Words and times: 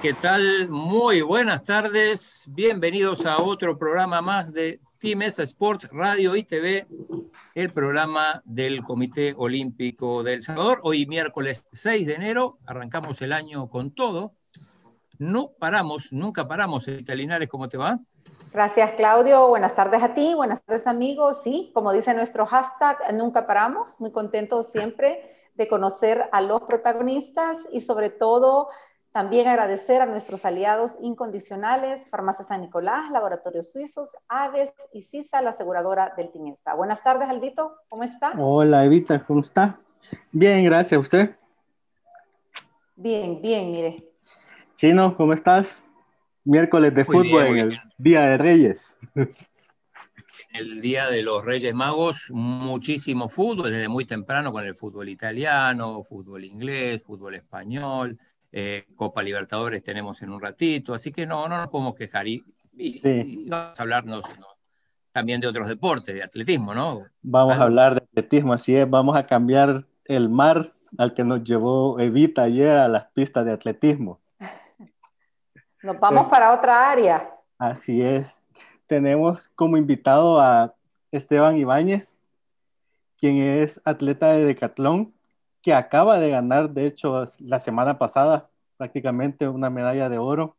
¿qué 0.00 0.14
tal? 0.14 0.68
Muy 0.70 1.20
buenas 1.20 1.64
tardes. 1.64 2.46
Bienvenidos 2.48 3.26
a 3.26 3.42
otro 3.42 3.76
programa 3.76 4.22
más 4.22 4.50
de 4.50 4.80
Team 4.98 5.22
Sports 5.22 5.90
Radio 5.92 6.36
y 6.36 6.42
TV, 6.42 6.86
el 7.54 7.70
programa 7.70 8.40
del 8.46 8.82
Comité 8.82 9.34
Olímpico 9.36 10.22
del 10.22 10.40
Salvador. 10.40 10.80
Hoy 10.84 11.04
miércoles 11.04 11.66
6 11.72 12.06
de 12.06 12.14
enero, 12.14 12.58
arrancamos 12.66 13.20
el 13.20 13.34
año 13.34 13.68
con 13.68 13.90
todo. 13.90 14.32
No 15.18 15.50
paramos, 15.58 16.12
nunca 16.12 16.48
paramos. 16.48 16.86
Linares, 16.88 17.48
¿cómo 17.48 17.68
te 17.68 17.76
va? 17.76 17.98
Gracias, 18.52 18.92
Claudio. 18.92 19.48
Buenas 19.48 19.74
tardes 19.74 20.02
a 20.02 20.14
ti, 20.14 20.32
buenas 20.34 20.62
tardes, 20.62 20.86
amigos. 20.86 21.42
Sí, 21.42 21.70
como 21.74 21.92
dice 21.92 22.14
nuestro 22.14 22.46
hashtag, 22.46 22.96
nunca 23.12 23.46
paramos. 23.46 24.00
Muy 24.00 24.12
contentos 24.12 24.70
siempre 24.70 25.36
de 25.56 25.68
conocer 25.68 26.24
a 26.32 26.40
los 26.40 26.62
protagonistas 26.62 27.68
y 27.70 27.82
sobre 27.82 28.08
todo 28.08 28.68
también 29.12 29.48
agradecer 29.48 30.00
a 30.02 30.06
nuestros 30.06 30.44
aliados 30.44 30.96
incondicionales, 31.00 32.08
Farmacia 32.08 32.44
San 32.44 32.60
Nicolás, 32.60 33.10
Laboratorios 33.10 33.72
Suizos, 33.72 34.10
Aves 34.28 34.72
y 34.92 35.02
CISA, 35.02 35.42
la 35.42 35.50
aseguradora 35.50 36.14
del 36.16 36.30
Tinesa. 36.30 36.74
Buenas 36.74 37.02
tardes, 37.02 37.28
Aldito, 37.28 37.74
¿cómo 37.88 38.04
está? 38.04 38.32
Hola, 38.38 38.84
Evita, 38.84 39.24
¿cómo 39.24 39.40
está? 39.40 39.80
Bien, 40.30 40.64
gracias. 40.64 40.96
¿A 40.96 41.00
usted? 41.00 41.36
Bien, 42.94 43.40
bien, 43.42 43.70
mire. 43.72 44.04
Chino, 44.76 45.16
¿cómo 45.16 45.32
estás? 45.32 45.82
Miércoles 46.44 46.94
de 46.94 47.04
fútbol 47.04 47.46
en 47.46 47.58
el 47.58 47.80
Día 47.98 48.22
de 48.22 48.38
Reyes. 48.38 48.98
El 50.52 50.80
Día 50.80 51.08
de 51.08 51.22
los 51.22 51.44
Reyes 51.44 51.72
Magos, 51.72 52.28
muchísimo 52.30 53.28
fútbol, 53.28 53.70
desde 53.70 53.86
muy 53.86 54.04
temprano 54.04 54.50
con 54.50 54.64
el 54.64 54.74
fútbol 54.74 55.08
italiano, 55.08 56.02
fútbol 56.02 56.44
inglés, 56.44 57.04
fútbol 57.04 57.36
español, 57.36 58.18
eh, 58.52 58.86
Copa 58.96 59.22
Libertadores 59.22 59.82
tenemos 59.82 60.20
en 60.22 60.30
un 60.30 60.40
ratito, 60.40 60.94
así 60.94 61.12
que 61.12 61.26
no, 61.26 61.48
no 61.48 61.56
nos 61.56 61.68
podemos 61.68 61.94
quejar. 61.94 62.26
Y, 62.26 62.44
vamos 63.48 63.78
a 63.78 63.82
hablarnos 63.82 64.24
también 65.12 65.40
de 65.40 65.46
otros 65.46 65.68
deportes, 65.68 66.14
de 66.14 66.22
atletismo, 66.22 66.74
¿no? 66.74 67.04
Vamos 67.22 67.56
a 67.56 67.62
hablar 67.62 67.94
de 67.94 68.02
atletismo, 68.10 68.52
así 68.52 68.74
es, 68.76 68.88
vamos 68.88 69.16
a 69.16 69.26
cambiar 69.26 69.84
el 70.04 70.28
mar 70.28 70.72
al 70.98 71.14
que 71.14 71.24
nos 71.24 71.44
llevó 71.44 71.98
Evita 72.00 72.42
ayer 72.42 72.76
a 72.78 72.88
las 72.88 73.06
pistas 73.06 73.44
de 73.44 73.52
atletismo. 73.52 74.20
Nos 75.82 75.98
vamos 75.98 76.28
para 76.28 76.52
otra 76.52 76.90
área. 76.90 77.30
Así 77.58 78.02
es. 78.02 78.38
Tenemos 78.86 79.48
como 79.48 79.76
invitado 79.76 80.40
a 80.40 80.74
Esteban 81.12 81.56
Ibáñez, 81.56 82.14
quien 83.16 83.36
es 83.36 83.80
atleta 83.84 84.32
de 84.32 84.44
decatlón, 84.44 85.14
que 85.62 85.74
acaba 85.74 86.18
de 86.18 86.30
ganar, 86.30 86.70
de 86.70 86.86
hecho, 86.86 87.24
la 87.40 87.58
semana 87.58 87.98
pasada 87.98 88.50
prácticamente 88.76 89.46
una 89.46 89.68
medalla 89.68 90.08
de 90.08 90.18
oro 90.18 90.56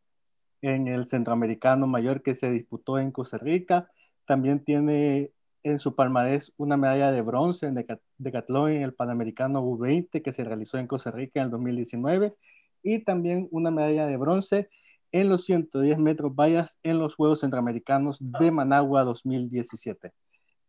en 0.60 0.86
el 0.86 1.06
Centroamericano 1.06 1.86
Mayor 1.88 2.22
que 2.22 2.36
se 2.36 2.50
disputó 2.50 2.98
en 2.98 3.10
Costa 3.10 3.38
Rica. 3.38 3.90
También 4.24 4.62
tiene 4.62 5.32
en 5.64 5.78
su 5.78 5.94
palmarés 5.94 6.52
una 6.56 6.76
medalla 6.76 7.10
de 7.10 7.20
bronce 7.20 7.66
en 7.66 7.84
decatlón 8.18 8.70
en 8.70 8.82
el 8.82 8.94
Panamericano 8.94 9.62
U20 9.62 10.22
que 10.22 10.32
se 10.32 10.44
realizó 10.44 10.78
en 10.78 10.86
Costa 10.86 11.10
Rica 11.10 11.40
en 11.40 11.46
el 11.46 11.50
2019 11.50 12.34
y 12.82 13.00
también 13.00 13.48
una 13.50 13.70
medalla 13.70 14.06
de 14.06 14.16
bronce 14.16 14.70
en 15.10 15.28
los 15.28 15.44
110 15.44 15.98
metros 15.98 16.34
vallas 16.34 16.78
en 16.82 16.98
los 16.98 17.16
Juegos 17.16 17.40
Centroamericanos 17.40 18.18
de 18.20 18.50
Managua 18.50 19.04
2017. 19.04 20.12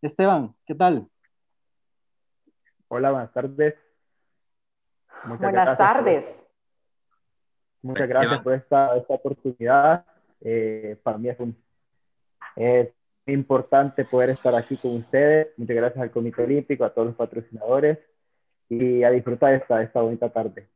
Esteban, 0.02 0.56
¿qué 0.66 0.76
tal? 0.76 1.08
Hola, 2.88 3.12
buenas 3.12 3.32
tardes. 3.32 3.93
Buenas 5.26 5.78
tardes. 5.78 6.46
muchas 7.82 8.08
gracias 8.08 8.42
por 8.42 8.54
esta, 8.54 8.98
esta 8.98 9.14
oportunidad. 9.14 10.06
Eh, 10.42 10.98
para 11.02 11.18
mí 11.18 11.30
es, 11.30 11.40
un, 11.40 11.56
es 12.56 12.90
importante 13.28 14.06
poder 14.06 14.32
estar 14.32 14.54
aquí 14.56 14.78
con 14.78 14.96
ustedes. 14.96 15.48
Muchas 15.58 15.76
gracias 15.76 16.02
al 16.02 16.12
Comité 16.12 16.44
Olímpico, 16.44 16.84
a 16.84 16.94
todos 16.94 17.08
los 17.08 17.16
patrocinadores 17.16 18.00
y 18.70 19.04
a 19.04 19.10
disfrutar 19.10 19.54
esta, 19.54 19.82
esta 19.82 20.02
bonita 20.02 20.30
tarde. 20.30 20.68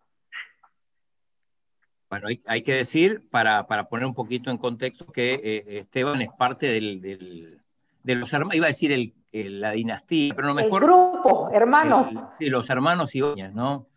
Bueno, 2.10 2.28
hay, 2.46 2.62
que 2.62 2.74
decir, 2.74 3.28
para, 3.30 3.68
para, 3.68 3.90
poner 3.90 4.06
un 4.06 4.14
poquito 4.14 4.50
en 4.50 4.58
contexto, 4.58 5.12
que 5.12 5.34
eh, 5.34 5.80
Esteban 5.80 6.22
es 6.22 6.30
parte 6.38 6.68
del, 6.68 7.02
del, 7.02 7.60
de 8.02 8.16
los 8.16 8.32
hermanos, 8.32 8.56
iba 8.56 8.66
a 8.66 8.68
decir 8.68 8.94
el, 8.94 9.14
la 9.60 9.72
dinastía, 9.72 10.34
pero 10.34 10.48
no 10.48 10.54
mejor. 10.54 10.84
El 10.84 10.88
grupo, 10.88 11.50
hermanos. 11.52 12.08
sí, 12.40 12.50
los 12.50 12.70
hermanos 12.70 13.14
Ibáñez, 13.14 13.54
¿no? 13.54 13.88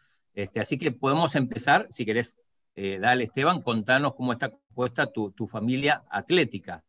Este, 0.43 0.59
así 0.59 0.79
que 0.79 0.91
podemos 0.91 1.37
empezar, 1.37 1.87
si 1.91 2.07
querés, 2.07 2.39
eh, 2.75 2.99
dale 2.99 3.25
Esteban, 3.25 3.61
contanos 3.61 4.15
cómo 4.15 4.33
está 4.33 4.49
compuesta 4.49 5.07
tu, 5.13 5.33
tu 5.33 5.47
familia 5.47 6.03
atlética. 6.11 6.83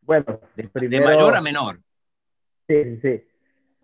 Bueno, 0.00 0.40
de, 0.54 1.00
mayor 1.00 1.36
a 1.36 1.42
menor. 1.42 1.80
Sí, 2.66 2.98
sí. 3.02 3.22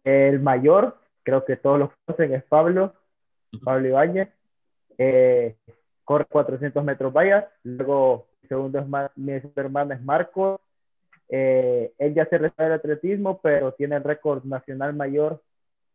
El 0.05 0.41
mayor, 0.41 0.97
creo 1.23 1.45
que 1.45 1.57
todos 1.57 1.79
lo 1.79 1.93
conocen, 2.07 2.33
es 2.33 2.43
Pablo, 2.45 2.95
Pablo 3.63 3.89
Ibáñez. 3.89 4.31
Eh, 4.97 5.57
corre 6.05 6.25
400 6.25 6.83
metros 6.85 7.13
vallas. 7.13 7.45
Luego, 7.65 8.29
segundo 8.49 8.79
es 8.79 8.87
mi 9.17 9.33
hermano 9.57 9.93
es 9.93 10.03
Marco. 10.03 10.61
Eh, 11.29 11.93
él 11.99 12.15
ya 12.15 12.25
se 12.27 12.39
resta 12.39 12.65
del 12.65 12.73
atletismo, 12.75 13.41
pero 13.43 13.73
tiene 13.73 13.97
el 13.97 14.05
récord 14.05 14.45
nacional 14.45 14.95
mayor 14.95 15.43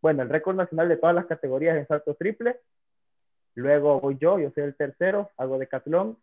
bueno, 0.01 0.23
el 0.23 0.29
récord 0.29 0.55
nacional 0.55 0.89
de 0.89 0.97
todas 0.97 1.15
las 1.15 1.25
categorías 1.25 1.77
en 1.77 1.87
salto 1.87 2.15
triple. 2.15 2.59
Luego 3.55 3.99
voy 3.99 4.17
yo, 4.19 4.37
yo 4.39 4.51
soy 4.51 4.63
el 4.63 4.75
tercero, 4.75 5.31
hago 5.37 5.57
decatlón. 5.57 6.17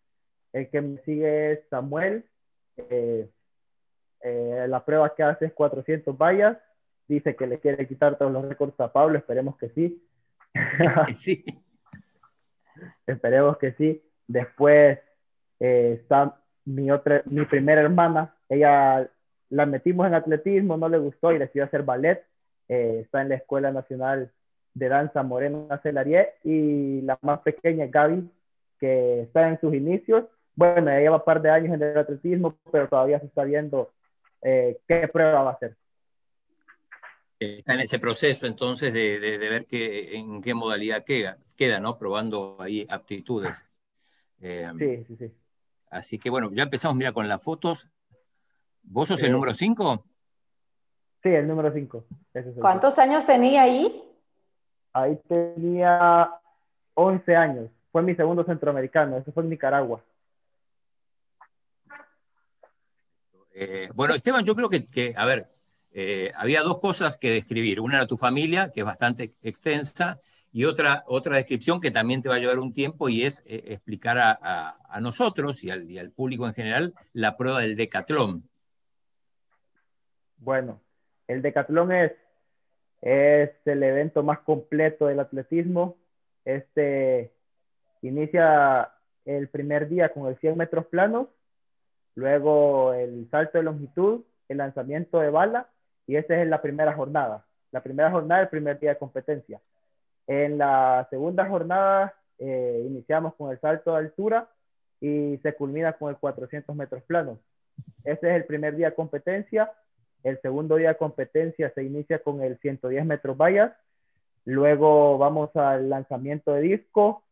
El 0.52 0.70
que 0.70 0.80
me 0.80 0.98
sigue 0.98 1.52
es 1.52 1.68
Samuel. 1.68 2.24
Eh, 2.76 3.28
eh, 4.20 4.66
la 4.68 4.84
prueba 4.84 5.14
que 5.14 5.24
hace 5.24 5.46
es 5.46 5.52
400 5.52 6.16
vallas. 6.16 6.56
Dice 7.08 7.34
que 7.34 7.46
le 7.46 7.58
quiere 7.58 7.88
quitar 7.88 8.16
todos 8.16 8.32
los 8.32 8.48
récords 8.48 8.78
a 8.78 8.92
Pablo. 8.92 9.18
Esperemos 9.18 9.56
que 9.56 9.68
sí. 9.70 10.06
sí. 11.16 11.44
Esperemos 13.06 13.58
que 13.58 13.72
sí. 13.72 14.02
Después 14.28 15.00
eh, 15.58 15.98
está 16.00 16.40
mi, 16.64 16.90
otra, 16.92 17.22
mi 17.26 17.44
primera 17.46 17.80
hermana. 17.80 18.36
Ella 18.48 19.10
la 19.50 19.66
metimos 19.66 20.06
en 20.06 20.14
atletismo, 20.14 20.76
no 20.76 20.88
le 20.88 20.98
gustó 20.98 21.32
y 21.32 21.38
decidió 21.38 21.64
hacer 21.64 21.82
ballet 21.82 22.24
eh, 22.68 23.00
está 23.02 23.22
en 23.22 23.28
la 23.28 23.36
Escuela 23.36 23.70
Nacional 23.72 24.30
de 24.74 24.88
Danza 24.88 25.22
Morena 25.22 25.80
Celarie 25.82 26.34
y 26.42 27.00
la 27.02 27.18
más 27.22 27.40
pequeña, 27.40 27.86
Gaby, 27.86 28.28
que 28.78 29.22
está 29.22 29.48
en 29.48 29.60
sus 29.60 29.74
inicios. 29.74 30.24
Bueno, 30.56 30.90
ella 30.90 31.00
lleva 31.00 31.16
un 31.16 31.24
par 31.24 31.40
de 31.42 31.50
años 31.50 31.74
en 31.74 31.82
el 31.82 31.98
atletismo, 31.98 32.56
pero 32.70 32.88
todavía 32.88 33.20
se 33.20 33.26
está 33.26 33.44
viendo 33.44 33.92
eh, 34.42 34.78
qué 34.86 35.08
prueba 35.08 35.42
va 35.42 35.50
a 35.50 35.54
hacer. 35.54 35.76
Está 37.38 37.74
en 37.74 37.80
ese 37.80 37.98
proceso 37.98 38.46
entonces 38.46 38.94
de, 38.94 39.18
de, 39.18 39.38
ver 39.38 39.66
qué, 39.66 40.16
en 40.16 40.40
qué 40.40 40.54
modalidad 40.54 41.04
queda, 41.04 41.38
queda, 41.56 41.80
¿no? 41.80 41.98
Probando 41.98 42.56
ahí 42.60 42.86
aptitudes. 42.88 43.66
Eh, 44.40 44.70
sí, 44.78 45.04
sí, 45.08 45.16
sí. 45.16 45.32
Así 45.90 46.18
que 46.18 46.30
bueno, 46.30 46.50
ya 46.52 46.64
empezamos, 46.64 46.96
mira, 46.96 47.12
con 47.12 47.28
las 47.28 47.42
fotos. 47.42 47.88
¿Vos 48.82 49.08
sos 49.08 49.22
el 49.22 49.32
número 49.32 49.54
5? 49.54 50.04
Sí, 51.24 51.30
el 51.30 51.48
número 51.48 51.72
5. 51.72 52.04
¿Cuántos 52.60 52.98
años 52.98 53.24
tenía 53.24 53.62
ahí? 53.62 54.04
Ahí 54.92 55.18
tenía 55.26 56.30
11 56.92 57.34
años. 57.34 57.70
Fue 57.90 58.02
mi 58.02 58.14
segundo 58.14 58.44
centroamericano. 58.44 59.16
Eso 59.16 59.32
fue 59.32 59.42
en 59.42 59.48
Nicaragua. 59.48 60.04
Eh, 63.54 63.88
bueno, 63.94 64.12
Esteban, 64.12 64.44
yo 64.44 64.54
creo 64.54 64.68
que, 64.68 65.14
a 65.16 65.24
ver, 65.24 65.48
eh, 65.92 66.30
había 66.36 66.60
dos 66.60 66.78
cosas 66.78 67.16
que 67.16 67.30
describir. 67.30 67.80
Una 67.80 67.96
era 67.96 68.06
tu 68.06 68.18
familia, 68.18 68.70
que 68.70 68.80
es 68.80 68.86
bastante 68.86 69.32
extensa, 69.40 70.20
y 70.52 70.66
otra, 70.66 71.04
otra 71.06 71.36
descripción 71.36 71.80
que 71.80 71.90
también 71.90 72.20
te 72.20 72.28
va 72.28 72.34
a 72.34 72.38
llevar 72.38 72.58
un 72.58 72.74
tiempo 72.74 73.08
y 73.08 73.22
es 73.22 73.42
eh, 73.46 73.64
explicar 73.68 74.18
a, 74.18 74.76
a, 74.86 75.00
nosotros 75.00 75.64
y 75.64 75.70
al, 75.70 75.90
y 75.90 75.98
al, 75.98 76.10
público 76.10 76.46
en 76.46 76.52
general 76.52 76.94
la 77.14 77.38
prueba 77.38 77.60
del 77.60 77.76
decatlón. 77.76 78.46
Bueno, 80.36 80.83
el 81.28 81.42
decatlón 81.42 81.92
es, 81.92 82.12
es 83.02 83.50
el 83.64 83.82
evento 83.82 84.22
más 84.22 84.40
completo 84.40 85.06
del 85.06 85.20
atletismo. 85.20 85.96
Este 86.44 87.32
inicia 88.02 88.90
el 89.24 89.48
primer 89.48 89.88
día 89.88 90.10
con 90.10 90.26
el 90.26 90.36
100 90.36 90.56
metros 90.56 90.86
planos, 90.86 91.28
luego 92.14 92.92
el 92.92 93.28
salto 93.30 93.58
de 93.58 93.64
longitud, 93.64 94.22
el 94.48 94.58
lanzamiento 94.58 95.20
de 95.20 95.30
bala, 95.30 95.68
y 96.06 96.16
esa 96.16 96.40
es 96.40 96.46
la 96.46 96.60
primera 96.60 96.92
jornada. 96.92 97.46
La 97.72 97.82
primera 97.82 98.10
jornada, 98.10 98.42
el 98.42 98.48
primer 98.48 98.78
día 98.78 98.90
de 98.90 98.98
competencia. 98.98 99.60
En 100.26 100.58
la 100.58 101.06
segunda 101.10 101.46
jornada 101.46 102.14
eh, 102.38 102.84
iniciamos 102.86 103.34
con 103.34 103.50
el 103.50 103.60
salto 103.60 103.92
de 103.92 103.98
altura 103.98 104.48
y 105.00 105.38
se 105.42 105.54
culmina 105.54 105.92
con 105.94 106.10
el 106.10 106.16
400 106.16 106.74
metros 106.76 107.02
planos. 107.02 107.38
Ese 108.04 108.30
es 108.30 108.36
el 108.36 108.44
primer 108.44 108.76
día 108.76 108.90
de 108.90 108.94
competencia 108.94 109.72
el 110.24 110.40
segundo 110.40 110.76
día 110.76 110.88
de 110.88 110.96
competencia 110.96 111.70
se 111.74 111.84
inicia 111.84 112.18
con 112.18 112.42
el 112.42 112.58
110 112.58 113.04
metros 113.04 113.36
vallas. 113.36 113.72
Luego 114.46 115.18
vamos 115.18 115.54
al 115.54 115.88
lanzamiento 115.88 116.52
de 116.52 116.62
disco. 116.62 117.22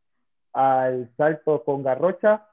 al 0.53 1.11
salto 1.17 1.65
con 1.65 1.83
garrocha. 1.83 2.47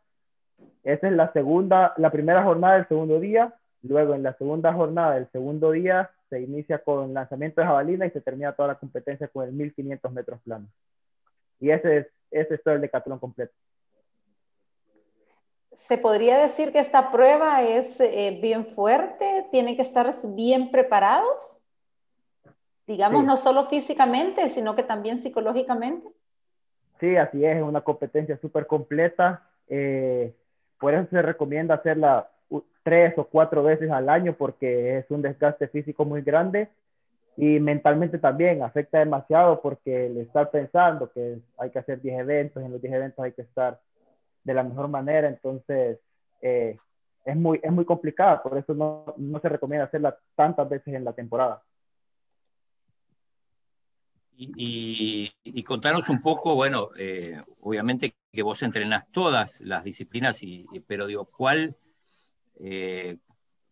Esa 0.84 1.08
es 1.08 1.14
la 1.14 1.34
segunda, 1.34 1.94
la 1.98 2.12
primera 2.12 2.44
jornada 2.44 2.76
del 2.76 2.88
segundo 2.88 3.20
día. 3.20 3.54
Luego 3.82 4.16
en 4.16 4.24
la 4.24 4.34
segunda 4.38 4.74
jornada 4.74 5.16
del 5.16 5.30
segundo 5.32 5.72
día 5.72 6.10
se 6.30 6.40
inicia 6.42 6.80
con 6.80 7.14
lanzamiento 7.14 7.60
de 7.60 7.68
jabalina 7.68 8.06
y 8.06 8.12
se 8.12 8.22
termina 8.22 8.54
toda 8.54 8.70
la 8.70 8.76
competencia 8.76 9.28
con 9.28 9.46
el 9.46 9.52
1500 9.54 10.12
metros 10.14 10.40
planos. 10.42 10.70
Y 11.60 11.72
ese 11.72 11.98
es, 11.98 12.08
ese 12.32 12.56
es 12.56 12.64
todo 12.64 12.76
el 12.76 12.82
decatlón 12.82 13.20
completo. 13.20 13.54
¿Se 15.88 15.98
podría 15.98 16.38
decir 16.38 16.72
que 16.72 16.80
esta 16.80 17.12
prueba 17.12 17.64
es 17.64 18.00
eh, 18.00 18.38
bien 18.42 18.66
fuerte? 18.66 19.48
¿Tienen 19.52 19.76
que 19.76 19.82
estar 19.82 20.14
bien 20.36 20.72
preparados? 20.72 21.58
Digamos, 22.86 23.24
no 23.24 23.38
solo 23.38 23.64
físicamente, 23.64 24.50
sino 24.50 24.76
que 24.76 24.84
también 24.84 25.18
psicológicamente. 25.18 26.08
Sí, 27.00 27.16
así 27.16 27.44
es, 27.46 27.58
es 27.58 27.64
una 27.64 27.82
competencia 27.82 28.38
súper 28.38 28.68
completa. 28.68 29.48
Eh, 29.68 30.36
por 30.80 30.94
eso 30.94 31.08
se 31.10 31.22
recomienda 31.22 31.76
hacerla 31.76 32.30
tres 32.84 33.18
o 33.18 33.24
cuatro 33.24 33.64
veces 33.64 33.90
al 33.90 34.10
año 34.10 34.34
porque 34.34 34.98
es 34.98 35.10
un 35.10 35.22
desgaste 35.22 35.68
físico 35.70 36.06
muy 36.06 36.22
grande 36.22 36.70
y 37.38 37.60
mentalmente 37.60 38.20
también 38.20 38.64
afecta 38.64 39.00
demasiado 39.00 39.62
porque 39.62 40.08
el 40.08 40.18
estar 40.18 40.52
pensando 40.52 41.12
que 41.12 41.40
hay 41.58 41.70
que 41.70 41.80
hacer 41.80 42.02
10 42.02 42.20
eventos, 42.20 42.64
en 42.64 42.72
los 42.72 42.82
10 42.82 42.94
eventos 42.94 43.24
hay 43.24 43.32
que 43.32 43.44
estar 43.44 43.80
de 44.44 44.54
la 44.54 44.64
mejor 44.64 44.88
manera, 44.88 45.28
entonces 45.28 46.00
eh, 46.42 46.78
es, 47.26 47.36
muy, 47.36 47.60
es 47.62 47.72
muy 47.72 47.86
complicada, 47.86 48.42
por 48.42 48.58
eso 48.58 48.74
no, 48.74 49.14
no, 49.18 49.40
se 49.40 49.50
recomienda 49.50 49.86
hacerla 49.86 50.18
tantas 50.36 50.68
veces 50.70 50.94
en 50.94 51.04
la 51.04 51.14
temporada. 51.14 51.62
Y, 54.42 55.30
y, 55.44 55.64
contanos 55.64 56.08
un 56.08 56.22
poco, 56.22 56.56
bueno, 56.56 56.88
eh, 56.98 57.42
obviamente 57.60 58.16
que 58.32 58.42
vos 58.42 58.64
entrenas 58.64 59.12
todas 59.12 59.60
las 59.60 59.84
disciplinas, 59.84 60.42
y, 60.44 60.66
pero 60.88 61.08
digo, 61.08 61.26
¿cuál 61.26 61.76
eh, 62.62 63.18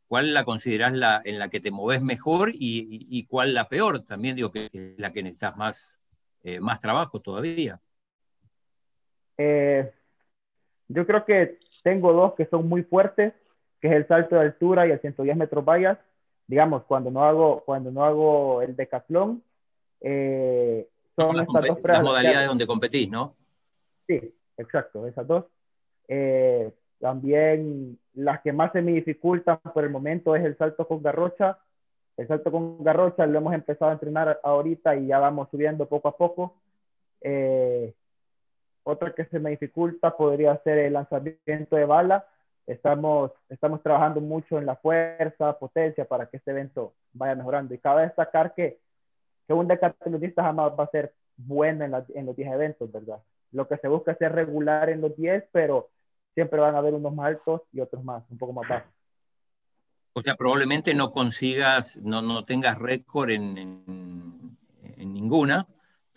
¿cuál 0.08 0.34
la 0.34 0.46
considerás 0.46 0.94
la, 0.94 1.22
en 1.24 1.40
la 1.40 1.50
que 1.50 1.60
te 1.60 1.72
moves 1.72 2.02
mejor 2.02 2.52
y, 2.54 3.26
cuál 3.26 3.54
la 3.54 3.68
peor? 3.68 4.04
También 4.04 4.36
digo 4.36 4.52
que, 4.52 4.70
es 4.72 5.00
la 5.00 5.12
que 5.12 5.24
necesitas 5.24 5.56
más, 5.58 6.00
eh, 6.44 6.60
más 6.60 6.80
trabajo 6.80 7.20
todavía. 7.20 7.80
Eh, 10.90 10.94
yo 10.94 11.06
creo 11.06 11.26
que 11.26 11.60
tengo 11.84 12.14
dos 12.14 12.34
que 12.34 12.46
son 12.46 12.68
muy 12.68 12.84
fuertes, 12.84 13.34
que 13.82 13.88
es 13.88 13.94
el 13.94 14.08
salto 14.08 14.36
de 14.36 14.42
altura 14.42 14.88
y 14.88 14.92
el 14.92 15.00
110 15.00 15.38
metros 15.38 15.64
vallas. 15.64 15.98
Digamos, 16.48 16.84
cuando 16.84 17.12
no 17.12 17.24
hago, 17.24 17.64
cuando 17.66 17.92
no 17.92 18.04
hago 18.06 18.62
el 18.62 18.76
decatlón, 18.76 19.44
son 20.02 21.36
las, 21.36 21.48
estas 21.48 21.68
dos 21.68 21.78
las 21.84 22.04
modalidades 22.04 22.48
donde 22.48 22.68
competís, 22.68 23.10
¿no? 23.10 23.36
Sí, 24.08 24.34
exacto, 24.58 25.06
esas 25.08 25.28
dos. 25.28 25.46
También 27.00 28.00
las 28.16 28.42
que 28.42 28.52
más 28.52 28.72
se 28.72 28.82
me 28.82 28.94
dificultan 28.94 29.60
por 29.74 29.84
el 29.84 29.90
momento 29.90 30.36
es 30.36 30.44
el 30.44 30.58
salto 30.58 30.88
con 30.88 31.04
garrocha. 31.04 31.60
El 32.16 32.28
salto 32.28 32.52
con 32.52 32.84
garrocha 32.84 33.28
lo 33.28 33.38
hemos 33.38 33.54
empezado 33.54 33.92
a 33.92 33.94
entrenar 33.94 34.40
ahorita 34.44 34.96
y 34.96 35.08
ya 35.08 35.20
vamos 35.20 35.50
subiendo 35.52 35.88
poco 35.88 36.08
a 36.08 36.18
poco. 36.18 36.56
Eh, 37.22 37.94
otra 38.88 39.14
que 39.14 39.26
se 39.26 39.40
me 39.40 39.52
dificulta 39.52 40.16
podría 40.16 40.58
ser 40.64 40.78
el 40.80 40.94
lanzamiento 40.94 41.76
de 41.76 41.86
bala. 41.86 42.26
Estamos, 42.66 43.32
estamos 43.50 43.82
trabajando 43.82 44.22
mucho 44.22 44.58
en 44.58 44.66
la 44.66 44.76
fuerza, 44.76 45.58
potencia 45.58 46.06
para 46.06 46.28
que 46.28 46.38
este 46.38 46.52
evento 46.52 46.94
vaya 47.14 47.36
mejorando. 47.36 47.74
Y 47.74 47.80
cabe 47.80 48.04
destacar 48.04 48.54
que, 48.54 48.80
que 49.48 49.54
un 49.54 49.68
decatlonista 49.68 50.44
jamás 50.44 50.72
va 50.78 50.86
a 50.86 50.92
ser 50.92 51.14
bueno 51.36 51.86
en, 51.86 51.94
en 52.16 52.26
los 52.26 52.36
10 52.36 52.52
eventos, 52.52 52.92
¿verdad? 52.92 53.20
Lo 53.52 53.68
que 53.68 53.78
se 53.78 53.88
busca 53.88 54.12
es 54.12 54.18
ser 54.18 54.34
regular 54.34 54.90
en 54.90 55.02
los 55.02 55.16
10, 55.16 55.46
pero 55.52 55.90
siempre 56.34 56.60
van 56.60 56.76
a 56.76 56.80
haber 56.80 56.94
unos 56.94 57.14
más 57.14 57.28
altos 57.28 57.62
y 57.74 57.80
otros 57.80 58.04
más, 58.04 58.24
un 58.30 58.38
poco 58.38 58.54
más 58.54 58.68
bajos. 58.68 58.92
O 60.14 60.22
sea, 60.22 60.36
probablemente 60.36 60.94
no 60.94 61.12
consigas, 61.12 62.02
no, 62.04 62.22
no 62.22 62.44
tengas 62.44 62.78
récord 62.78 63.30
en, 63.30 63.58
en, 63.58 65.14
ninguna, 65.14 65.68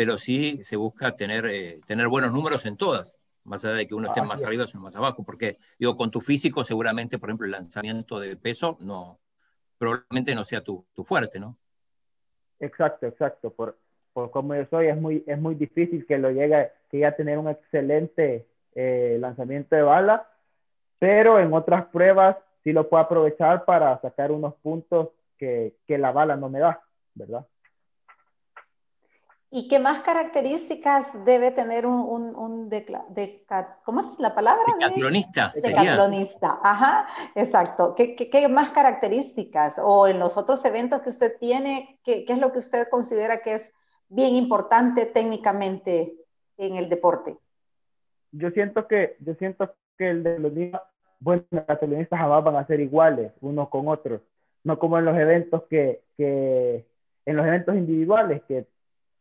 pero 0.01 0.17
sí 0.17 0.65
se 0.65 0.77
busca 0.77 1.15
tener, 1.15 1.45
eh, 1.45 1.79
tener 1.87 2.09
buenos 2.09 2.33
números 2.33 2.65
en 2.65 2.79
todas, 2.79 3.19
más 3.45 3.63
allá 3.67 3.75
de 3.75 3.87
que 3.87 3.95
uno 3.95 4.07
esté 4.07 4.23
más 4.23 4.43
arriba 4.43 4.65
o 4.65 4.79
más 4.79 4.97
abajo, 4.97 5.23
porque 5.25 5.59
digo, 5.79 5.95
con 5.95 6.11
tu 6.11 6.23
físico 6.23 6.65
seguramente, 6.65 7.19
por 7.19 7.29
ejemplo, 7.29 7.45
el 7.45 7.53
lanzamiento 7.53 8.19
de 8.19 8.35
peso 8.35 8.79
no, 8.81 9.21
probablemente 9.77 10.35
no 10.35 10.43
sea 10.43 10.63
tu, 10.63 10.87
tu 10.95 11.05
fuerte, 11.05 11.39
¿no? 11.39 11.59
Exacto, 12.61 13.09
exacto. 13.09 13.51
Por, 13.53 13.77
por 14.15 14.31
como 14.31 14.55
yo 14.55 14.65
soy, 14.71 14.87
es 14.87 14.97
muy, 14.99 15.23
es 15.27 15.39
muy 15.39 15.55
difícil 15.55 16.07
que 16.07 16.17
lo 16.17 16.31
llegue, 16.31 16.71
que 16.91 17.01
ya 17.01 17.15
tener 17.15 17.37
un 17.37 17.51
excelente 17.51 18.49
eh, 18.75 19.19
lanzamiento 19.21 19.77
de 19.77 19.83
bala, 19.83 20.27
pero 20.99 21.39
en 21.39 21.53
otras 21.53 21.85
pruebas 21.89 22.39
sí 22.65 22.73
lo 22.73 22.89
puedo 22.89 23.03
aprovechar 23.03 23.67
para 23.67 24.01
sacar 24.01 24.33
unos 24.33 24.55
puntos 24.63 25.11
que, 25.37 25.77
que 25.87 25.99
la 25.99 26.11
bala 26.11 26.37
no 26.37 26.49
me 26.49 26.61
da, 26.61 26.81
¿verdad? 27.15 27.47
¿Y 29.53 29.67
qué 29.67 29.81
más 29.81 30.03
características 30.03 31.25
debe 31.25 31.51
tener 31.51 31.85
un, 31.85 32.01
un, 32.01 32.37
un 32.37 32.71
¿cómo 33.85 34.01
es 34.01 34.19
la 34.21 34.35
palabra? 34.35 34.63
Decatlonista. 34.79 35.53
Decatlonista, 35.55 36.61
ajá, 36.63 37.09
exacto. 37.35 37.95
¿Qué, 37.97 38.15
¿Qué, 38.15 38.31
qué, 38.31 38.49
más 38.49 38.71
características? 38.71 39.81
O 39.83 40.07
en 40.07 40.21
los 40.21 40.37
otros 40.37 40.65
eventos 40.65 41.01
que 41.03 41.09
usted 41.09 41.37
tiene, 41.41 41.99
¿qué, 42.05 42.25
¿qué, 42.25 42.35
es 42.35 42.39
lo 42.39 42.53
que 42.53 42.61
usted 42.61 42.89
considera 42.89 43.43
que 43.43 43.55
es 43.55 43.75
bien 44.09 44.37
importante 44.37 45.07
técnicamente 45.07 46.15
en 46.57 46.77
el 46.77 46.89
deporte? 46.89 47.37
yo 48.33 48.51
siento 48.51 48.87
que, 48.87 49.17
yo 49.21 49.35
siento 49.35 49.75
que 49.99 50.11
el 50.11 50.23
de 50.23 50.39
los 50.39 50.53
niños, 50.53 50.81
bueno, 51.19 51.45
los 51.51 51.65
catalanistas 51.65 52.19
jamás 52.19 52.45
van 52.45 52.57
a 52.57 52.67
ser 52.67 52.81
iguales 52.81 53.33
unos 53.41 53.69
con 53.69 53.89
otros, 53.89 54.21
no 54.65 54.79
como 54.79 54.99
en 54.99 55.05
los 55.05 55.17
eventos 55.17 55.65
que, 55.69 56.03
que 56.17 56.87
en 57.27 57.37
los 57.37 57.47
eventos 57.47 57.77
individuales, 57.77 58.43
que 58.47 58.67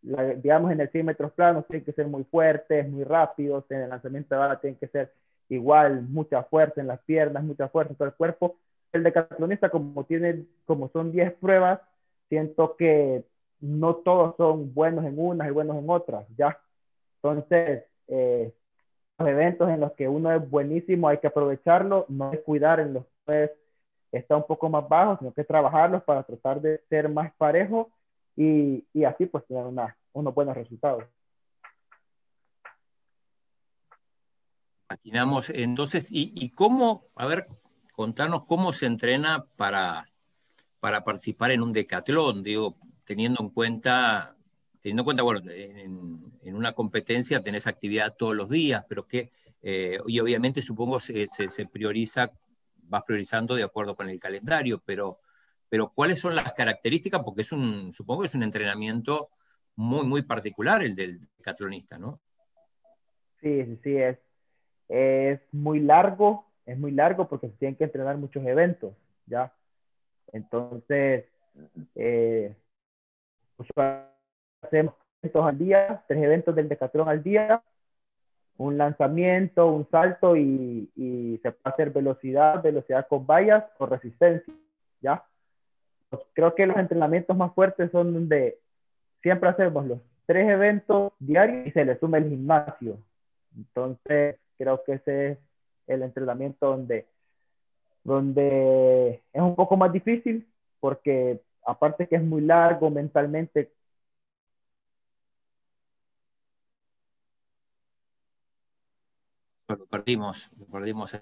digamos 0.01 0.71
en 0.71 0.81
el 0.81 0.89
100 0.89 1.05
metros 1.05 1.31
planos 1.33 1.67
tienen 1.67 1.85
que 1.85 1.91
ser 1.91 2.07
muy 2.07 2.23
fuertes, 2.23 2.87
muy 2.89 3.03
rápidos, 3.03 3.65
en 3.69 3.81
el 3.81 3.89
lanzamiento 3.89 4.35
de 4.35 4.39
bala 4.39 4.59
tienen 4.59 4.79
que 4.79 4.87
ser 4.87 5.11
igual, 5.49 6.03
mucha 6.03 6.43
fuerza 6.43 6.79
en 6.81 6.87
las 6.87 6.99
piernas, 7.01 7.43
mucha 7.43 7.67
fuerza 7.67 7.91
en 7.91 7.97
todo 7.97 8.07
el 8.07 8.13
cuerpo. 8.13 8.57
El 8.91 9.03
decatlonista, 9.03 9.69
como, 9.69 10.03
tiene, 10.05 10.45
como 10.65 10.89
son 10.89 11.11
10 11.11 11.33
pruebas, 11.33 11.81
siento 12.29 12.75
que 12.75 13.23
no 13.59 13.95
todos 13.97 14.35
son 14.37 14.73
buenos 14.73 15.05
en 15.05 15.19
unas 15.19 15.47
y 15.47 15.51
buenos 15.51 15.77
en 15.77 15.89
otras, 15.89 16.25
¿ya? 16.37 16.57
Entonces, 17.15 17.83
eh, 18.07 18.53
eventos 19.19 19.69
en 19.69 19.81
los 19.81 19.91
que 19.93 20.07
uno 20.07 20.31
es 20.33 20.49
buenísimo 20.49 21.09
hay 21.09 21.17
que 21.17 21.27
aprovecharlo, 21.27 22.05
no 22.07 22.31
es 22.31 22.39
cuidar 22.41 22.79
en 22.79 22.93
los 22.93 23.05
que 23.25 23.51
está 24.11 24.37
un 24.37 24.47
poco 24.47 24.69
más 24.69 24.87
bajo, 24.87 25.17
sino 25.17 25.33
que 25.33 25.43
trabajarlos 25.43 26.03
para 26.03 26.23
tratar 26.23 26.61
de 26.61 26.81
ser 26.89 27.09
más 27.09 27.33
parejo 27.33 27.91
y, 28.39 28.85
y 28.93 29.03
así 29.03 29.25
pues 29.25 29.45
tener 29.45 29.65
una, 29.65 29.97
unos 30.13 30.33
buenos 30.33 30.55
resultados. 30.55 31.03
Imaginamos, 34.89 35.49
entonces, 35.49 36.09
¿y, 36.09 36.31
¿y, 36.33 36.49
cómo, 36.51 37.07
a 37.15 37.27
ver, 37.27 37.47
contarnos 37.91 38.45
cómo 38.45 38.71
se 38.71 38.85
entrena 38.85 39.45
para, 39.57 40.09
para 40.79 41.03
participar 41.03 41.51
en 41.51 41.61
un 41.61 41.73
decatlón? 41.73 42.41
Digo, 42.41 42.77
teniendo 43.03 43.43
en 43.43 43.49
cuenta 43.49 44.35
teniendo 44.81 45.01
en 45.01 45.05
cuenta, 45.05 45.23
bueno, 45.23 45.41
en, 45.51 46.31
en, 46.41 46.55
una 46.55 46.71
competencia 46.71 47.43
tenés 47.43 47.67
actividad 47.67 48.15
todos 48.17 48.33
los 48.33 48.49
días, 48.49 48.85
pero 48.87 49.05
que, 49.05 49.29
eh, 49.61 49.99
y 50.07 50.19
obviamente 50.21 50.61
supongo 50.61 51.01
se, 51.01 51.27
se, 51.27 51.49
se, 51.49 51.65
prioriza, 51.65 52.31
vas 52.83 53.03
priorizando 53.03 53.55
de 53.55 53.63
acuerdo 53.63 53.93
con 53.97 54.09
el 54.09 54.17
calendario, 54.17 54.81
pero, 54.85 55.19
pero 55.69 55.91
¿cuáles 55.93 56.19
son 56.19 56.35
las 56.35 56.51
características? 56.53 57.21
Porque 57.23 57.41
es 57.41 57.51
un, 57.51 57.93
supongo 57.93 58.21
que 58.21 58.27
es 58.27 58.35
un 58.35 58.43
entrenamiento 58.43 59.29
muy, 59.75 60.05
muy 60.05 60.23
particular 60.23 60.83
el 60.83 60.95
del 60.95 61.19
catlonista, 61.41 61.97
¿no? 61.97 62.19
Sí, 63.41 63.63
sí, 63.63 63.79
sí, 63.83 63.97
es, 63.97 64.17
es 64.89 65.39
muy 65.53 65.79
largo, 65.79 66.45
es 66.65 66.77
muy 66.77 66.91
largo 66.91 67.29
porque 67.29 67.47
se 67.47 67.53
tienen 67.53 67.75
que 67.75 67.85
entrenar 67.85 68.17
muchos 68.17 68.45
eventos, 68.45 68.93
¿ya? 69.25 69.53
Entonces, 70.33 71.25
eh, 71.95 72.55
pues, 73.55 73.69
hacemos 74.61 74.95
eventos 75.21 75.45
al 75.45 75.57
día, 75.57 76.03
tres 76.07 76.23
eventos 76.23 76.55
del 76.55 76.67
Decatlón 76.67 77.07
al 77.07 77.23
día, 77.23 77.63
un 78.57 78.77
lanzamiento, 78.77 79.67
un 79.67 79.89
salto 79.89 80.35
y, 80.35 80.91
y, 80.95 81.39
se 81.41 81.51
puede 81.53 81.73
hacer 81.73 81.91
velocidad, 81.91 82.61
velocidad 82.61 83.07
con 83.07 83.25
vallas 83.25 83.63
o 83.77 83.85
resistencia, 83.85 84.53
¿ya? 85.01 85.23
Creo 86.33 86.55
que 86.55 86.65
los 86.65 86.77
entrenamientos 86.77 87.35
más 87.35 87.53
fuertes 87.53 87.91
son 87.91 88.13
donde 88.13 88.59
siempre 89.21 89.49
hacemos 89.49 89.85
los 89.85 89.99
tres 90.25 90.49
eventos 90.49 91.13
diarios 91.19 91.67
y 91.67 91.71
se 91.71 91.85
le 91.85 91.97
suma 91.99 92.17
el 92.17 92.29
gimnasio. 92.29 92.97
Entonces, 93.55 94.37
creo 94.57 94.83
que 94.83 94.93
ese 94.93 95.31
es 95.31 95.37
el 95.87 96.03
entrenamiento 96.03 96.67
donde, 96.67 97.07
donde 98.03 99.21
es 99.33 99.41
un 99.41 99.55
poco 99.55 99.75
más 99.77 99.91
difícil 99.91 100.47
porque 100.79 101.41
aparte 101.65 102.07
que 102.07 102.15
es 102.15 102.23
muy 102.23 102.41
largo 102.41 102.89
mentalmente, 102.89 103.71
Lo 109.67 109.85
perdimos, 109.85 110.49
lo 110.57 110.65
perdimos. 110.65 111.13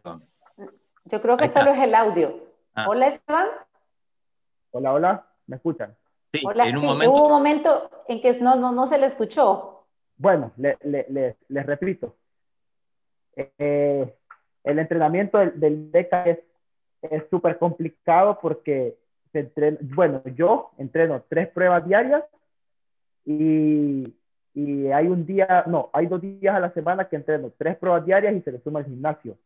Yo 1.03 1.21
creo 1.21 1.35
que 1.35 1.49
solo 1.49 1.71
es 1.71 1.79
el 1.81 1.93
audio. 1.93 2.47
Ah. 2.73 2.85
Hola, 2.87 3.07
Esteban. 3.07 3.47
Hola, 4.71 4.93
hola, 4.93 5.27
¿me 5.47 5.55
escuchan? 5.55 5.95
Sí, 6.31 6.43
en 6.43 6.77
un 6.77 6.85
momento... 6.85 7.13
hubo 7.13 7.25
un 7.25 7.31
momento 7.31 7.89
en 8.07 8.21
que 8.21 8.33
no, 8.41 8.55
no, 8.55 8.71
no 8.71 8.85
se 8.85 8.97
le 8.97 9.05
escuchó. 9.05 9.85
Bueno, 10.17 10.51
les 10.57 11.65
repito. 11.65 12.15
Eh, 13.35 14.13
el 14.63 14.79
entrenamiento 14.79 15.37
del, 15.37 15.59
del 15.59 15.91
DECA 15.91 16.25
es 17.01 17.23
súper 17.29 17.57
complicado 17.57 18.39
porque 18.41 18.97
se 19.31 19.39
entrena, 19.39 19.77
bueno, 19.81 20.21
yo 20.35 20.71
entreno 20.77 21.23
tres 21.27 21.47
pruebas 21.49 21.85
diarias 21.85 22.23
y, 23.25 24.13
y, 24.53 24.87
hay 24.87 25.07
un 25.07 25.25
día, 25.25 25.65
no, 25.67 25.89
hay 25.93 26.07
dos 26.07 26.21
días 26.21 26.55
a 26.55 26.59
la 26.59 26.71
semana 26.71 27.07
que 27.07 27.17
entreno 27.17 27.51
tres 27.57 27.77
pruebas 27.77 28.05
diarias 28.05 28.33
y 28.35 28.41
se 28.41 28.51
le 28.51 28.59
suma 28.61 28.79
el 28.79 28.85
gimnasio. 28.85 29.37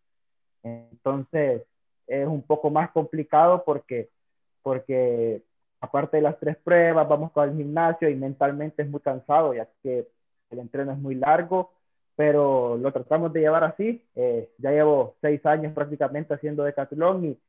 Entonces, 0.64 1.64
es 2.08 2.28
un 2.28 2.42
poco 2.42 2.70
más 2.70 2.92
complicado 2.92 3.64
porque, 3.66 4.10
porque 4.62 5.44
aparte 5.80 6.18
de 6.18 6.24
las 6.24 6.40
tres 6.40 6.58
pruebas, 6.58 7.08
vamos 7.08 7.32
con 7.32 7.50
el 7.50 7.58
gimnasio 7.58 8.10
y 8.10 8.16
mentalmente 8.16 8.84
es 8.84 8.90
muy 8.90 9.00
cansado, 9.02 9.54
ya 9.54 9.68
que 9.82 10.08
el 10.50 10.60
entreno 10.60 10.92
es 10.92 10.98
muy 10.98 11.16
largo, 11.16 11.74
pero 12.16 12.78
lo 12.78 12.92
tratamos 12.92 13.34
de 13.34 13.42
llevar 13.42 13.64
así. 13.64 14.06
Eh, 14.16 14.52
ya 14.58 14.72
llevo 14.72 15.16
seis 15.22 15.46
años 15.46 15.74
prácticamente 15.74 16.34
haciendo 16.34 16.64
decatlón 16.64 17.26
y, 17.26 17.40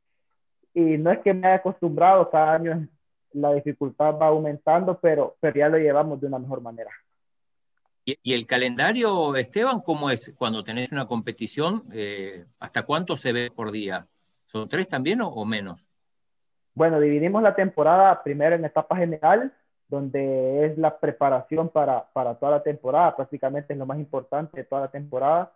y 0.73 0.97
no 0.97 1.11
es 1.11 1.19
que 1.19 1.33
me 1.33 1.47
haya 1.47 1.57
acostumbrado, 1.57 2.29
cada 2.29 2.53
año 2.53 2.87
la 3.33 3.53
dificultad 3.53 4.15
va 4.19 4.27
aumentando, 4.27 4.99
pero, 4.99 5.35
pero 5.39 5.55
ya 5.55 5.69
lo 5.69 5.77
llevamos 5.77 6.21
de 6.21 6.27
una 6.27 6.39
mejor 6.39 6.61
manera. 6.61 6.91
¿Y, 8.05 8.33
el 8.33 8.45
calendario, 8.45 9.35
Esteban, 9.35 9.79
cómo 9.79 10.09
es 10.09 10.33
cuando 10.37 10.63
tenés 10.63 10.91
una 10.91 11.07
competición? 11.07 11.85
Eh, 11.93 12.45
¿Hasta 12.59 12.83
cuánto 12.83 13.15
se 13.15 13.31
ve 13.31 13.49
por 13.49 13.71
día? 13.71 14.07
¿Son 14.45 14.67
tres 14.67 14.87
también 14.87 15.21
o, 15.21 15.45
menos? 15.45 15.81
Bueno, 16.75 16.99
dividimos 16.99 17.43
la 17.43 17.55
temporada 17.55 18.23
primero 18.23 18.55
en 18.55 18.65
etapa 18.65 18.95
general, 18.95 19.53
donde 19.87 20.65
es 20.65 20.77
la 20.77 20.97
preparación 20.97 21.69
para, 21.69 22.05
para 22.13 22.35
toda 22.35 22.53
la 22.53 22.63
temporada, 22.63 23.15
prácticamente 23.15 23.73
es 23.73 23.79
lo 23.79 23.85
más 23.85 23.99
importante 23.99 24.57
de 24.57 24.63
toda 24.63 24.81
la 24.81 24.91
temporada. 24.91 25.53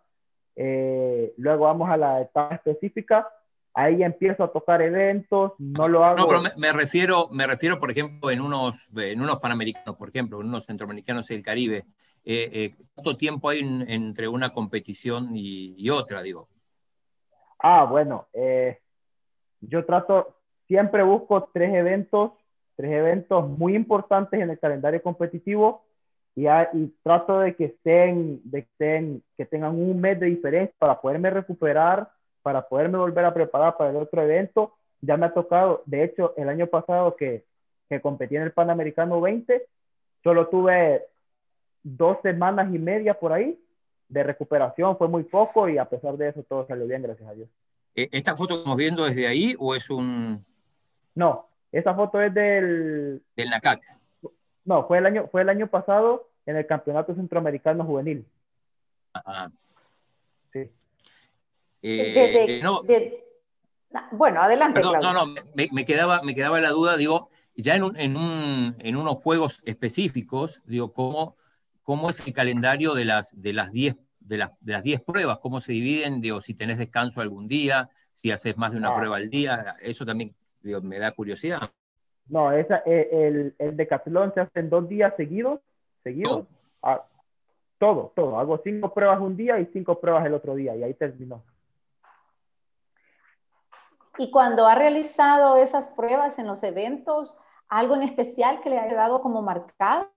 Eh, 0.55 1.33
luego 1.37 1.65
vamos 1.65 1.89
a 1.89 1.97
la 1.97 2.21
etapa 2.21 2.55
específica, 2.55 3.27
ahí 3.73 4.03
empiezo 4.03 4.43
a 4.43 4.51
tocar 4.51 4.81
eventos, 4.81 5.53
no 5.59 5.87
lo 5.87 6.03
hago. 6.03 6.17
No, 6.17 6.27
pero 6.27 6.41
me, 6.57 6.73
refiero, 6.73 7.29
me 7.31 7.45
refiero, 7.45 7.79
por 7.79 7.91
ejemplo, 7.91 8.31
en 8.31 8.41
unos, 8.41 8.89
en 8.95 9.21
unos 9.21 9.39
panamericanos, 9.39 9.95
por 9.95 10.09
ejemplo, 10.09 10.41
en 10.41 10.47
unos 10.47 10.65
centroamericanos 10.65 11.27
del 11.27 11.43
Caribe. 11.43 11.85
Eh, 12.25 12.49
eh, 12.51 12.75
¿Cuánto 12.93 13.15
tiempo 13.15 13.49
hay 13.49 13.59
entre 13.87 14.27
una 14.27 14.51
competición 14.51 15.29
y, 15.33 15.75
y, 15.77 15.89
otra, 15.89 16.21
digo? 16.21 16.49
Ah, 17.59 17.85
bueno, 17.85 18.27
eh, 18.33 18.79
yo 19.61 19.85
trato, 19.85 20.36
siempre 20.67 21.03
busco 21.03 21.49
tres 21.53 21.73
eventos, 21.73 22.31
tres 22.75 22.91
eventos 22.91 23.47
muy 23.49 23.75
importantes 23.75 24.39
en 24.39 24.49
el 24.49 24.59
calendario 24.59 25.01
competitivo 25.01 25.83
y, 26.35 26.47
y 26.47 26.93
trato 27.03 27.39
de 27.39 27.55
que 27.55 27.65
estén, 27.65 28.41
de 28.43 28.63
que 28.63 28.69
estén, 28.71 29.23
que 29.35 29.45
tengan 29.45 29.75
un 29.75 29.99
mes 29.99 30.19
de 30.19 30.27
diferencia 30.27 30.75
para 30.77 31.01
poderme 31.01 31.29
recuperar, 31.29 32.09
para 32.41 32.67
poderme 32.67 32.97
volver 32.97 33.25
a 33.25 33.33
preparar 33.33 33.75
para 33.77 33.89
el 33.89 33.95
otro 33.95 34.21
evento. 34.21 34.73
Ya 35.01 35.17
me 35.17 35.25
ha 35.25 35.33
tocado, 35.33 35.83
de 35.85 36.03
hecho, 36.03 36.33
el 36.37 36.49
año 36.49 36.67
pasado 36.67 37.15
que, 37.15 37.45
que 37.89 38.01
competí 38.01 38.35
en 38.35 38.43
el 38.43 38.51
Panamericano 38.51 39.21
20, 39.21 39.63
solo 40.23 40.47
tuve 40.47 41.05
dos 41.83 42.17
semanas 42.21 42.73
y 42.73 42.79
media 42.79 43.13
por 43.13 43.31
ahí 43.31 43.59
de 44.09 44.23
recuperación, 44.23 44.97
fue 44.97 45.07
muy 45.07 45.23
poco 45.23 45.67
y 45.69 45.77
a 45.77 45.85
pesar 45.85 46.17
de 46.17 46.29
eso 46.29 46.43
todo 46.43 46.65
salió 46.67 46.87
bien, 46.87 47.01
gracias 47.01 47.29
a 47.29 47.33
Dios. 47.33 47.49
¿E-, 47.95 48.09
¿Esta 48.11 48.35
foto 48.35 48.55
que 48.55 48.59
estamos 48.59 48.77
viendo 48.77 49.05
es 49.07 49.15
de 49.15 49.27
ahí 49.27 49.55
o 49.59 49.75
es 49.75 49.89
un...? 49.89 50.45
No, 51.17 51.49
esa 51.71 51.95
foto 51.95 52.21
es 52.21 52.31
del... 52.31 53.23
Del 53.35 53.49
NACAC. 53.49 53.81
No, 54.65 54.85
fue 54.85 54.99
el 54.99 55.07
año, 55.07 55.27
fue 55.31 55.41
el 55.41 55.49
año 55.49 55.65
pasado 55.65 56.29
en 56.45 56.57
el 56.57 56.67
Campeonato 56.67 57.15
Centroamericano 57.15 57.83
Juvenil. 57.83 58.23
Ajá. 59.13 59.51
Sí. 60.53 60.69
Eh, 61.81 62.61
bueno, 64.11 64.41
adelante. 64.41 64.79
no, 64.79 65.11
no, 65.11 65.33
me, 65.55 65.85
quedaba, 65.85 66.21
me 66.21 66.35
quedaba 66.35 66.61
la 66.61 66.69
duda, 66.69 66.97
digo, 66.97 67.31
ya 67.55 67.75
en, 67.75 67.83
un, 67.83 67.97
en, 67.97 68.15
un, 68.15 68.75
en 68.77 68.95
unos 68.95 69.15
juegos 69.15 69.63
específicos, 69.65 70.61
digo, 70.65 70.93
¿cómo, 70.93 71.35
cómo 71.81 72.11
es 72.11 72.27
el 72.27 72.33
calendario 72.33 72.93
de 72.93 73.05
las, 73.05 73.41
de 73.41 73.53
las 73.53 73.71
10 73.71 73.95
de 74.19 74.37
las, 74.37 74.51
de 74.59 74.73
las 74.73 74.83
10 74.83 75.01
pruebas, 75.01 75.39
cómo 75.39 75.61
se 75.61 75.71
dividen, 75.71 76.21
digo, 76.21 76.41
si 76.41 76.53
tenés 76.53 76.77
descanso 76.77 77.21
algún 77.21 77.47
día, 77.47 77.89
si 78.13 78.29
haces 78.29 78.55
más 78.55 78.73
de 78.73 78.77
una 78.77 78.89
ah. 78.89 78.95
prueba 78.97 79.17
al 79.17 79.31
día, 79.31 79.77
eso 79.79 80.05
también 80.05 80.35
me 80.81 80.99
da 80.99 81.11
curiosidad. 81.11 81.71
No, 82.29 82.51
esa, 82.51 82.83
eh, 82.85 83.09
el, 83.11 83.55
el 83.57 83.77
decatlón 83.77 84.33
se 84.33 84.41
hace 84.41 84.59
en 84.59 84.69
dos 84.69 84.87
días 84.87 85.13
seguidos, 85.15 85.61
seguidos. 86.03 86.45
Ah, 86.81 87.03
todo, 87.77 88.11
todo. 88.15 88.39
Hago 88.39 88.59
cinco 88.63 88.93
pruebas 88.93 89.19
un 89.19 89.37
día 89.37 89.59
y 89.59 89.65
cinco 89.67 89.99
pruebas 89.99 90.25
el 90.25 90.33
otro 90.33 90.55
día 90.55 90.75
y 90.75 90.83
ahí 90.83 90.93
terminó. 90.93 91.43
Y 94.17 94.31
cuando 94.31 94.65
ha 94.65 94.75
realizado 94.75 95.57
esas 95.57 95.87
pruebas 95.87 96.39
en 96.39 96.47
los 96.47 96.63
eventos, 96.63 97.39
¿algo 97.69 97.95
en 97.95 98.03
especial 98.03 98.61
que 98.61 98.69
le 98.69 98.79
haya 98.79 98.95
dado 98.95 99.21
como 99.21 99.41
marcado? 99.41 100.09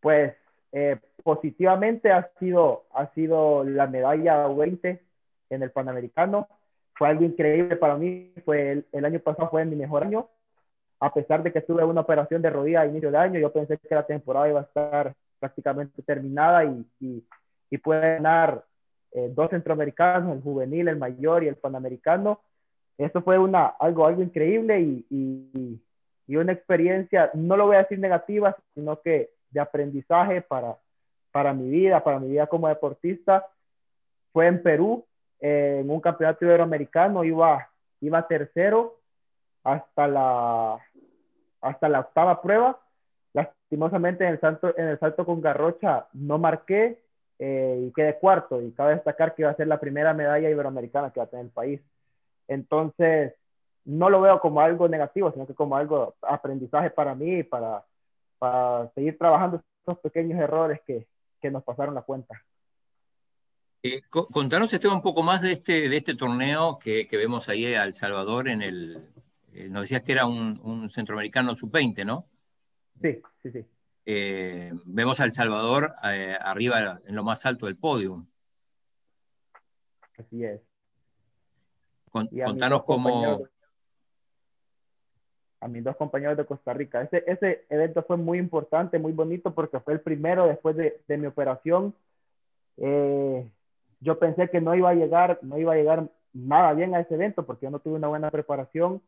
Pues 0.00 0.34
eh, 0.72 0.98
positivamente 1.22 2.10
ha 2.10 2.30
sido, 2.38 2.86
ha 2.92 3.06
sido 3.14 3.62
la 3.64 3.86
medalla 3.86 4.48
20 4.48 5.00
en 5.50 5.62
el 5.62 5.70
Panamericano. 5.70 6.48
Fue 7.00 7.08
algo 7.08 7.24
increíble 7.24 7.76
para 7.76 7.96
mí. 7.96 8.30
Fue 8.44 8.84
el, 8.92 9.04
año 9.06 9.18
pasado 9.20 9.48
fue 9.48 9.64
mi 9.64 9.74
mejor 9.74 10.04
año. 10.04 10.28
A 11.00 11.10
pesar 11.14 11.42
de 11.42 11.50
que 11.50 11.62
tuve 11.62 11.82
una 11.82 12.02
operación 12.02 12.42
de 12.42 12.50
rodilla 12.50 12.82
a 12.82 12.86
inicio 12.86 13.10
de 13.10 13.16
año, 13.16 13.40
yo 13.40 13.50
pensé 13.50 13.78
que 13.78 13.94
la 13.94 14.04
temporada 14.04 14.50
iba 14.50 14.60
a 14.60 14.64
estar 14.64 15.14
prácticamente 15.38 16.02
terminada 16.02 16.62
y, 16.66 16.86
y, 17.00 17.24
y 17.70 17.78
pude 17.78 18.00
ganar 18.00 18.66
eh, 19.12 19.32
dos 19.34 19.48
centroamericanos, 19.48 20.36
el 20.36 20.42
juvenil, 20.42 20.88
el 20.88 20.98
mayor 20.98 21.42
y 21.42 21.48
el 21.48 21.56
panamericano. 21.56 22.42
Esto 22.98 23.22
fue 23.22 23.38
una, 23.38 23.68
algo, 23.80 24.04
algo 24.04 24.22
increíble 24.22 24.78
y, 24.78 25.06
y, 25.08 25.82
y 26.26 26.36
una 26.36 26.52
experiencia, 26.52 27.30
no 27.32 27.56
lo 27.56 27.68
voy 27.68 27.76
a 27.76 27.84
decir 27.84 27.98
negativa, 27.98 28.54
sino 28.74 29.00
que 29.00 29.30
de 29.48 29.60
aprendizaje 29.60 30.42
para, 30.42 30.76
para 31.32 31.54
mi 31.54 31.70
vida, 31.70 32.04
para 32.04 32.20
mi 32.20 32.28
vida 32.28 32.46
como 32.46 32.68
deportista, 32.68 33.46
fue 34.34 34.48
en 34.48 34.62
Perú, 34.62 35.06
en 35.40 35.90
un 35.90 36.00
campeonato 36.00 36.44
iberoamericano, 36.44 37.24
iba, 37.24 37.68
iba 38.00 38.26
tercero 38.26 38.98
hasta 39.64 40.06
la, 40.06 40.78
hasta 41.60 41.88
la 41.88 42.00
octava 42.00 42.40
prueba. 42.42 42.78
Lastimosamente 43.32 44.24
en 44.24 44.30
el 44.30 44.40
salto, 44.40 44.76
en 44.76 44.88
el 44.88 44.98
salto 44.98 45.24
con 45.24 45.40
Garrocha 45.40 46.06
no 46.12 46.38
marqué 46.38 47.02
eh, 47.38 47.84
y 47.86 47.92
quedé 47.92 48.18
cuarto. 48.18 48.60
Y 48.60 48.72
cabe 48.72 48.94
destacar 48.94 49.34
que 49.34 49.42
iba 49.42 49.50
a 49.50 49.56
ser 49.56 49.66
la 49.66 49.80
primera 49.80 50.12
medalla 50.14 50.50
iberoamericana 50.50 51.10
que 51.10 51.20
va 51.20 51.24
a 51.24 51.30
tener 51.30 51.46
el 51.46 51.52
país. 51.52 51.80
Entonces, 52.48 53.34
no 53.84 54.10
lo 54.10 54.20
veo 54.20 54.40
como 54.40 54.60
algo 54.60 54.88
negativo, 54.88 55.32
sino 55.32 55.46
que 55.46 55.54
como 55.54 55.76
algo 55.76 56.14
aprendizaje 56.22 56.90
para 56.90 57.14
mí, 57.14 57.42
para, 57.42 57.84
para 58.38 58.90
seguir 58.94 59.16
trabajando 59.16 59.62
esos 59.86 59.98
pequeños 60.00 60.38
errores 60.38 60.80
que, 60.86 61.06
que 61.40 61.50
nos 61.50 61.62
pasaron 61.64 61.94
la 61.94 62.02
cuenta. 62.02 62.42
Eh, 63.82 64.02
contanos, 64.10 64.72
Esteban, 64.72 64.96
un 64.96 65.02
poco 65.02 65.22
más 65.22 65.40
de 65.40 65.52
este, 65.52 65.88
de 65.88 65.96
este 65.96 66.14
torneo 66.14 66.78
que, 66.78 67.06
que 67.06 67.16
vemos 67.16 67.48
ahí 67.48 67.64
a 67.74 67.84
El 67.84 67.94
Salvador 67.94 68.48
en 68.48 68.60
el... 68.60 69.08
Eh, 69.54 69.68
nos 69.70 69.82
decías 69.82 70.02
que 70.02 70.12
era 70.12 70.26
un, 70.26 70.60
un 70.62 70.90
centroamericano 70.90 71.54
sub-20, 71.54 72.04
¿no? 72.04 72.26
Sí, 73.00 73.22
sí, 73.42 73.50
sí. 73.50 73.64
Eh, 74.04 74.70
vemos 74.84 75.20
a 75.20 75.24
El 75.24 75.32
Salvador 75.32 75.94
arriba 76.02 77.00
en 77.06 77.16
lo 77.16 77.24
más 77.24 77.46
alto 77.46 77.66
del 77.66 77.76
podio. 77.76 78.26
Así 80.18 80.44
es. 80.44 80.60
contanos 82.10 82.84
cómo... 82.84 83.44
A 85.62 85.68
mis 85.68 85.84
dos 85.84 85.96
compañeros 85.96 86.36
de 86.38 86.46
Costa 86.46 86.72
Rica. 86.72 87.02
Ese, 87.02 87.22
ese 87.26 87.66
evento 87.68 88.02
fue 88.02 88.16
muy 88.16 88.38
importante, 88.38 88.98
muy 88.98 89.12
bonito, 89.12 89.54
porque 89.54 89.80
fue 89.80 89.94
el 89.94 90.00
primero 90.00 90.46
después 90.46 90.74
de, 90.76 91.02
de 91.06 91.16
mi 91.18 91.26
operación. 91.26 91.94
Eh, 92.78 93.46
yo 94.00 94.18
pensé 94.18 94.48
que 94.50 94.60
no 94.60 94.74
iba 94.74 94.90
a 94.90 94.94
llegar, 94.94 95.38
no 95.42 95.58
iba 95.58 95.72
a 95.72 95.76
llegar 95.76 96.08
nada 96.32 96.72
bien 96.72 96.94
a 96.94 97.00
ese 97.00 97.14
evento 97.14 97.44
porque 97.44 97.66
yo 97.66 97.70
no 97.70 97.80
tuve 97.80 97.94
una 97.94 98.08
buena 98.08 98.30
preparación 98.30 99.02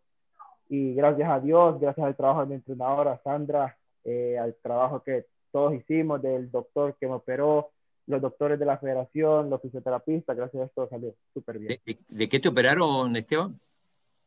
y 0.69 0.95
gracias 0.95 1.29
a 1.29 1.41
Dios, 1.41 1.81
gracias 1.81 2.07
al 2.07 2.17
trabajo 2.17 2.41
de 2.41 2.47
mi 2.47 2.55
entrenadora 2.55 3.21
Sandra, 3.23 3.77
eh, 4.05 4.39
al 4.39 4.55
trabajo 4.63 5.03
que 5.03 5.27
todos 5.51 5.75
hicimos, 5.75 6.23
del 6.23 6.51
doctor 6.51 6.97
que 6.99 7.07
me 7.07 7.15
operó, 7.15 7.71
los 8.07 8.21
doctores 8.21 8.59
de 8.59 8.65
la 8.65 8.79
federación, 8.79 9.51
los 9.51 9.61
fisioterapistas, 9.61 10.37
gracias 10.37 10.63
a 10.63 10.67
esto 10.67 10.89
salió 10.89 11.15
súper 11.33 11.59
bien. 11.59 11.79
¿De, 12.09 12.29
qué 12.29 12.41
te 12.41 12.49
operaron, 12.49 13.15
Esteban? 13.15 13.61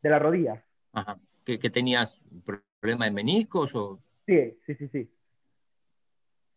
De 0.02 0.08
la 0.08 0.18
rodilla. 0.18 0.64
Ajá. 0.92 1.18
¿Que, 1.44 1.58
tenías 1.58 2.22
problema 2.80 3.04
de 3.04 3.10
meniscos 3.10 3.74
o...? 3.74 4.00
Sí, 4.26 4.58
sí, 4.66 4.74
sí, 4.74 4.88
sí. 4.88 5.10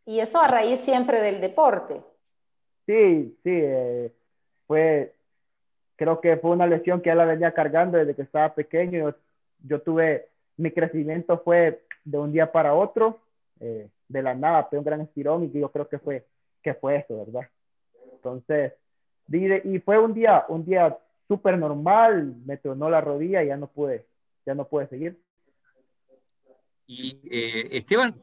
¿Y 0.06 0.20
eso 0.20 0.40
a 0.40 0.48
raíz 0.48 0.80
siempre 0.80 1.22
del 1.22 1.42
deporte? 1.42 2.02
Sí, 2.90 3.38
sí. 3.44 3.52
Eh, 3.52 4.12
fue, 4.66 5.14
creo 5.96 6.20
que 6.20 6.38
fue 6.38 6.50
una 6.50 6.66
lesión 6.66 7.02
que 7.02 7.10
ya 7.10 7.16
la 7.16 7.26
venía 7.26 7.54
cargando 7.54 8.00
desde 8.00 8.16
que 8.16 8.24
estaba 8.24 8.56
pequeño. 8.56 9.14
Yo, 9.60 9.82
tuve, 9.84 10.30
mi 10.58 10.72
crecimiento 10.72 11.38
fue 11.44 11.84
de 12.04 12.18
un 12.18 12.32
día 12.32 12.52
para 12.52 12.74
otro, 12.74 13.20
eh, 13.60 13.88
de 14.08 14.24
la 14.24 14.34
nada, 14.34 14.64
fue 14.64 14.80
un 14.80 14.86
gran 14.86 15.02
estirón 15.02 15.44
y 15.44 15.52
yo 15.52 15.72
creo 15.72 15.88
que 15.88 16.00
fue, 16.00 16.26
que 16.64 16.74
fue 16.74 16.96
eso, 16.96 17.26
¿verdad? 17.26 17.48
Entonces, 18.12 18.74
y 19.32 19.78
fue 19.82 20.00
un 20.00 20.16
día, 20.16 20.46
un 20.50 20.66
día 20.66 20.98
súper 21.28 21.60
normal, 21.60 22.34
me 22.44 22.58
tronó 22.58 22.90
la 22.90 23.02
rodilla 23.02 23.44
y 23.44 23.48
ya 23.50 23.58
no 23.58 23.68
pude, 23.68 24.08
ya 24.48 24.56
no 24.56 24.68
pude 24.68 24.88
seguir. 24.88 25.22
Y 26.88 27.20
eh, 27.30 27.68
Esteban, 27.70 28.16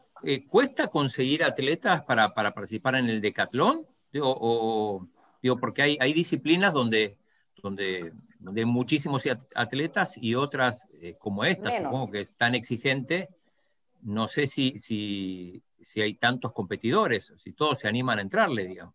¿cuesta 0.48 0.88
conseguir 0.88 1.44
atletas 1.44 2.02
para, 2.02 2.34
para, 2.34 2.52
participar 2.52 2.96
en 2.96 3.08
el 3.08 3.20
decatlón? 3.20 3.86
O, 4.22 5.06
digo, 5.42 5.58
porque 5.58 5.82
hay, 5.82 5.98
hay 6.00 6.12
disciplinas 6.12 6.72
donde, 6.72 7.16
donde, 7.62 8.12
donde, 8.38 8.60
hay 8.60 8.66
muchísimos 8.66 9.24
atletas 9.54 10.16
y 10.18 10.34
otras 10.34 10.88
eh, 11.02 11.16
como 11.18 11.44
esta, 11.44 11.70
supongo 11.70 12.10
que 12.10 12.20
es 12.20 12.36
tan 12.36 12.54
exigente. 12.54 13.28
No 14.02 14.28
sé 14.28 14.46
si, 14.46 14.78
si, 14.78 15.62
si 15.80 16.00
hay 16.00 16.14
tantos 16.14 16.52
competidores, 16.52 17.32
si 17.36 17.52
todos 17.52 17.78
se 17.78 17.88
animan 17.88 18.18
a 18.18 18.22
entrarle, 18.22 18.66
digamos. 18.66 18.94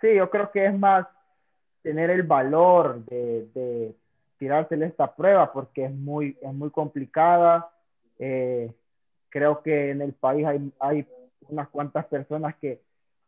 Sí, 0.00 0.14
yo 0.16 0.28
creo 0.30 0.50
que 0.50 0.66
es 0.66 0.76
más 0.76 1.06
tener 1.82 2.10
el 2.10 2.22
valor 2.22 3.04
de, 3.04 3.48
de 3.54 3.94
tirársele 4.42 4.86
esta 4.86 5.14
prueba 5.14 5.52
porque 5.52 5.84
es 5.84 5.92
muy, 5.92 6.36
es 6.42 6.52
muy 6.52 6.70
complicada. 6.70 7.70
Eh, 8.18 8.72
creo 9.28 9.62
que 9.62 9.90
en 9.90 10.02
el 10.02 10.14
país 10.14 10.44
hay, 10.44 10.72
hay 10.80 11.06
unas 11.48 11.68
cuantas 11.68 12.06
personas 12.06 12.56
que, 12.56 12.80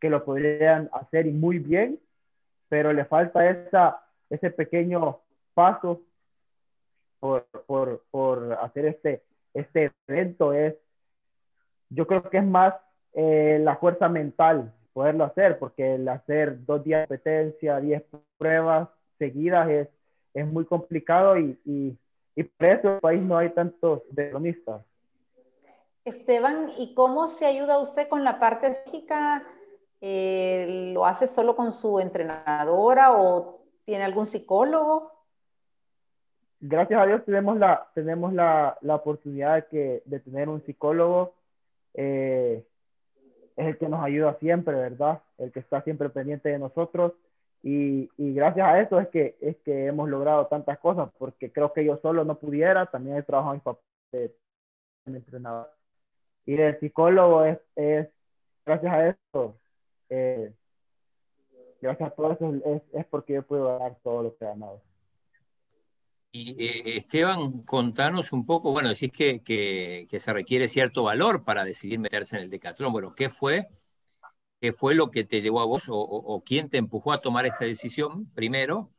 que, 0.05 0.11
lo 0.11 0.25
podrían 0.25 0.91
hacer 0.93 1.27
y 1.27 1.33
muy 1.33 1.59
bien, 1.59 1.99
pero 2.69 2.93
le 2.93 3.07
falta 3.07 3.49
esa, 3.49 4.03
ese 4.29 4.51
pequeño 4.51 5.21
paso 5.55 6.03
por, 7.21 7.47
por, 7.67 8.05
por 8.11 8.53
hacer 8.61 8.85
este, 8.85 9.23
este 9.55 9.93
evento. 10.07 10.53
Es, 10.53 10.75
yo 11.89 12.07
creo 12.07 12.29
que 12.29 12.37
es 12.37 12.45
más 12.45 12.75
eh, 13.15 13.59
la 13.63 13.77
fuerza 13.77 14.11
mental 14.11 14.75
poderlo 14.93 15.25
hacer, 15.25 15.59
porque 15.59 15.95
el 15.95 16.07
hacer 16.07 16.65
dos 16.67 16.85
días 16.85 17.09
de 17.09 17.17
competencia, 17.17 17.81
diez 17.81 18.03
pruebas 18.37 18.91
seguidas 19.19 19.71
es, 19.71 19.89
es 20.35 20.47
muy 20.47 20.67
complicado 20.67 21.39
y, 21.39 21.59
y, 21.65 21.97
y, 22.37 22.43
por 22.43 22.69
eso 22.69 22.89
en 22.89 22.95
el 22.95 23.01
país 23.01 23.23
no 23.23 23.39
hay 23.39 23.51
tantos 23.51 24.03
delonistas. 24.11 24.83
Esteban, 26.05 26.71
¿y 26.77 26.95
cómo 26.95 27.27
se 27.27 27.47
ayuda 27.47 27.79
usted 27.79 28.09
con 28.09 28.23
la 28.23 28.39
parte 28.39 28.75
psíquica? 28.75 29.43
Eh, 30.07 30.91
¿Lo 30.93 31.07
hace 31.07 31.27
solo 31.27 31.57
con 31.57 31.73
su 31.73 31.99
entrenadora 31.99 33.15
o 33.15 33.63
tiene 33.87 34.05
algún 34.05 34.27
psicólogo? 34.27 35.11
Gracias 36.61 37.01
a 37.01 37.07
Dios 37.07 37.25
tenemos 37.25 37.57
la, 37.57 37.89
tenemos 37.95 38.35
la, 38.35 38.77
la 38.83 38.97
oportunidad 38.97 39.55
de, 39.55 39.67
que, 39.69 40.03
de 40.05 40.21
tener 40.21 40.51
un 40.51 40.63
psicólogo. 40.67 41.33
Eh, 41.95 42.67
es 43.57 43.67
el 43.67 43.79
que 43.79 43.89
nos 43.89 44.05
ayuda 44.05 44.37
siempre, 44.41 44.75
¿verdad? 44.75 45.23
El 45.39 45.51
que 45.53 45.61
está 45.61 45.81
siempre 45.81 46.11
pendiente 46.11 46.51
de 46.51 46.59
nosotros. 46.59 47.15
Y, 47.63 48.11
y, 48.19 48.35
gracias 48.35 48.67
a 48.69 48.83
eso 48.83 49.01
es 49.01 49.09
que, 49.09 49.39
es 49.41 49.57
que 49.65 49.87
hemos 49.87 50.11
logrado 50.11 50.49
tantas 50.49 50.79
cosas, 50.81 51.09
porque 51.17 51.51
creo 51.51 51.73
que 51.73 51.83
yo 51.83 51.97
solo 52.03 52.27
no 52.27 52.35
pudiera, 52.35 52.85
también 52.85 53.17
he 53.17 53.23
trabajado 53.23 53.55
en 53.55 53.61
papá 53.61 53.81
de 54.13 54.37
entrenador. 55.07 55.71
Y 56.45 56.61
el 56.61 56.79
psicólogo 56.79 57.43
es, 57.45 57.59
es 57.75 58.07
gracias 58.67 58.93
a 58.93 59.09
eso, 59.09 59.57
eh, 60.09 60.53
gracias 61.81 62.13
a 62.13 62.15
todo 62.15 62.33
eso 62.33 62.55
es, 62.65 62.83
es, 62.93 63.07
porque 63.07 63.35
yo 63.35 63.43
puedo 63.43 63.79
dar 63.79 63.97
todo 64.03 64.23
lo 64.23 64.37
que 64.37 64.45
he 64.45 64.49
ganado. 64.49 64.83
Y 66.33 66.51
eh, 66.65 66.97
Esteban, 66.97 67.63
contanos 67.63 68.33
un 68.33 68.45
poco, 68.45 68.73
bueno, 68.73 68.89
decís 68.89 69.13
que, 69.13 69.43
que, 69.43 70.07
que, 70.11 70.19
se 70.19 70.33
requiere 70.33 70.67
cierto 70.67 71.05
valor 71.05 71.45
para 71.45 71.65
decidir 71.65 72.01
meterse 72.01 72.37
en 72.37 72.43
el 72.43 72.51
decatlón. 72.51 72.93
Bueno, 72.93 73.15
¿qué 73.15 73.31
fue? 73.31 73.69
¿Qué 74.61 74.73
fue 74.73 74.95
lo 74.95 75.11
que 75.11 75.25
te 75.25 75.41
llevó 75.41 75.61
a 75.61 75.67
vos 75.67 75.89
o, 75.89 75.95
o, 75.95 76.35
o, 76.35 76.43
quién 76.43 76.69
te 76.69 76.79
empujó 76.79 77.13
a 77.13 77.21
tomar 77.21 77.47
esta 77.47 77.65
decisión 77.65 78.31
primero? 78.35 78.91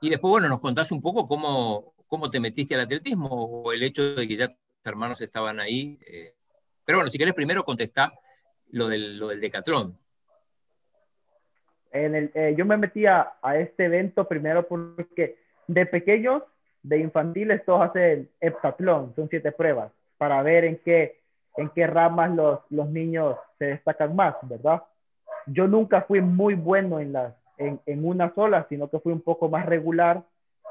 Y 0.00 0.10
después, 0.10 0.30
bueno, 0.30 0.48
nos 0.48 0.60
contás 0.60 0.92
un 0.92 1.00
poco 1.00 1.26
cómo, 1.26 1.94
cómo 2.06 2.30
te 2.30 2.40
metiste 2.40 2.74
al 2.74 2.82
atletismo 2.82 3.28
o 3.28 3.72
el 3.72 3.82
hecho 3.82 4.14
de 4.14 4.26
que 4.26 4.36
ya 4.36 4.48
tus 4.48 4.58
hermanos 4.84 5.20
estaban 5.20 5.60
ahí. 5.60 5.98
Eh. 6.06 6.34
Pero 6.84 6.98
bueno, 6.98 7.10
si 7.10 7.18
querés 7.18 7.34
primero 7.34 7.64
contestar 7.64 8.12
lo 8.70 8.88
del, 8.88 9.18
lo 9.18 9.28
del 9.28 9.40
decatlón. 9.40 9.98
En 11.92 12.14
el, 12.14 12.30
eh, 12.34 12.54
yo 12.56 12.64
me 12.64 12.76
metí 12.76 13.06
a, 13.06 13.34
a 13.42 13.56
este 13.58 13.86
evento 13.86 14.26
primero 14.28 14.66
porque 14.66 15.36
de 15.66 15.86
pequeños 15.86 16.42
de 16.82 16.98
infantiles 16.98 17.64
todos 17.64 17.82
hacen 17.82 18.28
heptatlón, 18.40 19.14
son 19.14 19.28
siete 19.28 19.52
pruebas, 19.52 19.92
para 20.18 20.42
ver 20.42 20.64
en 20.64 20.76
qué, 20.78 21.20
en 21.56 21.68
qué 21.70 21.86
ramas 21.86 22.30
los, 22.30 22.60
los 22.70 22.88
niños 22.88 23.36
se 23.58 23.66
destacan 23.66 24.14
más, 24.16 24.36
¿verdad? 24.42 24.82
Yo 25.46 25.66
nunca 25.66 26.02
fui 26.02 26.20
muy 26.20 26.54
bueno 26.54 27.00
en, 27.00 27.12
las, 27.12 27.34
en, 27.58 27.80
en 27.86 28.04
una 28.04 28.32
sola, 28.34 28.66
sino 28.68 28.88
que 28.88 29.00
fui 29.00 29.12
un 29.12 29.20
poco 29.20 29.48
más 29.48 29.66
regular 29.66 30.22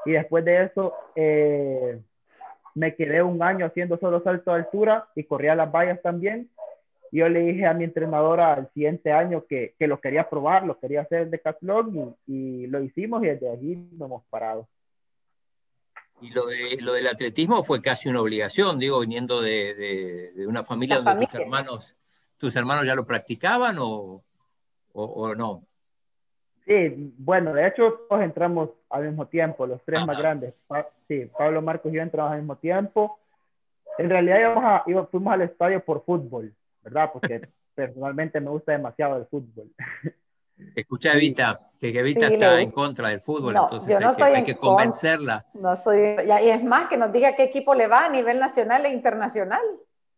y 0.04 0.12
después 0.12 0.44
de 0.44 0.64
eso 0.64 0.94
eh, 1.14 2.00
me 2.74 2.94
quedé 2.94 3.22
un 3.22 3.42
año 3.42 3.66
haciendo 3.66 3.98
solo 3.98 4.22
salto 4.22 4.52
de 4.52 4.58
altura 4.58 5.08
y 5.14 5.24
corría 5.24 5.54
las 5.54 5.70
vallas 5.70 6.00
también. 6.02 6.48
Y 7.12 7.18
yo 7.18 7.28
le 7.28 7.40
dije 7.40 7.66
a 7.66 7.74
mi 7.74 7.84
entrenadora 7.84 8.52
al 8.54 8.70
siguiente 8.72 9.12
año 9.12 9.44
que, 9.46 9.74
que 9.78 9.86
lo 9.86 10.00
quería 10.00 10.28
probar, 10.28 10.64
lo 10.64 10.78
quería 10.78 11.02
hacer 11.02 11.24
de 11.24 11.30
decatlón 11.32 12.16
y, 12.26 12.32
y 12.34 12.66
lo 12.68 12.80
hicimos 12.82 13.22
y 13.22 13.26
desde 13.26 13.50
allí 13.50 13.76
nos 13.92 14.06
hemos 14.06 14.24
parado. 14.30 14.68
Y 16.22 16.30
lo, 16.30 16.46
de, 16.46 16.76
lo 16.80 16.92
del 16.92 17.06
atletismo 17.06 17.62
fue 17.62 17.80
casi 17.80 18.08
una 18.10 18.20
obligación, 18.20 18.78
digo, 18.78 19.00
viniendo 19.00 19.40
de, 19.40 19.74
de, 19.74 20.32
de 20.34 20.46
una 20.46 20.62
familia 20.62 20.96
La 20.96 21.12
donde 21.12 21.26
familia. 21.26 21.30
tus 21.32 21.40
hermanos, 21.40 21.96
tus 22.36 22.56
hermanos 22.56 22.86
ya 22.86 22.94
lo 22.94 23.06
practicaban 23.06 23.78
o, 23.78 24.22
o, 24.92 25.02
o, 25.04 25.34
no. 25.34 25.64
Sí, 26.66 27.14
bueno, 27.16 27.54
de 27.54 27.66
hecho 27.66 28.00
todos 28.08 28.22
entramos 28.22 28.68
al 28.90 29.06
mismo 29.08 29.26
tiempo, 29.26 29.66
los 29.66 29.82
tres 29.82 29.98
Ajá. 29.98 30.06
más 30.06 30.18
grandes. 30.18 30.54
Pa 30.66 30.86
sí, 31.08 31.28
Pablo, 31.36 31.62
Marcos 31.62 31.90
y 31.90 31.96
yo 31.96 32.02
entramos 32.02 32.32
al 32.32 32.38
mismo 32.38 32.56
tiempo. 32.56 33.18
En 33.98 34.10
realidad 34.10 34.40
íbamos 34.40 34.64
a, 34.64 34.82
íbamos, 34.86 35.10
fuimos 35.10 35.32
al 35.32 35.42
estadio 35.42 35.82
por 35.82 36.04
fútbol, 36.04 36.52
¿verdad? 36.90 37.10
Porque 37.12 37.48
personalmente 37.74 38.40
me 38.40 38.50
gusta 38.50 38.72
demasiado 38.72 39.16
el 39.16 39.26
fútbol. 39.26 39.70
Escucha, 40.76 41.14
Evita, 41.14 41.58
que 41.80 41.88
Evita 41.88 42.28
sí, 42.28 42.34
está 42.34 42.60
en 42.60 42.70
contra 42.70 43.08
del 43.08 43.20
fútbol, 43.20 43.54
no, 43.54 43.62
entonces 43.62 43.96
hay, 43.96 44.04
no 44.04 44.14
que, 44.14 44.22
hay 44.22 44.42
que, 44.42 44.56
convencerla. 44.56 45.46
No 45.54 45.74
soy, 45.74 46.00
y 46.00 46.48
es 46.50 46.62
más, 46.62 46.86
que 46.88 46.98
nos 46.98 47.10
diga 47.10 47.34
qué 47.34 47.44
equipo 47.44 47.74
le 47.74 47.86
va 47.86 48.04
a 48.04 48.08
nivel 48.10 48.38
nacional 48.38 48.84
e 48.84 48.90
internacional. 48.90 49.62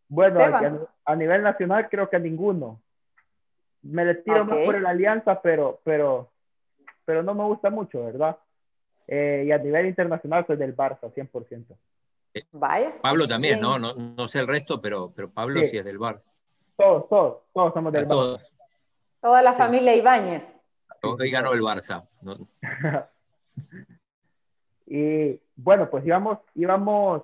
Bueno, 0.09 0.41
a, 0.41 0.87
a, 1.05 1.15
nivel 1.15 1.43
nacional 1.43 1.87
creo 1.89 2.09
que 2.09 2.19
ninguno. 2.19 2.81
Me 3.83 4.03
le 4.03 4.15
tiro 4.15 4.43
okay. 4.43 4.57
más 4.57 4.65
por 4.65 4.81
la 4.81 4.89
alianza, 4.89 5.41
pero, 5.41 5.79
pero, 5.85 6.29
pero 7.05 7.23
no 7.23 7.33
me 7.33 7.45
gusta 7.45 7.69
mucho, 7.69 8.03
¿verdad? 8.03 8.37
Eh, 9.07 9.45
y 9.47 9.51
a 9.53 9.57
nivel 9.57 9.85
internacional 9.85 10.45
soy 10.45 10.57
del 10.57 10.75
Barça, 10.75 11.09
100%. 11.09 11.65
Eh, 12.33 12.43
Vaya. 12.51 12.95
Pablo 13.01 13.29
también, 13.29 13.61
¿no? 13.61 13.79
¿no? 13.79 13.93
No 13.93 14.27
sé 14.27 14.39
el 14.39 14.47
resto, 14.47 14.81
pero, 14.81 15.13
pero 15.15 15.29
Pablo 15.31 15.61
sí, 15.61 15.67
sí 15.67 15.77
es 15.77 15.85
del 15.85 15.99
Barça. 15.99 16.32
Todos, 16.75 17.09
todos, 17.09 17.37
todos 17.53 17.73
somos 17.73 17.93
del 17.93 18.05
Barça. 18.05 18.09
Todos. 18.09 18.53
Toda 19.21 19.41
la 19.41 19.53
familia 19.53 19.95
Ibáñez. 19.95 20.45
Hoy 21.01 21.29
ganó 21.29 21.53
el 21.53 21.61
Barça. 21.61 22.07
¿no? 22.21 22.47
y 24.87 25.39
bueno, 25.55 25.89
pues 25.89 26.05
íbamos, 26.05 26.39
íbamos 26.55 27.23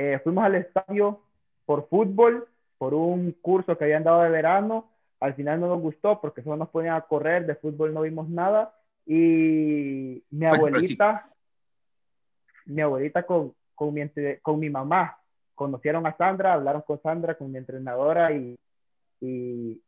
eh, 0.00 0.20
fuimos 0.22 0.44
al 0.44 0.54
estadio 0.54 1.20
por 1.66 1.88
fútbol, 1.88 2.46
por 2.78 2.94
un 2.94 3.32
curso 3.42 3.76
que 3.76 3.82
habían 3.82 4.04
dado 4.04 4.22
de 4.22 4.30
verano. 4.30 4.88
Al 5.18 5.34
final 5.34 5.58
no 5.58 5.66
nos 5.66 5.80
gustó 5.80 6.20
porque 6.20 6.40
solo 6.40 6.56
nos 6.56 6.68
ponían 6.68 6.94
a 6.94 7.00
correr, 7.00 7.44
de 7.46 7.56
fútbol 7.56 7.92
no 7.92 8.02
vimos 8.02 8.28
nada. 8.28 8.72
Y 9.04 10.22
mi 10.30 10.46
abuelita, 10.46 11.28
sí. 12.64 12.72
mi 12.72 12.82
abuelita 12.82 13.24
con, 13.24 13.52
con, 13.74 13.92
mi, 13.92 14.08
con 14.40 14.60
mi 14.60 14.70
mamá, 14.70 15.17
conocieron 15.58 16.06
a 16.06 16.16
Sandra, 16.16 16.54
hablaron 16.54 16.82
con 16.82 17.02
Sandra, 17.02 17.36
con 17.36 17.50
mi 17.50 17.58
entrenadora 17.58 18.32
y, 18.32 18.56
y, 19.20 19.82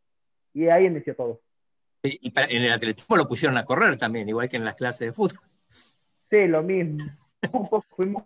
y 0.53 0.69
ahí 0.69 0.87
inició 0.87 1.15
todo. 1.15 1.41
Y 2.03 2.31
para, 2.31 2.49
en 2.49 2.63
el 2.63 2.73
atletismo 2.73 3.17
lo 3.17 3.29
pusieron 3.29 3.57
a 3.57 3.65
correr 3.65 3.97
también, 3.97 4.29
igual 4.29 4.49
que 4.49 4.57
en 4.57 4.65
las 4.65 4.75
clases 4.75 5.07
de 5.07 5.13
fútbol. 5.13 5.45
Sí, 6.29 6.47
lo 6.49 6.63
mismo. 6.63 7.05
un 7.53 7.69
poco, 7.69 7.85
fuimos 7.97 8.25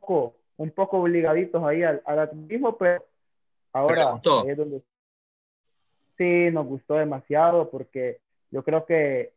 un 0.56 0.70
poco 0.70 0.98
obligaditos 1.00 1.62
ahí 1.62 1.82
al, 1.82 2.02
al 2.06 2.18
atletismo, 2.20 2.76
pero 2.78 3.04
ahora 3.72 4.20
pero 4.22 4.48
es 4.48 4.56
donde 4.56 4.82
sí 6.16 6.50
nos 6.50 6.66
gustó 6.66 6.94
demasiado 6.94 7.70
porque 7.70 8.20
yo 8.50 8.62
creo 8.62 8.86
que, 8.86 9.32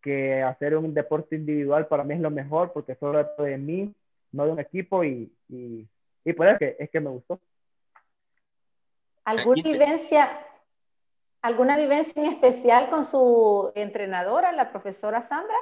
que 0.00 0.42
hacer 0.42 0.76
un 0.76 0.94
deporte 0.94 1.36
individual 1.36 1.86
para 1.86 2.02
mí 2.02 2.14
es 2.14 2.20
lo 2.20 2.30
mejor 2.30 2.72
porque 2.72 2.96
solo 2.96 3.24
de 3.38 3.58
mí, 3.58 3.94
no 4.32 4.46
de 4.46 4.52
un 4.52 4.58
equipo 4.58 5.04
y, 5.04 5.30
y, 5.48 5.86
y 6.24 6.32
por 6.32 6.46
eso 6.46 6.54
es 6.54 6.58
que, 6.58 6.84
es 6.84 6.90
que 6.90 7.00
me 7.00 7.10
gustó. 7.10 7.38
¿Alguna 9.24 9.62
vivencia, 9.62 10.46
¿Alguna 11.42 11.76
vivencia 11.76 12.22
en 12.22 12.32
especial 12.32 12.88
con 12.88 13.04
su 13.04 13.72
entrenadora, 13.74 14.52
la 14.52 14.70
profesora 14.70 15.20
Sandra? 15.20 15.56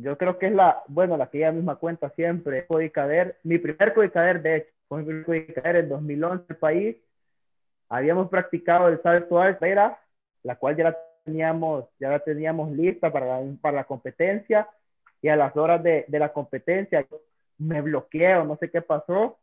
yo 0.00 0.16
creo 0.16 0.38
que 0.38 0.46
es 0.46 0.52
la, 0.52 0.82
bueno, 0.86 1.16
la 1.16 1.28
que 1.28 1.38
ella 1.38 1.52
misma 1.52 1.76
cuenta 1.76 2.10
siempre, 2.10 2.66
Codicader, 2.66 3.38
mi 3.42 3.58
primer 3.58 3.94
Codicader, 3.94 4.42
de 4.42 4.56
hecho, 4.56 4.72
fue 4.86 4.98
mi 4.98 5.04
primer 5.06 5.24
Codicader 5.24 5.76
en 5.76 5.88
2011 5.88 6.44
en 6.44 6.46
el 6.50 6.56
país. 6.56 6.96
Habíamos 7.88 8.28
practicado 8.28 8.88
el 8.88 9.02
salto 9.02 9.40
alta, 9.40 10.00
la 10.44 10.56
cual 10.56 10.76
ya 10.76 10.84
la 10.84 10.98
teníamos, 11.24 11.86
ya 11.98 12.10
la 12.10 12.20
teníamos 12.20 12.70
lista 12.70 13.12
para, 13.12 13.40
para 13.60 13.78
la 13.78 13.84
competencia, 13.84 14.68
y 15.20 15.28
a 15.28 15.36
las 15.36 15.56
horas 15.56 15.82
de, 15.82 16.04
de 16.06 16.18
la 16.18 16.32
competencia 16.32 17.04
me 17.58 17.80
bloqueo, 17.82 18.44
no 18.44 18.56
sé 18.56 18.70
qué 18.70 18.80
pasó. 18.80 19.36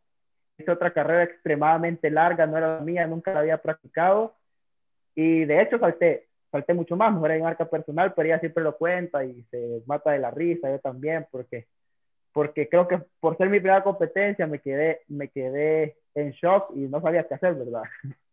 Hice 0.58 0.72
otra 0.72 0.94
carrera 0.94 1.24
extremadamente 1.24 2.10
larga, 2.10 2.46
no 2.46 2.58
era 2.58 2.78
la 2.78 2.82
mía, 2.82 3.08
nunca 3.08 3.34
la 3.34 3.42
había 3.42 3.62
practicado. 3.62 4.36
Y 5.14 5.46
de 5.46 5.62
hecho 5.62 5.80
salté, 5.80 6.28
salté 6.52 6.74
mucho 6.74 6.96
más, 6.96 7.14
mejor 7.14 7.32
en 7.32 7.42
marca 7.42 7.66
personal, 7.66 8.14
pero 8.14 8.28
ella 8.28 8.40
siempre 8.40 8.64
lo 8.64 8.78
cuenta 8.78 9.24
y 9.26 9.44
se 9.52 9.82
mata 9.86 10.12
de 10.12 10.20
la 10.20 10.32
risa, 10.32 10.70
yo 10.70 10.80
también, 10.80 11.28
porque, 11.32 11.68
porque 12.32 12.70
creo 12.70 12.88
que 12.88 13.00
por 13.20 13.38
ser 13.38 13.50
mi 13.50 13.60
primera 13.60 13.84
competencia 13.84 14.48
me 14.48 14.60
quedé, 14.60 15.02
me 15.08 15.30
quedé 15.30 15.98
en 16.14 16.32
shock 16.32 16.72
y 16.76 16.80
no 16.88 17.02
sabía 17.02 17.28
qué 17.28 17.34
hacer, 17.34 17.56
¿verdad? 17.56 17.84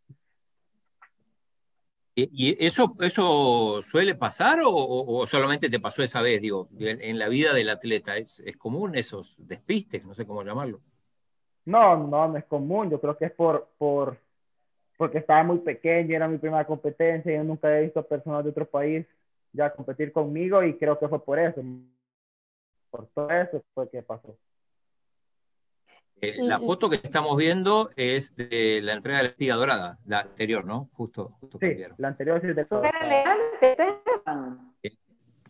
¿Y 2.14 2.62
eso, 2.64 2.94
eso 3.00 3.80
suele 3.80 4.14
pasar 4.14 4.60
o, 4.62 5.24
solamente 5.26 5.70
te 5.70 5.80
pasó 5.80 6.02
esa 6.02 6.20
vez? 6.20 6.42
Digo, 6.42 6.68
en, 6.78 7.18
la 7.18 7.28
vida 7.28 7.54
del 7.54 7.70
atleta, 7.70 8.18
¿es, 8.18 8.40
¿es, 8.40 8.54
común 8.58 8.96
esos 8.96 9.34
despistes? 9.38 10.04
No 10.04 10.14
sé 10.14 10.26
cómo 10.26 10.42
llamarlo. 10.42 10.82
No, 11.64 11.96
no, 11.96 12.28
no 12.28 12.36
es 12.36 12.44
común. 12.44 12.90
Yo 12.90 13.00
creo 13.00 13.16
que 13.16 13.26
es 13.26 13.32
por, 13.32 13.68
por, 13.78 14.18
porque 14.96 15.18
estaba 15.18 15.42
muy 15.42 15.58
pequeño, 15.58 16.14
era 16.14 16.28
mi 16.28 16.38
primera 16.38 16.64
competencia, 16.66 17.34
yo 17.34 17.44
nunca 17.44 17.76
he 17.76 17.82
visto 17.82 18.06
personas 18.06 18.44
de 18.44 18.50
otro 18.50 18.66
país 18.66 19.06
ya 19.52 19.72
competir 19.72 20.12
conmigo 20.12 20.62
y 20.62 20.76
creo 20.78 20.98
que 20.98 21.08
fue 21.08 21.22
por 21.22 21.38
eso. 21.38 21.62
Por 22.90 23.06
todo 23.08 23.30
eso 23.30 23.62
fue 23.74 23.88
que 23.90 24.02
pasó. 24.02 24.36
Eh, 26.20 26.36
la 26.38 26.60
foto 26.60 26.88
que 26.88 26.96
estamos 26.96 27.36
viendo 27.36 27.90
es 27.96 28.36
de 28.36 28.80
la 28.80 28.92
entrega 28.92 29.18
de 29.18 29.22
la 29.24 29.28
espiga 29.30 29.56
dorada, 29.56 29.98
la 30.06 30.20
anterior, 30.20 30.64
¿no? 30.64 30.88
Justo, 30.92 31.36
justo 31.40 31.58
sí, 31.58 31.76
la 31.96 32.08
anterior 32.08 32.40
sí 32.40 32.46
de 32.48 32.64
Súper 32.64 32.94
elegante, 33.02 33.76
Esteban. 33.76 34.72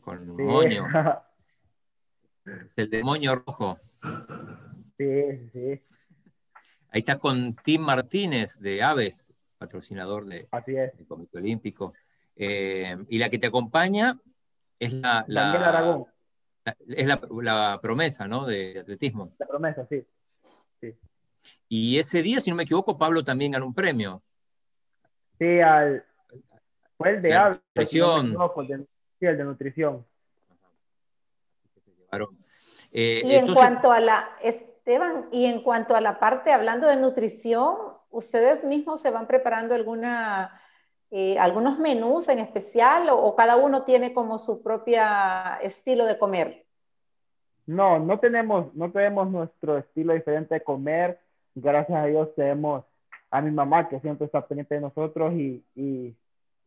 Con 0.00 0.28
moño. 0.28 0.86
es 2.46 2.72
el 2.76 2.88
demonio 2.88 3.36
rojo. 3.36 3.78
Sí, 4.96 5.50
sí. 5.52 5.82
Ahí 6.92 6.98
está 6.98 7.18
con 7.18 7.56
Tim 7.56 7.80
Martínez 7.80 8.58
de 8.60 8.82
Aves, 8.82 9.32
patrocinador 9.56 10.26
de, 10.26 10.46
del 10.66 11.06
Comité 11.06 11.38
Olímpico. 11.38 11.94
Eh, 12.36 12.96
y 13.08 13.18
la 13.18 13.30
que 13.30 13.38
te 13.38 13.46
acompaña 13.46 14.20
es 14.78 14.92
la, 14.92 15.24
la, 15.26 16.04
es 16.86 17.06
la, 17.06 17.80
promesa 17.80 18.28
¿no? 18.28 18.44
de 18.44 18.80
atletismo. 18.80 19.32
La 19.38 19.46
promesa, 19.46 19.86
sí. 19.88 20.04
Y 21.68 21.98
ese 21.98 22.22
día, 22.22 22.40
si 22.40 22.50
no 22.50 22.56
me 22.56 22.64
equivoco, 22.64 22.98
Pablo 22.98 23.24
también 23.24 23.52
ganó 23.52 23.66
un 23.66 23.74
premio. 23.74 24.22
Sí, 25.38 25.60
al, 25.60 26.04
fue 26.98 27.10
el 27.10 27.22
de. 27.22 27.58
Nutrición. 27.74 28.36
sí, 29.18 29.26
el 29.26 29.36
de 29.38 29.44
nutrición. 29.44 30.06
Eh, 32.92 33.22
y 33.24 33.34
en 33.34 33.54
cuanto 33.54 33.90
a 33.90 33.98
la, 33.98 34.28
Esteban, 34.84 35.28
y 35.30 35.46
en 35.46 35.62
cuanto 35.62 35.94
a 35.94 36.00
la 36.00 36.18
parte, 36.18 36.52
hablando 36.52 36.88
de 36.88 36.96
nutrición, 36.96 37.76
¿ustedes 38.10 38.64
mismos 38.64 39.00
se 39.00 39.12
van 39.12 39.28
preparando 39.28 39.76
eh, 41.12 41.38
algunos 41.38 41.78
menús 41.78 42.28
en 42.28 42.40
especial 42.40 43.08
o, 43.08 43.36
cada 43.36 43.54
uno 43.54 43.84
tiene 43.84 44.12
como 44.12 44.38
su 44.38 44.60
propia 44.60 45.60
estilo 45.62 46.04
de 46.04 46.18
comer? 46.18 46.64
No, 47.64 48.00
no 48.00 48.18
tenemos, 48.18 48.74
no 48.74 48.90
tenemos 48.90 49.30
nuestro 49.30 49.78
estilo 49.78 50.14
diferente 50.14 50.56
de 50.56 50.64
comer 50.64 51.20
gracias 51.54 52.02
a 52.02 52.06
Dios 52.06 52.34
tenemos 52.34 52.84
a 53.30 53.40
mi 53.40 53.52
mamá 53.52 53.88
que 53.88 54.00
siempre 54.00 54.26
está 54.26 54.44
pendiente 54.44 54.74
de 54.74 54.80
nosotros 54.80 55.32
y, 55.34 55.64
y, 55.76 56.16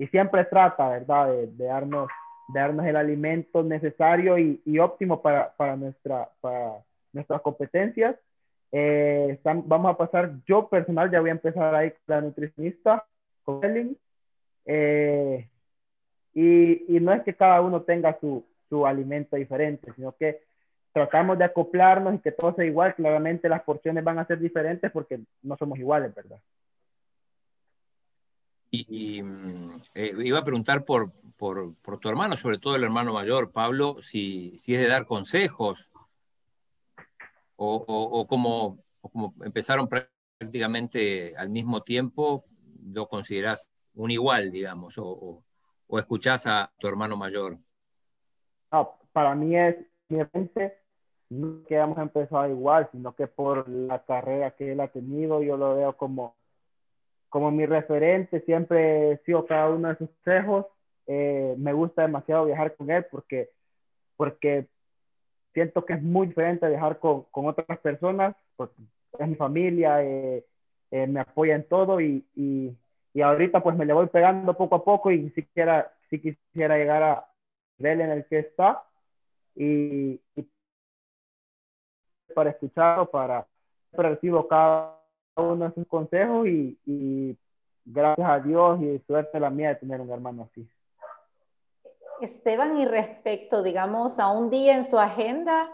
siempre 0.08 0.46
trata, 0.46 0.88
¿verdad?, 0.88 1.28
de, 1.28 1.48
de, 1.48 1.66
darnos, 1.66 2.08
darnos 2.54 2.86
el 2.86 2.96
alimento 2.96 3.62
necesario 3.62 4.38
y, 4.38 4.62
y 4.64 4.80
óptimo 4.80 5.22
para, 5.22 5.54
para, 5.58 5.76
nuestra, 5.76 6.30
para 6.40 6.82
nuestras 7.16 7.42
competencias. 7.42 8.16
Eh, 8.72 9.40
vamos 9.44 9.94
a 9.94 9.98
pasar, 9.98 10.34
yo 10.46 10.68
personal 10.68 11.10
ya 11.10 11.22
voy 11.22 11.30
a 11.30 11.34
empezar 11.34 11.74
ahí 11.74 11.92
con 11.92 12.00
la 12.08 12.22
nutricionista, 12.22 13.06
con 13.44 13.64
Ellen, 13.64 13.98
eh, 14.66 15.48
y, 16.34 16.96
y 16.96 17.00
no 17.00 17.14
es 17.14 17.24
que 17.24 17.34
cada 17.34 17.62
uno 17.62 17.82
tenga 17.82 18.18
su, 18.20 18.46
su 18.70 18.86
alimento 18.86 19.38
diferente, 19.38 19.92
sino 19.96 20.12
que 20.18 20.42
tratamos 20.92 21.38
de 21.38 21.46
acoplarnos 21.46 22.16
y 22.16 22.20
que 22.20 22.32
todo 22.32 22.54
sea 22.56 22.66
igual. 22.66 22.96
Claramente 22.96 23.50
las 23.50 23.64
porciones 23.64 24.04
van 24.04 24.20
a 24.20 24.26
ser 24.26 24.40
diferentes 24.40 24.92
porque 24.92 25.20
no 25.44 25.56
somos 25.58 25.80
iguales, 25.80 26.14
¿verdad? 26.14 26.40
Y, 28.72 29.22
mm, 29.22 29.82
eh, 29.94 30.14
iba 30.24 30.40
a 30.40 30.44
preguntar 30.44 30.84
por, 30.84 31.12
por, 31.38 31.76
por, 31.76 31.98
tu 32.00 32.10
hermano, 32.10 32.36
sobre 32.36 32.58
todo 32.58 32.76
el 32.76 32.84
hermano 32.84 33.14
mayor, 33.14 33.52
Pablo, 33.52 33.98
si, 34.02 34.58
si 34.58 34.74
es 34.74 34.82
de 34.82 34.88
dar 34.88 35.06
consejos 35.06 35.90
o, 37.58 38.26
como, 38.28 38.84
empezaron 39.44 39.88
prácticamente 39.88 41.36
al 41.38 41.50
mismo 41.50 41.82
tiempo, 41.82 42.46
lo 42.84 43.08
consideras 43.08 43.72
un 43.94 44.12
igual, 44.12 44.52
digamos, 44.52 44.98
o, 44.98 45.44
o, 45.88 46.00
escuchás 46.00 46.48
a 46.48 46.72
tu 46.78 46.88
hermano 46.88 47.16
mayor. 47.16 47.58
No, 48.72 49.00
para 49.12 49.36
mí 49.36 49.56
es, 49.56 49.78
mi 50.10 50.18
no 50.18 51.64
que 51.68 51.76
hemos 51.76 51.98
empezado 51.98 52.48
igual, 52.50 52.88
sino 52.92 53.16
que 53.16 53.28
por 53.28 53.68
la 53.68 54.04
carrera 54.04 54.52
que 54.52 54.72
él 54.74 54.80
ha 54.80 54.88
tenido, 54.88 55.42
yo 55.42 55.58
lo 55.58 55.76
veo 55.76 55.94
como, 55.98 56.36
como 57.30 57.52
mi 57.52 57.66
referente, 57.66 58.42
siempre 58.42 59.12
he 59.12 59.18
sido 59.20 59.46
cada 59.46 59.70
uno 59.70 59.90
de 59.90 59.98
sus 59.98 60.10
consejos. 60.10 60.66
Eh, 61.08 61.56
me 61.58 61.74
gusta 61.74 62.04
demasiado 62.04 62.46
viajar 62.46 62.76
con 62.76 62.90
él 62.92 63.06
porque, 63.10 63.50
porque 64.18 64.68
siento 65.56 65.86
que 65.86 65.94
es 65.94 66.04
muy 66.04 66.28
diferente 66.28 66.70
viajar 66.70 67.00
con, 67.00 67.24
con 67.32 67.48
otras 67.48 67.80
personas, 67.80 68.36
porque 68.58 68.76
es 69.18 69.28
mi 69.28 69.36
familia, 69.36 70.04
eh, 70.04 70.46
eh, 70.92 71.08
me 71.08 71.22
apoya 71.22 71.56
en 71.56 71.68
todo 71.68 72.02
y, 72.02 72.26
y, 72.36 72.78
y, 73.14 73.22
ahorita 73.22 73.64
pues 73.64 73.76
me 73.78 73.86
le 73.86 73.94
voy 73.94 74.08
pegando 74.08 74.54
poco 74.56 74.76
a 74.76 74.84
poco 74.84 75.12
y 75.12 75.30
si 75.32 75.44
quisiera, 75.44 75.92
si 76.10 76.20
quisiera 76.20 76.78
llegar 76.78 77.04
a 77.04 77.26
él 77.80 78.02
en 78.02 78.12
el 78.12 78.26
que 78.26 78.40
está 78.40 78.84
y, 79.56 80.20
y 80.36 80.50
para 82.36 82.50
escucharlo, 82.52 83.10
para 83.10 83.48
recibo 83.94 84.48
cada 84.48 85.00
uno 85.38 85.70
de 85.70 85.74
sus 85.74 85.88
consejos 85.88 86.48
y, 86.48 87.38
gracias 87.86 88.28
a 88.28 88.40
Dios 88.40 88.82
y 88.82 89.00
suerte 89.08 89.40
la 89.40 89.50
mía 89.50 89.70
de 89.70 89.76
tener 89.76 90.02
un 90.02 90.10
hermano 90.10 90.50
así. 90.52 90.68
Esteban, 92.22 92.78
y 92.78 92.86
respecto, 92.86 93.64
digamos, 93.64 94.20
a 94.20 94.30
un 94.30 94.50
día 94.50 94.76
en 94.76 94.86
su 94.86 94.98
agenda, 95.00 95.70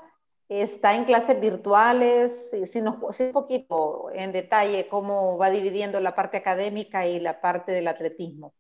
está 0.50 0.96
en 0.96 1.06
clases 1.06 1.40
virtuales, 1.40 2.52
si 2.66 2.82
nos 2.82 3.16
si 3.16 3.24
un 3.26 3.32
poquito 3.32 4.10
en 4.14 4.32
detalle 4.32 4.88
cómo 4.90 5.38
va 5.38 5.50
dividiendo 5.50 6.00
la 6.00 6.14
parte 6.14 6.38
académica 6.38 7.08
y 7.08 7.20
la 7.20 7.40
parte 7.40 7.72
del 7.72 7.88
atletismo. 7.88 8.54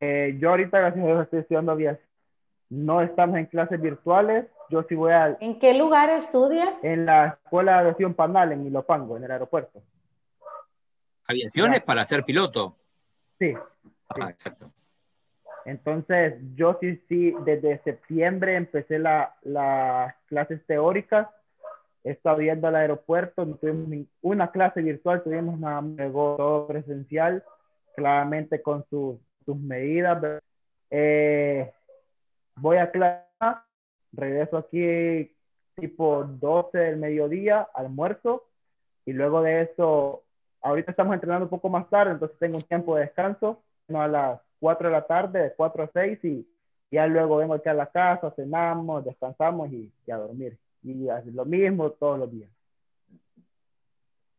Eh, 0.00 0.36
yo 0.38 0.50
ahorita, 0.50 0.78
gracias 0.78 1.04
a 1.04 1.06
Dios, 1.06 1.22
estoy 1.24 1.40
estudiando 1.40 1.76
vías. 1.76 1.98
No 2.70 3.02
estamos 3.02 3.36
en 3.36 3.46
clases 3.46 3.80
virtuales, 3.80 4.46
yo 4.70 4.82
sí 4.88 4.94
voy 4.94 5.12
a... 5.12 5.36
¿En 5.40 5.58
qué 5.58 5.74
lugar 5.74 6.10
estudia? 6.10 6.78
En 6.82 7.06
la 7.06 7.38
Escuela 7.44 7.72
de 7.72 7.78
Aviación 7.80 8.14
Panal, 8.14 8.52
en 8.52 8.66
Ilopango, 8.66 9.16
en 9.16 9.24
el 9.24 9.30
aeropuerto. 9.30 9.82
¿Aviaciones 11.26 11.82
para 11.82 12.04
ser 12.04 12.24
piloto? 12.24 12.76
Sí. 13.38 13.54
Ah, 14.08 14.30
exacto. 14.30 14.70
Entonces, 15.64 16.34
yo 16.54 16.76
sí, 16.80 17.02
sí, 17.08 17.34
desde 17.44 17.82
septiembre 17.84 18.56
empecé 18.56 18.98
las 18.98 20.14
clases 20.26 20.64
teóricas. 20.66 21.28
He 22.02 22.10
estado 22.12 22.36
viendo 22.36 22.68
al 22.68 22.76
aeropuerto, 22.76 23.46
no 23.46 23.56
tuvimos 23.56 24.06
una 24.20 24.50
clase 24.50 24.82
virtual, 24.82 25.22
tuvimos 25.22 25.58
nada 25.58 25.82
todo 26.06 26.66
presencial, 26.66 27.42
claramente 27.96 28.60
con 28.60 28.84
sus, 28.90 29.16
sus 29.46 29.56
medidas. 29.56 30.42
Eh, 30.90 31.72
voy 32.56 32.76
a 32.76 32.90
clase 32.90 33.24
regreso 34.12 34.58
aquí 34.58 35.34
tipo 35.76 36.24
12 36.24 36.78
del 36.78 36.96
mediodía, 36.98 37.68
almuerzo, 37.74 38.44
y 39.06 39.12
luego 39.12 39.42
de 39.42 39.62
eso, 39.62 40.22
ahorita 40.62 40.92
estamos 40.92 41.14
entrenando 41.14 41.46
un 41.46 41.50
poco 41.50 41.68
más 41.68 41.88
tarde, 41.90 42.12
entonces 42.12 42.38
tengo 42.38 42.56
un 42.56 42.62
tiempo 42.62 42.94
de 42.94 43.02
descanso, 43.02 43.62
no 43.88 44.00
a 44.00 44.08
las 44.08 44.40
4 44.64 44.88
de 44.88 44.92
la 44.92 45.06
tarde, 45.06 45.42
de 45.42 45.52
4 45.54 45.84
a 45.84 45.90
6, 45.92 46.24
y 46.24 46.48
ya 46.90 47.06
luego 47.06 47.36
vengo 47.36 47.52
aquí 47.52 47.68
a 47.68 47.74
la 47.74 47.90
casa, 47.90 48.30
cenamos, 48.30 49.04
descansamos 49.04 49.70
y, 49.70 49.92
a 50.10 50.16
dormir. 50.16 50.56
Y 50.82 51.06
lo 51.32 51.44
mismo 51.44 51.90
todos 51.90 52.18
los 52.18 52.32
días. 52.32 52.50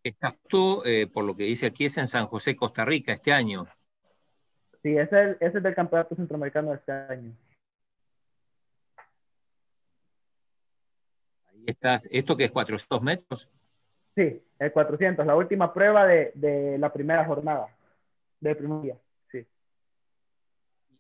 Estás 0.04 0.36
tú, 0.48 0.82
eh, 0.84 1.06
por 1.06 1.26
lo 1.26 1.36
que 1.36 1.44
dice 1.44 1.68
aquí, 1.68 1.86
es 1.86 1.96
en 2.00 2.08
San 2.08 2.26
José, 2.26 2.56
Costa 2.56 2.84
Rica, 2.84 3.14
este 3.14 3.32
año. 3.32 3.68
Sí, 4.82 4.98
ese 4.98 5.30
es, 5.30 5.38
ese 5.42 5.58
es 5.58 5.64
del 5.64 5.76
Campeonato 5.76 6.16
Centroamericano 6.16 6.72
de 6.72 6.78
este 6.78 6.92
año. 6.92 7.32
Estás, 11.68 12.10
¿Esto 12.12 12.36
que 12.36 12.46
es 12.46 12.52
400 12.52 13.02
metros? 13.04 13.52
Sí, 14.16 14.42
el 14.58 14.72
400, 14.72 15.24
la 15.24 15.36
última 15.36 15.72
prueba 15.72 16.08
de, 16.08 16.32
de 16.34 16.80
la 16.80 16.92
primera 16.92 17.24
jornada, 17.26 17.68
de 18.40 18.56
primer 18.56 18.82
día. 18.82 18.96
¿Y 18.96 19.05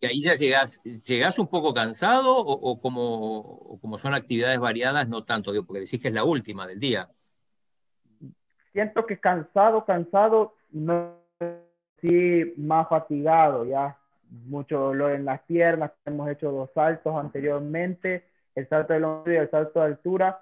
ahí 0.05 0.21
ya 0.21 0.35
llegas, 0.35 0.81
llegas 0.83 1.39
un 1.39 1.47
poco 1.47 1.73
cansado 1.73 2.35
o, 2.37 2.79
como, 2.79 3.77
como 3.81 3.97
son 3.97 4.13
actividades 4.13 4.59
variadas, 4.59 5.07
no 5.07 5.23
tanto? 5.23 5.51
Digo, 5.51 5.65
porque 5.65 5.81
decís 5.81 6.01
que 6.01 6.09
es 6.09 6.13
la 6.13 6.23
última 6.23 6.67
del 6.67 6.79
día. 6.79 7.09
Siento 8.71 9.05
que 9.05 9.19
cansado, 9.19 9.85
cansado, 9.85 10.55
no, 10.71 11.15
sí, 12.01 12.53
más 12.57 12.89
fatigado 12.89 13.65
ya. 13.65 13.97
Mucho 14.47 14.79
dolor 14.79 15.11
en 15.11 15.25
las 15.25 15.41
piernas, 15.43 15.91
hemos 16.03 16.29
hecho 16.29 16.51
dos 16.51 16.69
saltos 16.73 17.15
anteriormente, 17.15 18.25
el 18.55 18.67
salto 18.67 18.93
de 18.93 19.03
hombro 19.03 19.33
y 19.33 19.37
el 19.37 19.49
salto 19.49 19.79
de 19.79 19.85
altura. 19.85 20.41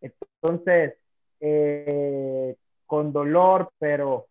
Entonces, 0.00 0.94
eh, 1.40 2.56
con 2.86 3.12
dolor, 3.12 3.70
pero 3.78 4.26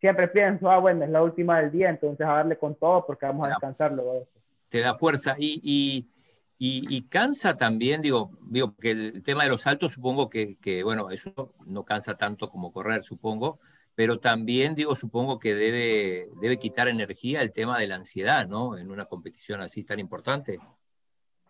siempre 0.00 0.28
pienso, 0.28 0.70
ah, 0.70 0.78
bueno, 0.78 1.04
es 1.04 1.10
la 1.10 1.22
última 1.22 1.60
del 1.60 1.70
día, 1.70 1.90
entonces 1.90 2.26
a 2.26 2.34
darle 2.34 2.56
con 2.56 2.74
todo 2.74 3.06
porque 3.06 3.26
vamos 3.26 3.46
a 3.46 3.50
descansar 3.50 3.92
luego 3.92 4.26
Te 4.68 4.80
da 4.80 4.94
fuerza 4.94 5.34
y, 5.38 5.60
y, 5.62 6.96
y, 6.96 7.02
cansa 7.08 7.56
también, 7.56 8.02
digo, 8.02 8.30
digo, 8.50 8.72
porque 8.72 8.90
el 8.92 9.22
tema 9.22 9.44
de 9.44 9.50
los 9.50 9.62
saltos 9.62 9.92
supongo 9.92 10.28
que, 10.28 10.56
que, 10.58 10.82
bueno, 10.82 11.10
eso 11.10 11.54
no 11.66 11.84
cansa 11.84 12.16
tanto 12.16 12.50
como 12.50 12.72
correr, 12.72 13.04
supongo, 13.04 13.58
pero 13.94 14.18
también, 14.18 14.74
digo, 14.74 14.94
supongo 14.94 15.38
que 15.38 15.54
debe, 15.54 16.28
debe 16.40 16.58
quitar 16.58 16.88
energía 16.88 17.42
el 17.42 17.52
tema 17.52 17.78
de 17.78 17.88
la 17.88 17.96
ansiedad, 17.96 18.46
¿no? 18.46 18.76
En 18.76 18.90
una 18.90 19.06
competición 19.06 19.60
así 19.60 19.82
tan 19.82 19.98
importante. 19.98 20.58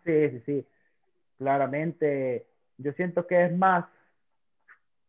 Sí, 0.03 0.29
sí, 0.29 0.41
sí, 0.45 0.67
claramente. 1.37 2.47
Yo 2.77 2.91
siento 2.93 3.27
que 3.27 3.45
es 3.45 3.55
más 3.55 3.85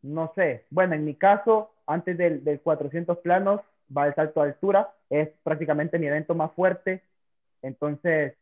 no 0.02 0.32
sé, 0.34 0.66
bueno, 0.70 0.94
en 0.94 1.04
mi 1.04 1.14
caso, 1.14 1.72
antes 1.90 2.16
del, 2.16 2.44
del 2.44 2.60
400 2.60 3.18
planos 3.18 3.60
va 3.96 4.06
el 4.06 4.14
salto 4.14 4.42
de 4.42 4.50
altura, 4.50 4.92
es 5.08 5.28
prácticamente 5.42 5.98
mi 5.98 6.06
evento 6.06 6.34
más 6.34 6.52
fuerte, 6.52 7.02
entonces 7.62 8.34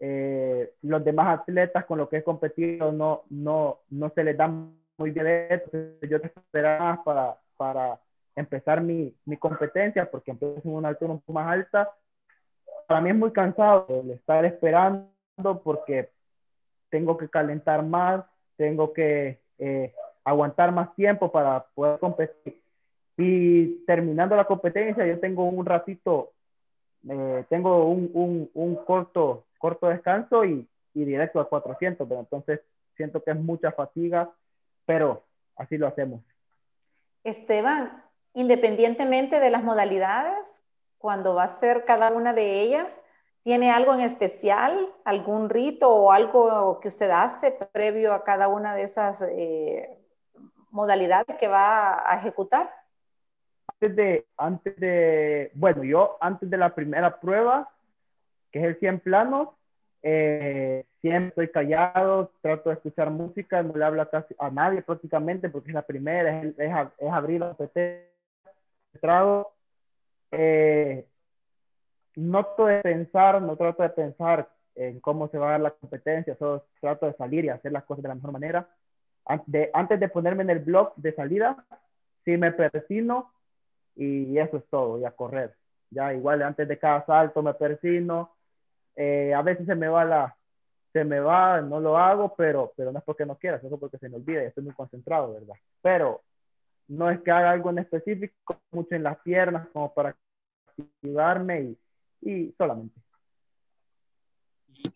eh, 0.00 0.72
los 0.82 1.04
demás 1.04 1.40
atletas 1.40 1.84
con 1.86 1.98
los 1.98 2.08
que 2.08 2.18
he 2.18 2.24
competido 2.24 2.92
no, 2.92 3.22
no, 3.30 3.78
no 3.90 4.10
se 4.10 4.24
les 4.24 4.36
da 4.36 4.46
muy 4.48 5.10
bien 5.10 5.26
entonces 5.26 6.10
yo 6.10 6.20
te 6.20 6.26
esperaba 6.26 7.02
para, 7.04 7.36
para 7.56 7.98
empezar 8.34 8.80
mi, 8.82 9.14
mi 9.24 9.36
competencia, 9.36 10.10
porque 10.10 10.30
empiezo 10.30 10.60
en 10.64 10.74
una 10.74 10.88
altura 10.88 11.12
un 11.12 11.20
poco 11.20 11.32
más 11.32 11.50
alta. 11.50 11.90
Para 12.86 13.00
mí 13.00 13.10
es 13.10 13.16
muy 13.16 13.32
cansado 13.32 13.86
el 13.88 14.10
estar 14.10 14.44
esperando 14.44 15.08
porque 15.64 16.10
tengo 16.90 17.16
que 17.16 17.28
calentar 17.28 17.82
más, 17.82 18.24
tengo 18.56 18.92
que 18.92 19.40
eh, 19.58 19.94
aguantar 20.24 20.72
más 20.72 20.94
tiempo 20.94 21.32
para 21.32 21.66
poder 21.74 21.98
competir. 21.98 22.60
Y 23.16 23.84
terminando 23.86 24.36
la 24.36 24.44
competencia, 24.44 25.06
yo 25.06 25.18
tengo 25.18 25.44
un 25.44 25.64
ratito, 25.64 26.32
eh, 27.08 27.44
tengo 27.48 27.88
un, 27.88 28.10
un, 28.12 28.50
un, 28.52 28.76
corto, 28.84 29.44
corto 29.58 29.88
descanso 29.88 30.44
y, 30.44 30.68
y 30.94 31.04
directo 31.04 31.40
a 31.40 31.48
400, 31.48 32.06
pero 32.06 32.20
entonces 32.20 32.60
siento 32.96 33.22
que 33.22 33.30
es 33.30 33.36
mucha 33.38 33.72
fatiga, 33.72 34.30
pero 34.84 35.22
así 35.56 35.78
lo 35.78 35.86
hacemos. 35.86 36.20
Esteban, 37.24 38.02
independientemente 38.34 39.40
de 39.40 39.50
las 39.50 39.64
modalidades, 39.64 40.62
cuando 40.98 41.34
va 41.34 41.44
a 41.44 41.48
ser 41.48 41.84
cada 41.84 42.10
una 42.10 42.32
de 42.32 42.60
ellas, 42.60 43.00
¿tiene 43.42 43.70
algo 43.70 43.94
en 43.94 44.00
especial, 44.00 44.92
algún 45.04 45.48
rito 45.48 45.88
o 45.88 46.12
algo 46.12 46.80
que 46.80 46.88
usted 46.88 47.10
hace 47.10 47.52
previo 47.72 48.12
a 48.12 48.24
cada 48.24 48.48
una 48.48 48.74
de 48.74 48.82
esas 48.82 49.22
eh, 49.22 49.98
modalidades 50.70 51.36
que 51.36 51.48
va 51.48 52.10
a 52.10 52.18
ejecutar? 52.18 52.72
Antes 53.68 53.96
de, 53.96 54.26
antes 54.36 54.76
de, 54.76 55.50
bueno, 55.54 55.84
yo 55.84 56.16
antes 56.20 56.48
de 56.48 56.56
la 56.56 56.74
primera 56.74 57.20
prueba, 57.20 57.70
que 58.50 58.60
es 58.60 58.64
el 58.64 58.78
100 58.78 59.00
planos, 59.00 59.48
eh, 60.02 60.84
siempre 61.00 61.28
estoy 61.28 61.48
callado, 61.48 62.32
trato 62.40 62.70
de 62.70 62.76
escuchar 62.76 63.10
música, 63.10 63.62
no 63.62 63.74
le 63.74 63.84
hablo 63.84 64.08
casi 64.08 64.34
a 64.38 64.50
nadie 64.50 64.82
prácticamente 64.82 65.48
porque 65.48 65.68
es 65.68 65.74
la 65.74 65.82
primera, 65.82 66.42
es, 66.42 66.58
es, 66.58 66.72
es 66.98 67.12
abrir 67.12 67.40
la 67.40 67.54
PT, 67.54 68.08
trago. 69.00 69.52
Eh, 70.32 71.06
de 72.14 72.80
pensar, 72.82 73.42
no 73.42 73.56
trato 73.56 73.82
de 73.82 73.90
pensar 73.90 74.48
en 74.74 75.00
cómo 75.00 75.28
se 75.28 75.38
va 75.38 75.48
a 75.48 75.50
dar 75.52 75.60
la 75.60 75.70
competencia, 75.70 76.34
solo 76.36 76.64
trato 76.80 77.06
de 77.06 77.12
salir 77.12 77.44
y 77.44 77.50
hacer 77.50 77.72
las 77.72 77.84
cosas 77.84 78.02
de 78.02 78.08
la 78.08 78.14
mejor 78.14 78.32
manera 78.32 78.66
antes 79.26 80.00
de 80.00 80.08
ponerme 80.08 80.42
en 80.42 80.50
el 80.50 80.60
blog 80.60 80.94
de 80.96 81.12
salida, 81.14 81.64
sí 82.24 82.36
me 82.36 82.52
persino 82.52 83.32
y 83.96 84.38
eso 84.38 84.58
es 84.58 84.64
todo, 84.68 84.98
y 84.98 85.04
a 85.04 85.10
correr. 85.10 85.56
Ya 85.90 86.12
igual 86.14 86.42
antes 86.42 86.68
de 86.68 86.78
cada 86.78 87.04
salto 87.06 87.42
me 87.42 87.54
persino. 87.54 88.36
Eh, 88.94 89.34
a 89.34 89.42
veces 89.42 89.66
se 89.66 89.74
me 89.74 89.88
va 89.88 90.04
la, 90.04 90.36
se 90.92 91.04
me 91.04 91.20
va, 91.20 91.60
no 91.60 91.80
lo 91.80 91.98
hago, 91.98 92.34
pero, 92.36 92.72
pero 92.76 92.92
no 92.92 92.98
es 92.98 93.04
porque 93.04 93.26
no 93.26 93.36
quiera, 93.36 93.56
es 93.56 93.62
porque 93.78 93.98
se 93.98 94.08
me 94.08 94.16
olvida 94.16 94.42
y 94.42 94.46
estoy 94.46 94.64
muy 94.64 94.74
concentrado, 94.74 95.34
¿verdad? 95.34 95.56
Pero 95.82 96.22
no 96.88 97.10
es 97.10 97.20
que 97.20 97.30
haga 97.30 97.50
algo 97.50 97.70
en 97.70 97.78
específico, 97.78 98.60
mucho 98.70 98.94
en 98.94 99.02
las 99.02 99.18
piernas 99.18 99.68
como 99.72 99.92
para 99.92 100.16
activarme 100.66 101.60
y, 101.62 101.78
y 102.22 102.54
solamente. 102.56 102.98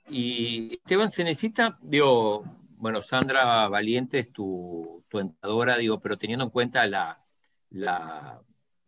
Y, 0.09 0.75
Esteban, 0.75 1.11
se 1.11 1.25
necesita, 1.25 1.79
digo, 1.83 2.45
bueno, 2.77 3.03
Sandra 3.03 3.69
Valiente 3.69 4.19
es 4.19 4.33
tu, 4.33 5.05
tu 5.09 5.19
entrenadora, 5.19 5.77
digo, 5.77 6.01
pero 6.01 6.17
teniendo 6.17 6.45
en 6.45 6.51
cuenta 6.51 6.87
la, 6.87 7.23
la, 7.71 8.41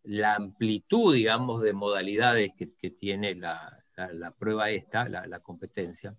la 0.04 0.34
amplitud, 0.34 1.14
digamos, 1.14 1.62
de 1.62 1.72
modalidades 1.72 2.52
que, 2.54 2.90
tiene 2.90 3.34
la, 3.34 3.84
la, 4.12 4.30
prueba 4.32 4.70
esta, 4.70 5.08
la, 5.08 5.40
competencia, 5.40 6.14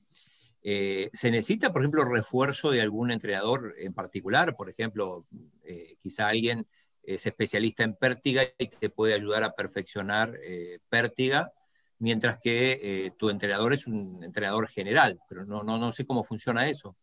eh, 0.62 1.10
¿se 1.12 1.30
necesita, 1.30 1.74
por 1.74 1.82
ejemplo, 1.82 2.06
refuerzo 2.06 2.72
de 2.72 2.82
algún 2.82 3.12
entrenador 3.12 3.76
en 3.78 3.94
particular? 3.94 4.56
Por 4.56 4.70
ejemplo, 4.70 5.26
eh, 5.64 5.96
quizá 6.00 6.28
alguien 6.28 6.66
es 7.04 7.26
especialista 7.26 7.84
en 7.84 7.96
pértiga 7.96 8.44
y 8.58 8.68
te 8.68 8.90
puede 8.90 9.14
ayudar 9.14 9.44
a 9.44 9.52
perfeccionar 9.52 10.38
eh, 10.42 10.80
pértiga, 10.88 11.52
mientras 12.00 12.40
que 12.40 13.14
tu 13.18 13.30
entrenador 13.30 13.74
es 13.74 13.88
un 13.88 14.24
entrenador 14.24 14.68
general, 14.68 15.20
pero 15.28 15.46
no, 15.46 15.64
no, 15.64 15.78
no 15.78 15.92
sé 15.92 16.06
cómo 16.06 16.24
funciona 16.24 16.68
eso. 16.68 16.96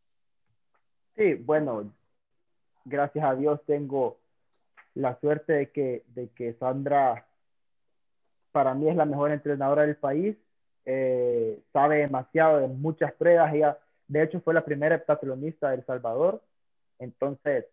Sí, 1.16 1.34
bueno, 1.34 1.92
gracias 2.84 3.24
a 3.24 3.34
Dios 3.34 3.60
tengo 3.66 4.19
la 5.00 5.18
suerte 5.20 5.52
de 5.52 5.70
que, 5.70 6.04
de 6.08 6.28
que 6.30 6.54
Sandra 6.54 7.26
para 8.52 8.74
mí 8.74 8.88
es 8.88 8.96
la 8.96 9.04
mejor 9.04 9.30
entrenadora 9.30 9.82
del 9.82 9.96
país, 9.96 10.36
eh, 10.84 11.60
sabe 11.72 11.98
demasiado 11.98 12.58
de 12.58 12.68
muchas 12.68 13.12
pruebas, 13.12 13.54
ella 13.54 13.78
de 14.08 14.22
hecho 14.22 14.40
fue 14.40 14.54
la 14.54 14.64
primera 14.64 14.96
heptatlonista 14.96 15.70
de 15.70 15.76
El 15.76 15.86
Salvador, 15.86 16.42
entonces 16.98 17.66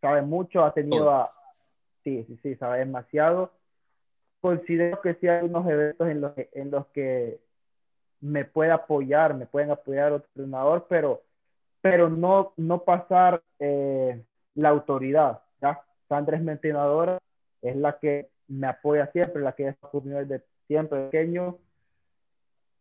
sabe 0.00 0.22
mucho, 0.22 0.64
ha 0.64 0.74
tenido 0.74 1.10
a, 1.10 1.32
sí, 2.04 2.24
sí, 2.24 2.38
sí, 2.42 2.54
sabe 2.56 2.80
demasiado. 2.80 3.52
Considero 4.40 5.00
que 5.00 5.14
sí 5.14 5.28
hay 5.28 5.44
unos 5.44 5.66
eventos 5.68 6.08
en 6.08 6.20
los, 6.20 6.32
en 6.36 6.70
los 6.70 6.86
que 6.88 7.40
me 8.20 8.44
puede 8.44 8.70
apoyar, 8.70 9.34
me 9.34 9.46
pueden 9.46 9.70
apoyar 9.70 10.12
otro 10.12 10.28
entrenador, 10.34 10.86
pero 10.88 11.22
pero 11.80 12.08
no, 12.08 12.52
no 12.56 12.82
pasar 12.82 13.42
eh, 13.58 14.22
la 14.54 14.68
autoridad. 14.70 15.42
¿ya? 15.60 15.80
Sandra 16.08 16.36
es 16.36 16.42
mi 16.42 16.52
entrenadora, 16.52 17.18
es 17.62 17.76
la 17.76 17.98
que 17.98 18.28
me 18.48 18.66
apoya 18.66 19.10
siempre, 19.12 19.42
la 19.42 19.52
que 19.52 19.68
es 19.68 19.76
conmigo 19.78 20.18
desde 20.18 20.44
siempre 20.66 21.04
pequeño 21.04 21.58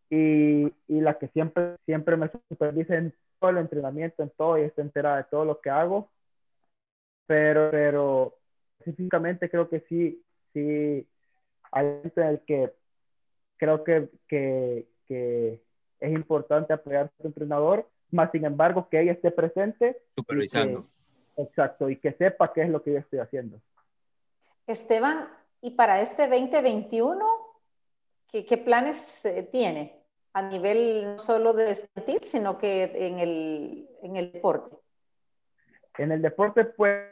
y, 0.09 0.73
y, 0.87 1.01
la 1.01 1.17
que 1.17 1.27
siempre, 1.29 1.75
siempre 1.85 2.15
me 2.15 2.29
supervisa 2.49 2.95
en 2.95 3.13
todo 3.39 3.51
el 3.51 3.57
entrenamiento, 3.57 4.23
en 4.23 4.29
todo 4.31 4.57
y 4.57 4.61
está 4.61 4.81
enterada 4.81 5.17
de 5.17 5.23
todo 5.25 5.45
lo 5.45 5.59
que 5.59 5.69
hago. 5.69 6.09
Pero, 7.25 7.69
pero 7.71 8.37
específicamente 8.79 9.49
creo 9.49 9.67
que 9.67 9.81
sí, 9.89 10.23
sí, 10.53 11.05
hay 11.71 11.85
en 11.85 12.23
el 12.23 12.39
que 12.41 12.73
creo 13.57 13.83
que, 13.83 14.09
que, 14.27 14.87
que 15.05 15.61
es 15.99 16.13
importante 16.13 16.71
apoyar 16.73 17.05
a 17.05 17.21
su 17.21 17.27
entrenador 17.27 17.87
más 18.11 18.31
sin 18.31 18.45
embargo 18.45 18.87
que 18.89 19.01
ella 19.01 19.11
esté 19.11 19.31
presente. 19.31 19.97
Supervisando. 20.15 20.87
Exacto, 21.37 21.89
y 21.89 21.97
que 21.97 22.13
sepa 22.13 22.51
qué 22.53 22.63
es 22.63 22.69
lo 22.69 22.81
que 22.81 22.93
yo 22.93 22.99
estoy 22.99 23.19
haciendo. 23.19 23.59
Esteban, 24.65 25.29
¿y 25.61 25.71
para 25.71 26.01
este 26.01 26.27
2021 26.27 27.25
qué, 28.27 28.45
qué 28.45 28.57
planes 28.57 29.25
eh, 29.25 29.47
tiene 29.51 30.01
a 30.33 30.41
nivel 30.41 31.05
no 31.05 31.17
solo 31.17 31.53
de 31.53 31.71
estudiantil, 31.71 32.27
sino 32.27 32.57
que 32.57 32.83
en 33.07 33.19
el, 33.19 33.89
en 34.03 34.17
el 34.17 34.31
deporte? 34.31 34.75
En 35.97 36.11
el 36.11 36.21
deporte, 36.21 36.65
pues, 36.65 37.05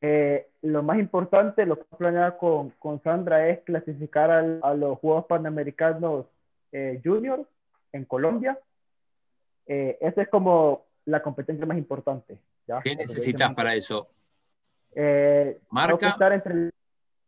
eh, 0.00 0.50
lo 0.62 0.82
más 0.82 0.98
importante, 0.98 1.64
lo 1.64 1.78
que 1.78 1.84
planeado 1.96 2.36
con, 2.36 2.70
con 2.78 3.02
Sandra 3.02 3.48
es 3.48 3.60
clasificar 3.60 4.30
a 4.30 4.74
los 4.74 4.98
Juegos 4.98 5.26
Panamericanos 5.26 6.26
eh, 6.72 7.00
Junior 7.02 7.46
en 7.92 8.04
Colombia 8.04 8.58
eh, 9.68 9.98
esa 10.00 10.22
es 10.22 10.28
como 10.28 10.86
la 11.04 11.22
competencia 11.22 11.66
más 11.66 11.76
importante. 11.76 12.38
¿Qué 12.82 12.96
necesitas 12.96 13.54
para 13.54 13.74
eso? 13.74 14.08
Eh, 14.94 15.58
¿Marca? 15.70 16.08
Estar 16.10 16.32
entre, 16.32 16.70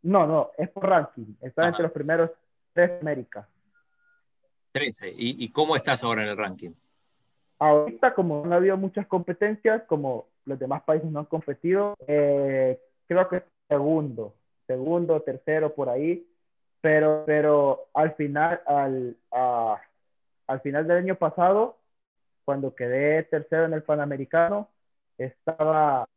no, 0.03 0.27
no, 0.27 0.51
es 0.57 0.69
por 0.69 0.87
ranking. 0.87 1.35
Estar 1.41 1.67
entre 1.67 1.83
los 1.83 1.91
primeros 1.91 2.31
tres 2.73 2.91
América. 3.01 3.47
13. 4.71 5.13
¿Y, 5.15 5.51
cómo 5.51 5.75
estás 5.75 6.03
ahora 6.03 6.23
en 6.23 6.29
el 6.29 6.37
ranking? 6.37 6.71
Ahorita, 7.59 8.13
como 8.13 8.45
no 8.45 8.53
ha 8.53 8.57
habido 8.57 8.77
muchas 8.77 9.05
competencias, 9.05 9.83
como 9.83 10.27
los 10.45 10.57
demás 10.57 10.81
países 10.83 11.11
no 11.11 11.19
han 11.19 11.25
competido, 11.25 11.95
eh, 12.07 12.79
creo 13.07 13.27
que 13.27 13.43
segundo, 13.67 14.33
segundo, 14.65 15.21
tercero, 15.21 15.73
por 15.73 15.89
ahí. 15.89 16.25
Pero, 16.79 17.23
pero 17.27 17.89
al 17.93 18.15
final, 18.15 18.61
al, 18.65 19.15
al 19.31 20.61
final 20.61 20.87
del 20.87 20.97
año 20.97 21.15
pasado, 21.15 21.77
cuando 22.43 22.73
quedé 22.73 23.23
tercero 23.23 23.65
en 23.65 23.73
el 23.73 23.83
Panamericano, 23.83 24.69
estaba 25.25 26.07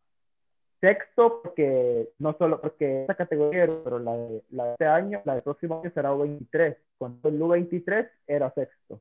sexto 0.80 1.40
porque 1.42 2.10
no 2.18 2.36
solo 2.38 2.60
porque 2.60 3.04
esa 3.04 3.14
categoría, 3.14 3.66
pero 3.82 3.98
la 3.98 4.16
de, 4.16 4.42
la 4.50 4.64
de 4.64 4.70
este 4.72 4.86
año, 4.86 5.22
la 5.24 5.34
del 5.34 5.42
próximo 5.42 5.80
año 5.80 5.90
será 5.94 6.12
U23. 6.12 6.76
Cuando 6.98 7.28
el 7.28 7.40
U23 7.40 8.10
era 8.26 8.52
sexto. 8.52 9.00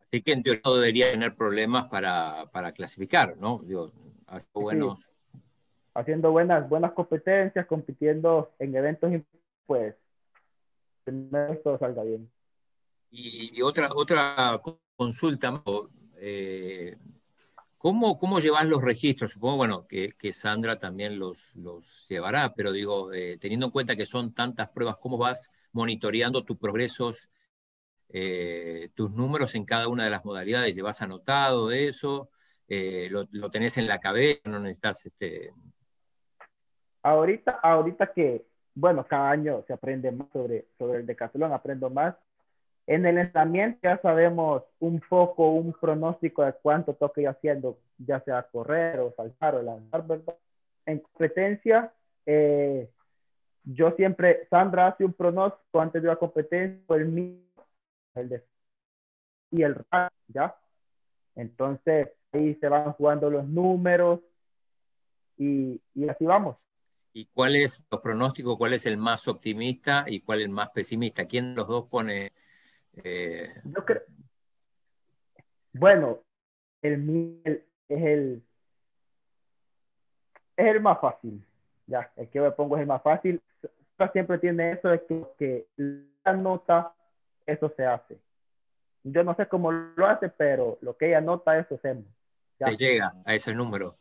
Así 0.00 0.22
que 0.22 0.32
en 0.32 0.42
teoría 0.42 0.62
no 0.64 0.74
debería 0.74 1.10
tener 1.10 1.34
problemas 1.34 1.88
para, 1.88 2.46
para 2.52 2.72
clasificar, 2.72 3.36
¿no? 3.36 3.60
Digo, 3.64 3.92
buenos. 4.54 5.08
Haciendo 5.92 6.30
buenas, 6.30 6.68
buenas 6.68 6.92
competencias, 6.92 7.66
compitiendo 7.66 8.52
en 8.58 8.74
eventos, 8.74 9.12
pues, 9.66 9.96
todo 11.64 11.78
salga 11.78 12.04
bien. 12.04 12.30
Y, 13.10 13.60
otra, 13.62 13.90
otra 13.94 14.60
consulta, 14.96 15.62
eh, 16.16 16.96
¿cómo, 17.78 18.18
¿cómo 18.18 18.40
llevas 18.40 18.66
los 18.66 18.82
registros? 18.82 19.32
Supongo, 19.32 19.56
bueno, 19.56 19.86
que, 19.86 20.12
que 20.18 20.32
Sandra 20.32 20.78
también 20.78 21.18
los, 21.18 21.54
los 21.56 22.06
llevará, 22.08 22.52
pero 22.54 22.72
digo, 22.72 23.12
eh, 23.12 23.38
teniendo 23.40 23.66
en 23.66 23.72
cuenta 23.72 23.96
que 23.96 24.06
son 24.06 24.34
tantas 24.34 24.68
pruebas, 24.70 24.96
¿cómo 25.00 25.16
vas 25.16 25.50
monitoreando 25.72 26.44
tus 26.44 26.58
progresos, 26.58 27.28
eh, 28.10 28.90
tus 28.94 29.10
números 29.12 29.54
en 29.54 29.64
cada 29.64 29.88
una 29.88 30.04
de 30.04 30.10
las 30.10 30.24
modalidades? 30.24 30.76
¿Llevas 30.76 31.00
anotado 31.02 31.70
eso? 31.70 32.30
Lo, 32.68 33.26
lo, 33.30 33.48
tenés 33.48 33.78
en 33.78 33.86
la 33.86 33.98
cabeza? 33.98 34.40
¿No 34.44 34.58
necesitas 34.58 35.06
este...? 35.06 35.52
Ahorita, 37.02 37.60
ahorita 37.62 38.12
que, 38.12 38.44
bueno, 38.74 39.06
cada 39.06 39.30
año 39.30 39.64
se 39.66 39.72
aprende 39.72 40.12
más 40.12 40.28
sobre, 40.32 40.66
sobre 40.76 40.98
el 40.98 41.06
decatlón, 41.06 41.52
aprendo 41.52 41.88
más 41.88 42.14
en 42.88 43.04
el 43.04 43.18
entrenamiento 43.18 43.80
ya 43.82 44.00
sabemos 44.00 44.62
un 44.80 44.98
poco, 45.10 45.50
un 45.50 45.74
pronóstico 45.74 46.42
de 46.42 46.54
cuánto 46.54 46.94
toque 46.94 47.20
ir 47.20 47.28
haciendo, 47.28 47.78
ya 47.98 48.18
sea 48.20 48.42
correr 48.44 48.98
o 49.00 49.12
saltar 49.14 49.56
o 49.56 49.62
lanzar, 49.62 50.06
¿verdad? 50.06 50.34
En 50.86 51.00
competencia, 51.00 51.92
eh, 52.24 52.88
yo 53.64 53.90
siempre, 53.90 54.46
Sandra 54.48 54.86
hace 54.86 55.04
un 55.04 55.12
pronóstico 55.12 55.80
antes 55.82 56.00
de 56.00 56.08
la 56.08 56.16
competencia, 56.16 56.96
el 56.96 57.08
mío, 57.08 57.42
el 58.14 58.30
de, 58.30 58.44
y 59.50 59.62
el 59.62 59.76
¿ya? 60.28 60.56
Entonces, 61.36 62.08
ahí 62.32 62.54
se 62.54 62.68
van 62.70 62.94
jugando 62.94 63.28
los 63.28 63.46
números 63.46 64.20
y, 65.36 65.78
y 65.94 66.08
así 66.08 66.24
vamos. 66.24 66.56
¿Y 67.12 67.26
cuál 67.26 67.56
es 67.56 67.84
los 67.90 68.00
pronósticos? 68.00 68.56
¿Cuál 68.56 68.72
es 68.72 68.86
el 68.86 68.96
más 68.96 69.28
optimista 69.28 70.06
y 70.06 70.20
cuál 70.20 70.40
es 70.40 70.46
el 70.46 70.52
más 70.52 70.70
pesimista? 70.70 71.26
¿Quién 71.26 71.50
de 71.50 71.54
los 71.54 71.68
dos 71.68 71.86
pone 71.88 72.32
eh, 73.04 73.54
Yo 73.64 73.84
creo. 73.84 74.02
Bueno, 75.72 76.20
el 76.82 77.42
es 77.88 78.02
el 78.02 78.42
es 80.56 80.66
el 80.66 80.80
más 80.80 81.00
fácil. 81.00 81.42
Ya, 81.86 82.10
el 82.16 82.28
que 82.28 82.40
me 82.40 82.50
pongo 82.50 82.76
es 82.76 82.82
el 82.82 82.88
más 82.88 83.02
fácil. 83.02 83.40
Siempre 84.12 84.38
tiene 84.38 84.72
eso 84.72 84.88
de 84.88 85.02
que, 85.38 85.66
la 86.24 86.32
nota, 86.34 86.92
eso 87.46 87.72
se 87.76 87.84
hace. 87.84 88.18
Yo 89.04 89.24
no 89.24 89.34
sé 89.34 89.46
cómo 89.46 89.72
lo 89.72 90.06
hace, 90.06 90.28
pero 90.28 90.78
lo 90.82 90.96
que 90.96 91.08
ella 91.08 91.20
nota, 91.20 91.58
eso 91.58 91.76
hacemos. 91.76 92.04
Ya. 92.60 92.70
llega 92.72 93.14
a 93.24 93.34
ese 93.34 93.54
número. 93.54 93.96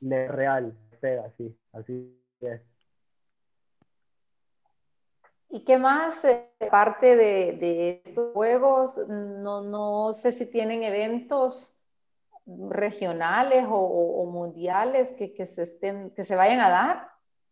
Le 0.00 0.28
real, 0.28 0.72
pega, 1.00 1.26
así, 1.26 1.54
así 1.72 2.16
es. 2.40 2.60
¿Y 5.52 5.64
qué 5.64 5.78
más, 5.78 6.24
eh, 6.24 6.48
parte 6.70 7.16
de, 7.16 8.02
estos 8.04 8.32
juegos? 8.32 8.96
No, 9.08 9.62
no 9.62 10.12
sé 10.12 10.30
si 10.30 10.46
tienen 10.46 10.84
eventos 10.84 11.76
regionales 12.46 13.66
o, 13.68 14.24
mundiales 14.26 15.10
que, 15.12 15.34
que, 15.34 15.46
se 15.46 15.62
estén, 15.62 16.10
que 16.10 16.24
se 16.24 16.36
vayan 16.36 16.60
a 16.60 16.68
dar 16.68 17.08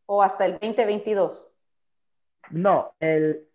o 0.06 0.22
hasta 0.22 0.46
el 0.46 0.52
2022. 0.52 1.54
No, 2.50 2.92
el, 3.00 3.46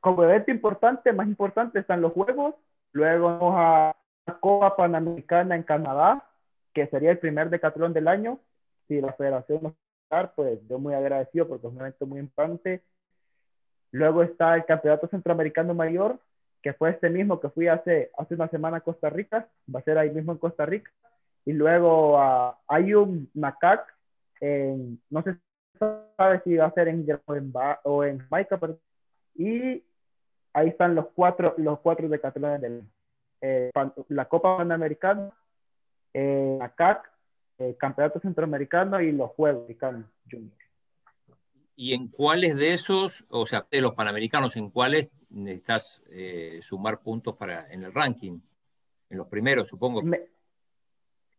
como 0.00 0.24
evento 0.24 0.50
importante, 0.50 1.12
más 1.12 1.28
importante 1.28 1.78
están 1.78 2.00
los 2.00 2.12
juegos, 2.12 2.54
luego 2.92 3.26
vamos 3.26 3.54
a 3.56 3.96
la 4.26 4.38
Copa 4.40 4.74
Panamericana 4.74 5.54
en 5.54 5.62
Canadá, 5.64 6.28
que 6.72 6.86
sería 6.86 7.10
el 7.10 7.18
primer 7.18 7.50
decatlón 7.50 7.92
del 7.92 8.08
año. 8.08 8.40
Si 8.88 9.00
la 9.00 9.12
federación 9.12 9.62
nos 9.62 9.74
pues 10.34 10.60
yo 10.68 10.78
muy 10.78 10.92
agradecido 10.92 11.48
porque 11.48 11.66
es 11.66 11.72
un 11.72 11.80
evento 11.80 12.06
muy 12.06 12.20
importante 12.20 12.82
Luego 13.92 14.22
está 14.22 14.56
el 14.56 14.64
Campeonato 14.64 15.06
Centroamericano 15.06 15.74
Mayor, 15.74 16.18
que 16.62 16.72
fue 16.72 16.90
este 16.90 17.10
mismo 17.10 17.40
que 17.40 17.50
fui 17.50 17.68
hace, 17.68 18.10
hace 18.18 18.34
una 18.34 18.48
semana 18.48 18.78
a 18.78 18.80
Costa 18.80 19.10
Rica, 19.10 19.48
va 19.72 19.80
a 19.80 19.84
ser 19.84 19.98
ahí 19.98 20.10
mismo 20.10 20.32
en 20.32 20.38
Costa 20.38 20.66
Rica. 20.66 20.90
Y 21.44 21.52
luego 21.52 22.16
uh, 22.18 22.54
hay 22.68 22.94
un 22.94 23.30
NACAC, 23.34 23.84
en, 24.40 25.00
no 25.10 25.22
sé 25.22 25.36
si 26.44 26.56
va 26.56 26.66
a 26.66 26.72
ser 26.72 26.88
en, 26.88 27.06
o 27.84 28.04
en 28.04 28.18
Jamaica, 28.18 28.58
y 29.34 29.82
ahí 30.52 30.68
están 30.68 30.94
los 30.94 31.06
cuatro, 31.14 31.54
los 31.58 31.80
cuatro 31.80 32.08
de 32.08 32.20
Cataluña 32.20 32.58
del 32.58 32.84
eh, 33.40 33.70
la 34.08 34.26
Copa 34.26 34.56
Panamericana, 34.56 35.32
eh, 36.14 36.58
el 37.58 37.76
Campeonato 37.76 38.20
Centroamericano 38.20 39.00
y 39.00 39.10
los 39.10 39.30
Juegos 39.32 39.64
Americanos 39.64 40.06
Junior. 40.30 40.61
¿Y 41.74 41.94
en 41.94 42.08
cuáles 42.08 42.56
de 42.56 42.74
esos, 42.74 43.24
o 43.28 43.46
sea, 43.46 43.66
de 43.70 43.80
los 43.80 43.94
panamericanos, 43.94 44.56
en 44.56 44.70
cuáles 44.70 45.10
necesitas 45.30 46.02
eh, 46.10 46.58
sumar 46.60 47.00
puntos 47.00 47.36
para, 47.36 47.70
en 47.72 47.84
el 47.84 47.94
ranking? 47.94 48.38
En 49.08 49.18
los 49.18 49.26
primeros, 49.28 49.68
supongo. 49.68 50.02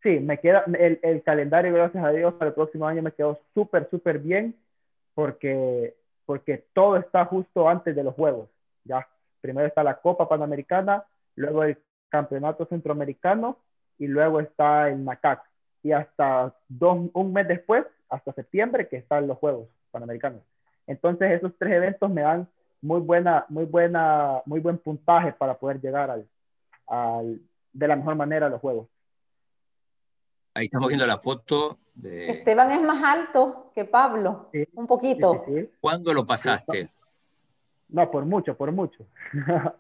sí, 0.02 0.20
me 0.20 0.40
queda 0.40 0.64
el, 0.78 1.00
el, 1.02 1.24
calendario, 1.24 1.74
gracias 1.74 2.04
a 2.04 2.12
Dios, 2.12 2.34
para 2.36 2.50
el 2.50 2.56
próximo 2.56 2.88
año 2.88 3.02
me 3.02 3.12
quedó 3.12 3.40
súper, 3.54 3.90
súper 3.90 4.20
bien 4.20 4.56
porque, 5.14 5.96
porque 6.26 6.66
todo 6.74 6.98
está 6.98 7.26
justo 7.26 7.70
antes 7.70 7.96
de 7.96 8.04
los 8.04 8.16
Juegos. 8.16 8.50
Ya, 8.84 9.08
primero 9.42 9.68
está 9.68 9.84
la 9.84 10.00
Copa 10.00 10.28
Panamericana, 10.28 11.06
luego 11.36 11.64
el 11.64 11.78
Campeonato 12.10 12.66
Centroamericano 12.66 13.58
y 13.98 14.08
luego 14.08 14.40
está 14.40 14.90
el 14.90 15.04
NACAC. 15.04 15.44
Y 15.84 15.92
hasta 15.92 16.56
dos, 16.68 17.10
un 17.14 17.34
mes 17.34 17.48
después, 17.48 17.86
hasta 18.10 18.34
septiembre, 18.34 18.88
que 18.88 18.98
están 18.98 19.28
los 19.28 19.38
Juegos 19.38 19.68
panamericanos. 19.94 20.42
Entonces 20.88 21.32
esos 21.32 21.54
tres 21.58 21.74
eventos 21.74 22.10
me 22.10 22.24
dan 22.24 22.48
muy 22.82 23.00
buena, 23.00 23.46
muy 23.48 23.64
buena, 23.64 24.42
muy 24.46 24.60
buen 24.60 24.78
puntaje 24.78 25.32
para 25.32 25.58
poder 25.58 25.80
llegar 25.80 26.12
al, 26.12 26.28
al 26.88 27.40
de 27.72 27.88
la 27.88 27.96
mejor 27.96 28.16
manera 28.16 28.48
a 28.48 28.50
los 28.50 28.60
juegos. 28.60 28.90
Ahí 30.56 30.66
estamos 30.66 30.90
viendo 30.90 31.08
la 31.08 31.18
foto 31.18 31.80
de... 31.96 32.30
Esteban 32.30 32.72
es 32.72 32.82
más 32.82 33.02
alto 33.04 33.72
que 33.74 33.86
Pablo, 33.86 34.50
un 34.74 34.86
poquito. 34.86 35.46
¿Cuándo 35.80 36.14
lo 36.14 36.28
pasaste? 36.28 36.92
No, 37.90 38.12
por 38.12 38.26
mucho, 38.26 38.56
por 38.56 38.72
mucho. 38.72 39.06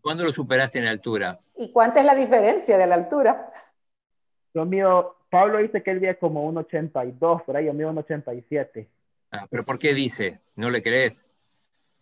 ¿Cuándo 0.00 0.24
lo 0.24 0.30
superaste 0.30 0.78
en 0.78 0.86
altura? 0.86 1.40
¿Y 1.56 1.72
cuánta 1.72 1.98
es 2.00 2.06
la 2.06 2.14
diferencia 2.14 2.78
de 2.78 2.86
la 2.86 2.94
altura? 2.94 3.52
Yo 4.54 4.64
mío 4.64 5.16
Pablo 5.32 5.60
dice 5.60 5.82
que 5.82 5.90
él 5.90 5.98
vive 5.98 6.18
como 6.18 6.44
un 6.44 6.58
82, 6.58 7.42
por 7.44 7.56
ahí 7.56 7.64
yo 7.64 7.72
mido 7.72 7.88
un 7.88 7.96
87. 7.96 8.86
Ah, 9.30 9.46
pero 9.48 9.64
¿por 9.64 9.78
qué 9.78 9.94
dice? 9.94 10.40
¿No 10.56 10.68
le 10.68 10.82
crees? 10.82 11.26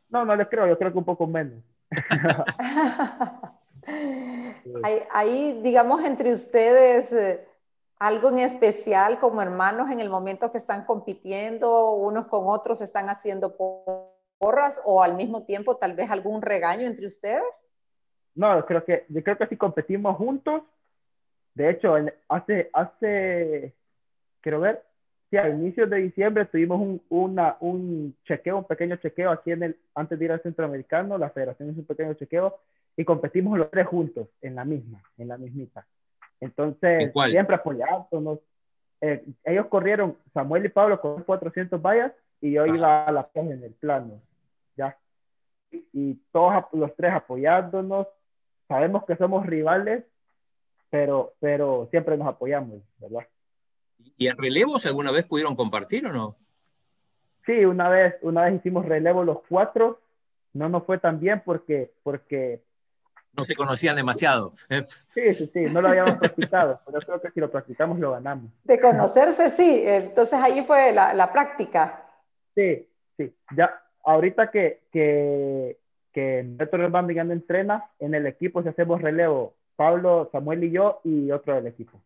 No, 0.08 0.24
no 0.24 0.34
le 0.34 0.48
creo, 0.48 0.66
yo 0.66 0.76
creo 0.76 0.90
que 0.90 0.98
un 0.98 1.04
poco 1.04 1.28
menos. 1.28 1.62
hay, 5.12 5.60
digamos, 5.62 6.02
entre 6.02 6.32
ustedes 6.32 7.12
eh, 7.12 7.46
algo 8.00 8.30
en 8.30 8.40
especial 8.40 9.20
como 9.20 9.42
hermanos 9.42 9.92
en 9.92 10.00
el 10.00 10.10
momento 10.10 10.50
que 10.50 10.58
están 10.58 10.84
compitiendo, 10.84 11.92
unos 11.92 12.26
con 12.26 12.48
otros 12.48 12.80
están 12.80 13.08
haciendo 13.08 13.54
porras 14.38 14.82
o 14.84 15.04
al 15.04 15.14
mismo 15.14 15.44
tiempo 15.44 15.76
tal 15.76 15.94
vez 15.94 16.10
algún 16.10 16.42
regaño 16.42 16.84
entre 16.84 17.06
ustedes? 17.06 17.64
No, 18.34 18.66
creo 18.66 18.84
que, 18.84 19.06
yo 19.08 19.22
creo 19.22 19.38
que 19.38 19.46
si 19.46 19.56
competimos 19.56 20.16
juntos, 20.16 20.62
de 21.54 21.70
hecho, 21.70 21.94
hace, 22.28 22.70
hace, 22.72 23.74
quiero 24.40 24.60
ver, 24.60 24.82
sí, 25.30 25.36
a 25.36 25.48
inicios 25.48 25.90
de 25.90 25.98
diciembre 25.98 26.44
tuvimos 26.46 26.80
un, 26.80 27.02
una, 27.08 27.56
un 27.60 28.16
chequeo, 28.24 28.58
un 28.58 28.64
pequeño 28.64 28.96
chequeo 28.96 29.30
aquí 29.30 29.52
en 29.52 29.62
el, 29.62 29.76
antes 29.94 30.18
de 30.18 30.24
ir 30.24 30.32
al 30.32 30.42
centroamericano, 30.42 31.18
la 31.18 31.30
federación 31.30 31.70
hizo 31.70 31.80
un 31.80 31.86
pequeño 31.86 32.14
chequeo 32.14 32.58
y 32.96 33.04
competimos 33.04 33.58
los 33.58 33.70
tres 33.70 33.86
juntos 33.86 34.28
en 34.42 34.54
la 34.54 34.64
misma, 34.64 35.02
en 35.16 35.28
la 35.28 35.38
mismita. 35.38 35.86
Entonces, 36.40 37.12
siempre 37.28 37.56
apoyándonos. 37.56 38.40
Eh, 39.00 39.24
ellos 39.44 39.66
corrieron, 39.66 40.16
Samuel 40.32 40.66
y 40.66 40.68
Pablo 40.68 41.00
con 41.00 41.22
400 41.22 41.80
vallas 41.80 42.12
y 42.40 42.52
yo 42.52 42.66
iba 42.66 43.04
a 43.04 43.12
la 43.12 43.28
en 43.34 43.62
el 43.62 43.72
plano, 43.72 44.20
¿ya? 44.76 44.96
Y 45.70 46.14
todos 46.32 46.64
los 46.72 46.94
tres 46.96 47.12
apoyándonos. 47.12 48.06
Sabemos 48.68 49.04
que 49.04 49.16
somos 49.16 49.46
rivales, 49.46 50.04
pero, 50.90 51.34
pero 51.40 51.88
siempre 51.90 52.16
nos 52.16 52.28
apoyamos, 52.28 52.82
¿verdad? 52.98 53.26
¿Y 54.16 54.26
en 54.26 54.36
relevos 54.36 54.84
alguna 54.86 55.10
vez 55.10 55.24
pudieron 55.24 55.56
compartir 55.56 56.06
o 56.06 56.12
no? 56.12 56.36
Sí, 57.46 57.64
una 57.64 57.88
vez, 57.88 58.16
una 58.22 58.44
vez 58.44 58.56
hicimos 58.56 58.84
relevo 58.86 59.24
los 59.24 59.38
cuatro. 59.48 60.00
No 60.52 60.68
nos 60.68 60.84
fue 60.84 60.98
tan 60.98 61.20
bien 61.20 61.42
porque, 61.44 61.92
porque 62.02 62.60
no 63.32 63.44
se 63.44 63.54
conocían 63.54 63.96
demasiado. 63.96 64.52
Sí, 65.08 65.34
sí, 65.34 65.50
sí, 65.52 65.60
no 65.72 65.80
lo 65.80 65.88
habíamos 65.88 66.14
practicado, 66.14 66.80
pero 66.86 67.00
creo 67.00 67.20
que 67.20 67.30
si 67.30 67.40
lo 67.40 67.50
practicamos 67.50 67.98
lo 67.98 68.12
ganamos. 68.12 68.50
De 68.64 68.78
conocerse, 68.78 69.50
sí, 69.50 69.82
entonces 69.84 70.38
ahí 70.40 70.62
fue 70.62 70.92
la, 70.92 71.14
la 71.14 71.32
práctica. 71.32 72.04
Sí, 72.54 72.88
sí, 73.16 73.34
ya, 73.56 73.82
ahorita 74.04 74.50
que, 74.50 74.82
que, 74.92 75.78
que 76.12 76.44
Neto 76.44 76.78
Van 76.90 77.10
entrena, 77.10 77.90
en 77.98 78.14
el 78.14 78.26
equipo 78.26 78.62
si 78.62 78.68
hacemos 78.68 79.02
relevo, 79.02 79.54
Pablo, 79.80 80.28
Samuel 80.30 80.64
y 80.64 80.72
yo, 80.72 81.00
y 81.04 81.30
otro 81.30 81.54
del 81.54 81.68
equipo. 81.68 82.02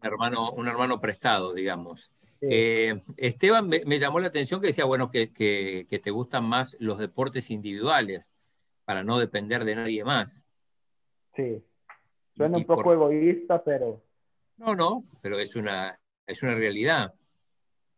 Un 0.00 0.06
hermano, 0.06 0.52
un 0.52 0.66
hermano 0.66 0.98
prestado, 1.02 1.52
digamos. 1.52 2.10
Eh, 2.40 2.94
Esteban, 3.18 3.68
me, 3.68 3.84
me, 3.84 3.98
llamó 3.98 4.20
la 4.20 4.28
atención 4.28 4.62
que 4.62 4.68
decía, 4.68 4.86
bueno, 4.86 5.10
que, 5.10 5.34
que, 5.34 5.86
que 5.86 5.98
te 5.98 6.10
gustan 6.10 6.46
más 6.46 6.78
los 6.80 6.98
deportes 6.98 7.50
individuales 7.50 8.32
para 8.86 9.04
no 9.04 9.18
depender 9.18 9.66
de 9.66 9.74
nadie 9.74 10.02
más. 10.02 10.46
Sí, 11.36 11.62
suena 12.34 12.56
un 12.56 12.64
poco 12.64 12.94
egoísta, 12.94 13.62
pero... 13.62 14.00
No, 14.56 14.74
no, 14.74 15.04
pero 15.20 15.38
es 15.38 15.56
una, 15.56 16.00
es 16.26 16.42
una 16.42 16.54
realidad. 16.54 17.12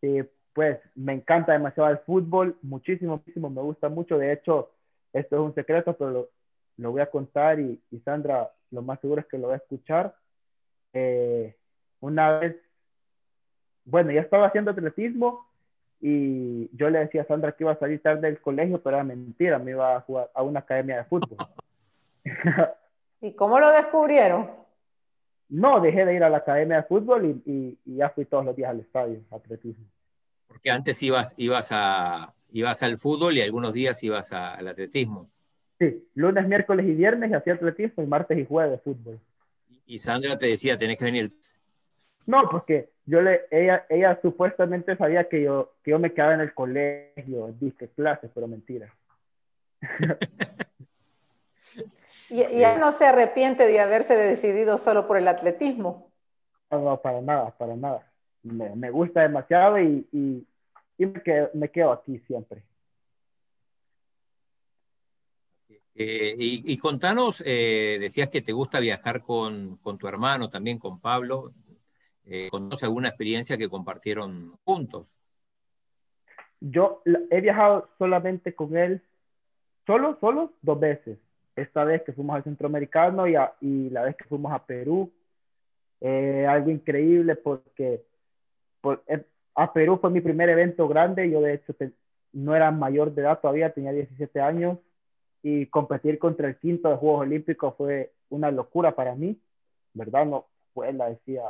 Sí, 0.00 0.18
pues 0.52 0.80
me 0.96 1.12
encanta 1.12 1.52
demasiado 1.52 1.88
el 1.90 1.98
fútbol, 1.98 2.58
muchísimo, 2.62 3.18
muchísimo, 3.18 3.50
me 3.50 3.62
gusta 3.62 3.88
mucho. 3.88 4.18
De 4.18 4.32
hecho, 4.32 4.72
esto 5.12 5.36
es 5.36 5.42
un 5.42 5.54
secreto, 5.54 5.96
pero 5.96 6.28
lo, 6.77 6.93
voy 6.93 7.01
a 7.01 7.11
contar 7.11 7.61
y, 7.61 7.81
Sandra 8.05 8.51
lo 8.70 8.83
más 8.83 9.01
seguro 9.01 9.20
es 9.20 9.27
que 9.27 9.39
lo 9.39 9.49
va 9.49 9.55
a 9.55 9.59
escuchar. 9.59 10.14
Eh, 10.93 11.55
una 12.01 12.39
vez, 12.39 12.57
bueno, 13.85 14.11
ya 14.12 14.20
estaba 14.20 14.47
haciendo 14.47 14.70
atletismo 14.70 15.47
y 16.01 16.75
yo 16.77 16.91
le 16.91 16.99
decía 16.99 17.23
a 17.23 17.27
Sandra 17.27 17.53
que 17.53 17.64
iba 17.64 17.73
a 17.73 17.79
salir 17.79 18.03
tarde 18.03 18.29
del 18.29 18.41
colegio, 18.41 18.83
pero 18.83 18.97
era 18.97 19.05
mentira, 19.05 19.59
me 19.59 19.70
iba 19.70 19.97
a 19.97 20.01
jugar 20.01 20.31
a 20.35 20.43
una 20.43 20.61
academia 20.61 20.97
de 20.97 21.05
fútbol. 21.05 21.39
¿Y 23.20 23.33
cómo 23.35 23.61
lo 23.61 23.70
descubrieron? 23.70 24.51
No, 25.49 25.81
dejé 25.81 26.05
de 26.05 26.14
ir 26.14 26.25
a 26.25 26.31
la 26.31 26.39
academia 26.39 26.79
de 26.79 26.83
fútbol 26.85 27.43
y, 27.45 27.79
ya 27.85 28.11
fui 28.11 28.25
todos 28.25 28.45
los 28.45 28.57
días 28.57 28.70
al 28.70 28.81
estadio, 28.81 29.20
atletismo. 29.31 29.85
Porque 30.49 30.70
antes 30.70 31.01
ibas, 31.03 31.35
ibas, 31.37 31.68
a, 31.70 32.35
ibas 32.51 32.83
al 32.83 32.99
fútbol 32.99 33.37
y 33.37 33.43
algunos 33.43 33.73
días 33.73 34.03
ibas 34.03 34.33
al 34.33 34.66
atletismo. 34.66 35.31
Sí, 35.83 36.09
lunes, 36.14 36.47
miércoles 36.47 36.87
y 36.87 36.95
viernes 36.95 37.35
hacía 37.35 37.55
atletismo 37.55 38.05
y 38.05 38.07
martes 38.07 38.39
y 38.39 38.47
jueves 38.47 38.80
fútbol. 38.85 39.18
Y 39.85 39.99
Sandra 39.99 40.39
te 40.39 40.47
decía, 40.47 40.78
tenés 40.78 40.97
que 40.97 41.07
venir. 41.07 41.33
No, 42.24 42.49
porque 42.49 42.91
yo 43.05 43.20
le, 43.20 43.47
ella, 43.51 43.85
ella 43.89 44.16
supuestamente 44.22 44.97
sabía 44.97 45.28
que 45.28 45.43
yo, 45.43 45.72
que 45.83 45.91
yo 45.91 45.99
me 45.99 46.12
quedaba 46.12 46.35
en 46.35 46.41
el 46.41 46.55
colegio, 46.55 47.53
dije 47.59 47.89
clases, 47.97 48.30
pero 48.33 48.47
mentira. 48.47 48.95
y, 52.30 52.43
ella 52.43 52.78
no 52.78 52.93
se 52.93 53.05
arrepiente 53.05 53.66
de 53.66 53.80
haberse 53.80 54.14
decidido 54.14 54.78
solo 54.78 55.09
por 55.09 55.16
el 55.16 55.26
atletismo. 55.26 56.12
No, 56.70 57.01
para 57.03 57.20
nada, 57.20 57.51
para 57.59 57.74
nada. 57.74 58.09
Me, 58.45 58.89
gusta 58.91 59.22
demasiado 59.22 59.80
y, 59.80 60.07
y, 60.12 61.07
me, 61.07 61.20
quedo, 61.24 61.51
me, 61.55 61.68
quedo, 61.70 61.91
aquí 61.91 62.20
siempre. 62.20 62.62
Eh, 65.95 66.34
y, 66.38 66.76
contanos, 66.78 67.43
eh, 67.47 67.99
decías 68.01 68.28
que 68.28 68.40
te 68.40 68.53
gusta 68.53 68.80
viajar 68.80 69.22
con, 69.22 69.76
con 69.76 69.99
tu 69.99 70.09
hermano, 70.09 70.49
también 70.49 70.78
con 70.78 71.01
Pablo 71.01 71.53
eh, 72.24 72.49
¿Conoce 72.51 72.86
alguna 72.86 73.09
experiencia 73.09 73.59
que 73.59 73.68
compartieron 73.68 74.57
juntos? 74.64 75.07
Yo 76.61 77.03
he 77.30 77.40
viajado 77.40 77.88
solamente 77.99 78.55
con 78.55 78.76
él, 78.76 79.03
solo, 79.86 80.16
solo, 80.20 80.53
dos 80.62 80.78
veces. 80.78 81.18
Esta 81.57 81.84
vez 81.84 82.03
que 82.03 82.12
fuimos 82.12 82.36
al 82.36 82.45
centroamericano 82.45 83.26
y, 83.26 83.34
y 83.61 83.90
la 83.90 84.03
vez 84.03 84.16
que 84.16 84.24
fuimos 84.24 84.53
a 84.53 84.64
Perú. 84.64 85.12
Eh, 86.01 86.47
algo 86.49 86.70
increíble 86.70 87.36
porque 87.36 88.05
a 89.55 89.72
Perú 89.72 89.99
fue 90.01 90.11
mi 90.11 90.20
primer 90.20 90.49
evento 90.49 90.86
grande. 90.86 91.28
Yo, 91.28 91.40
de 91.40 91.55
hecho, 91.55 91.74
no 92.32 92.55
era 92.55 92.70
mayor 92.70 93.12
de 93.12 93.22
edad 93.22 93.40
todavía, 93.40 93.72
tenía 93.72 93.93
17 93.93 94.40
años. 94.40 94.78
Y 95.43 95.66
competir 95.66 96.18
contra 96.18 96.49
el 96.49 96.59
quinto 96.59 96.88
de 96.88 96.97
Juegos 96.97 97.22
Olímpicos 97.22 97.74
fue 97.76 98.12
una 98.28 98.51
locura 98.51 98.95
para 98.95 99.14
mí, 99.14 99.40
¿verdad? 99.93 100.26
No, 100.26 100.47
pues 100.72 100.95
la 100.95 101.11
decía, 101.11 101.43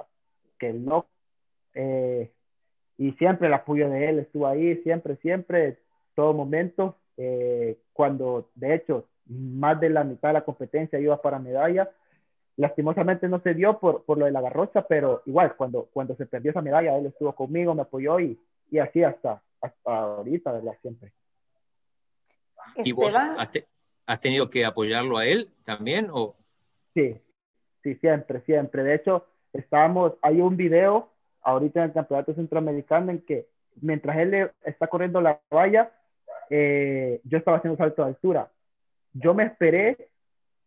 que 0.59 0.73
no. 0.73 1.07
Eh, 1.75 2.31
y 2.99 3.13
siempre 3.13 3.49
el 3.49 3.55
apoyo 3.55 3.89
de 3.89 4.09
él 4.09 4.19
estuvo 4.21 4.47
ahí, 4.47 4.77
siempre, 4.83 5.17
siempre, 5.17 5.79
todo 6.15 6.33
momento. 6.33 6.97
Eh, 7.17 7.79
cuando, 7.93 8.51
de 8.55 8.75
hecho, 8.75 9.09
más 9.27 9.81
de 9.81 9.91
la 9.91 10.05
mitad 10.05 10.29
de 10.29 10.35
la 10.35 10.45
competencia 10.45 10.99
iba 10.99 11.21
para 11.21 11.39
medalla. 11.39 11.91
Lastimosamente 12.57 13.29
no 13.29 13.41
se 13.41 13.55
dio 13.55 13.79
por, 13.79 14.05
por 14.05 14.19
lo 14.19 14.27
de 14.27 14.31
la 14.31 14.41
garrocha, 14.41 14.87
pero 14.87 15.23
igual, 15.27 15.57
cuando, 15.57 15.89
cuando 15.93 16.15
se 16.17 16.27
perdió 16.27 16.51
esa 16.51 16.61
medalla, 16.63 16.97
él 16.97 17.07
estuvo 17.07 17.35
conmigo, 17.35 17.75
me 17.75 17.83
apoyó 17.83 18.21
y, 18.21 18.39
y 18.71 18.79
así 18.79 19.03
hasta, 19.03 19.43
hasta 19.61 19.99
ahorita, 19.99 20.53
¿verdad? 20.53 20.77
Siempre. 20.81 21.13
¿Y 22.77 22.93
vos 22.93 23.15
has, 24.13 24.21
tenido 24.21 24.51
que 24.51 24.65
apoyarlo 24.65 25.19
a 25.19 25.27
él 25.27 25.49
también? 25.65 26.09
O? 26.11 26.37
Sí, 26.95 27.21
sí, 27.83 27.95
siempre, 27.97 28.41
siempre. 28.43 28.83
De 28.83 28.95
hecho, 28.95 29.27
estábamos, 29.53 30.15
hay 30.23 30.41
un 30.41 30.57
video 30.57 31.11
ahorita 31.43 31.81
en 31.81 31.87
el 31.87 31.93
campeonato 31.93 32.35
centroamericano 32.35 33.11
en 33.13 33.21
que 33.23 33.49
mientras 33.81 34.17
él 34.19 34.51
está 34.65 34.87
corriendo 34.87 35.21
la 35.21 35.41
valla, 35.51 35.93
eh, 36.51 37.21
yo 37.25 37.39
estaba 37.39 37.59
haciendo 37.59 37.77
salto 37.77 38.03
de 38.03 38.09
altura. 38.09 38.51
Yo 39.13 39.35
me 39.35 39.45
esperé, 39.45 40.09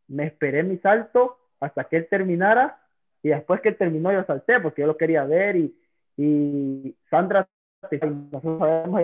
me 0.08 0.26
esperé 0.26 0.64
mi 0.64 0.78
salto 0.78 1.38
hasta 1.60 1.84
que 1.86 1.98
él 1.98 2.08
terminara 2.10 2.80
y 3.24 3.30
después 3.30 3.62
que 3.62 3.72
terminó 3.72 4.12
yo 4.12 4.24
salté 4.26 4.60
porque 4.60 4.82
yo 4.82 4.88
lo 4.88 4.98
quería 4.98 5.24
ver 5.26 5.56
y, 5.56 5.76
y 6.18 6.96
Sandra, 7.10 7.48
nosotros 7.92 8.60
sabemos, 8.60 9.02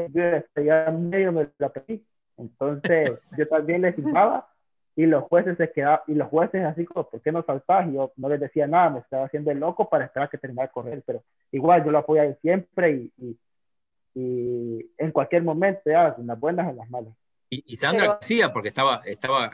ya 0.55 0.91
medio 0.91 1.31
me 1.31 1.49
la 1.57 1.69
pedí. 1.69 2.05
Entonces 2.41 3.19
yo 3.37 3.47
también 3.47 3.81
le 3.81 3.93
filmaba 3.93 4.47
y 4.95 5.05
los 5.05 5.23
jueces 5.23 5.57
se 5.57 5.71
quedaban, 5.71 6.01
y 6.07 6.15
los 6.15 6.27
jueces 6.27 6.63
así 6.65 6.85
como, 6.85 7.09
¿por 7.09 7.21
qué 7.21 7.31
no 7.31 7.43
saltas? 7.43 7.87
Y 7.87 7.93
yo 7.93 8.11
no 8.17 8.29
les 8.29 8.39
decía 8.39 8.67
nada, 8.67 8.89
me 8.89 8.99
estaba 8.99 9.25
haciendo 9.25 9.51
el 9.51 9.59
loco 9.59 9.89
para 9.89 10.05
esperar 10.05 10.29
que 10.29 10.37
terminara 10.37 10.67
de 10.67 10.73
correr, 10.73 11.03
pero 11.05 11.23
igual 11.51 11.83
yo 11.85 11.91
lo 11.91 11.99
apoyaba 11.99 12.33
siempre 12.41 12.91
y, 12.91 13.13
y, 13.17 13.39
y, 14.15 14.91
en 14.97 15.11
cualquier 15.11 15.43
momento, 15.43 15.81
ya, 15.85 16.15
en 16.17 16.27
las 16.27 16.39
buenas 16.39 16.67
o 16.67 16.69
en 16.71 16.77
las 16.77 16.89
malas. 16.89 17.13
Y, 17.49 17.75
Sandra 17.75 18.17
hacía 18.21 18.51
porque 18.53 18.69
estaba, 18.69 19.01
estaba 19.05 19.51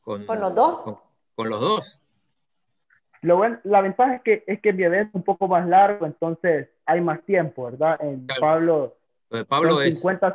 con, 0.00 0.24
con 0.24 0.40
los 0.40 0.54
dos. 0.54 0.98
Con, 1.34 1.48
los 1.48 1.60
dos. 1.60 2.00
Lo 3.22 3.36
bueno, 3.36 3.58
la 3.64 3.82
ventaja 3.82 4.16
es 4.16 4.22
que, 4.22 4.44
es 4.46 4.60
que 4.60 4.72
mi 4.72 4.84
evento 4.84 5.10
es 5.10 5.14
un 5.14 5.22
poco 5.22 5.46
más 5.46 5.66
largo, 5.66 6.06
entonces 6.06 6.68
hay 6.86 7.00
más 7.00 7.22
tiempo, 7.24 7.64
¿verdad? 7.64 7.98
En 8.00 8.26
Pablo, 8.40 8.96
Pablo 9.48 9.82
es 9.82 10.00
50, 10.00 10.34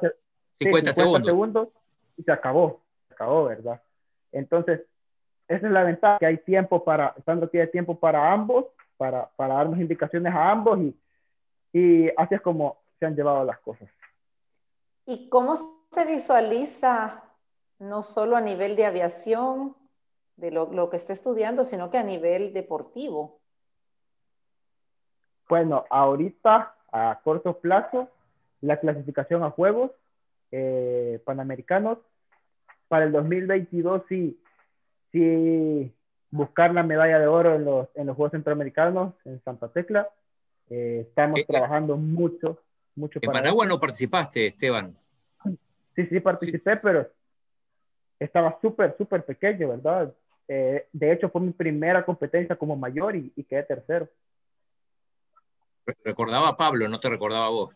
50, 0.56 0.94
segundos 0.94 1.70
y 2.18 2.24
se 2.24 2.32
acabó 2.32 2.82
acabó, 3.16 3.46
¿verdad? 3.46 3.82
Entonces, 4.32 4.82
esa 5.48 5.66
es 5.66 5.72
la 5.72 5.84
ventaja, 5.84 6.20
que 6.20 6.26
hay 6.26 6.38
tiempo 6.38 6.84
para, 6.84 7.16
Sandra 7.26 7.48
tiene 7.48 7.68
tiempo 7.68 7.98
para 7.98 8.32
ambos, 8.32 8.66
para, 8.98 9.30
para 9.36 9.56
darnos 9.56 9.80
indicaciones 9.80 10.34
a 10.34 10.52
ambos 10.52 10.80
y, 10.80 10.96
y 11.74 12.10
así 12.18 12.36
es 12.36 12.42
como 12.42 12.78
se 13.00 13.06
han 13.06 13.16
llevado 13.16 13.44
las 13.44 13.60
cosas. 13.60 13.90
¿Y 15.06 15.30
cómo 15.30 15.56
se 15.92 16.06
visualiza 16.06 17.24
no 17.80 18.04
solo 18.04 18.36
a 18.36 18.42
nivel 18.42 18.76
de 18.76 18.86
aviación, 18.86 19.76
de 20.38 20.52
lo, 20.52 20.72
lo 20.72 20.90
que 20.90 20.98
está 20.98 21.14
estudiando, 21.14 21.64
sino 21.64 21.90
que 21.90 21.98
a 21.98 22.04
nivel 22.04 22.54
deportivo? 22.54 23.40
Bueno, 25.48 25.86
ahorita 25.90 26.76
a 26.92 27.20
corto 27.24 27.60
plazo, 27.60 28.10
la 28.62 28.80
clasificación 28.80 29.44
a 29.44 29.52
Juegos 29.52 29.92
eh, 30.58 31.20
Panamericanos 31.26 31.98
para 32.88 33.06
el 33.06 33.12
2022 33.12 34.04
sí, 34.08 34.40
sí 35.12 35.94
buscar 36.32 36.74
la 36.74 36.84
medalla 36.84 37.20
de 37.20 37.28
oro 37.28 37.56
en 37.56 37.66
los, 37.66 37.90
en 37.96 38.08
los 38.08 38.16
Juegos 38.16 38.32
Centroamericanos 38.32 39.14
en 39.26 39.42
Santa 39.44 39.70
Tecla. 39.70 40.10
Eh, 40.70 41.06
estamos 41.10 41.40
eh, 41.40 41.42
eh, 41.42 41.46
trabajando 41.48 41.98
mucho, 41.98 42.62
mucho. 42.96 43.20
En 43.22 43.32
Managua 43.32 43.66
no 43.66 43.80
participaste, 43.80 44.48
Esteban. 44.48 44.98
Sí, 45.96 46.06
sí 46.08 46.20
participé, 46.20 46.78
pero 46.78 47.10
estaba 48.20 48.58
súper, 48.62 48.96
súper 48.98 49.26
pequeño, 49.26 49.70
¿verdad? 49.70 50.14
eh, 50.48 50.88
de 50.92 51.12
hecho 51.12 51.30
fue 51.30 51.42
mi 51.42 51.52
primera 51.52 52.06
competencia 52.06 52.56
como 52.56 52.76
mayor 52.76 53.16
y, 53.16 53.32
quedé 53.44 53.64
tercero. 53.64 54.08
Recordaba 56.04 56.50
a 56.50 56.58
Pablo, 56.58 56.88
no 56.88 57.00
te 57.00 57.10
recordaba 57.10 57.46
a 57.46 57.50
vos. 57.50 57.76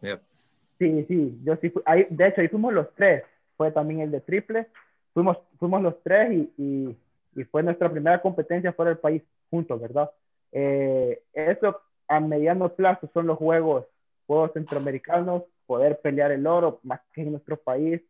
Sí, 0.80 1.06
sí, 1.10 1.38
yo 1.44 1.58
sí 1.58 1.74
ahí, 1.86 2.06
de 2.10 2.28
hecho 2.28 2.40
ahí 2.40 2.48
fuimos 2.48 2.74
los 2.74 2.96
tres, 2.96 3.24
fue 3.58 3.70
también 3.70 4.00
el 4.00 4.12
de 4.12 4.22
triple, 4.22 4.68
fuimos, 5.14 5.38
fuimos 5.60 5.82
los 5.82 6.02
tres 6.02 6.32
y, 6.32 6.96
y, 7.36 7.44
fue 7.52 7.64
nuestra 7.64 7.92
primera 7.92 8.22
competencia 8.22 8.74
fuera 8.74 8.90
del 8.90 8.98
país 8.98 9.22
juntos, 9.50 9.80
¿verdad? 9.80 10.10
Eh, 10.52 11.22
eso 11.34 11.82
a 12.08 12.20
mediano 12.20 12.70
plazo 12.70 13.10
son 13.14 13.28
los 13.28 13.38
juegos, 13.38 13.86
juegos 14.26 14.52
centroamericanos, 14.54 15.44
poder 15.66 16.00
pelear 16.00 16.32
el 16.32 16.48
oro 16.48 16.80
más 16.84 17.02
que 17.14 17.22
en 17.22 17.32
nuestro 17.32 17.58
país, 17.58 18.02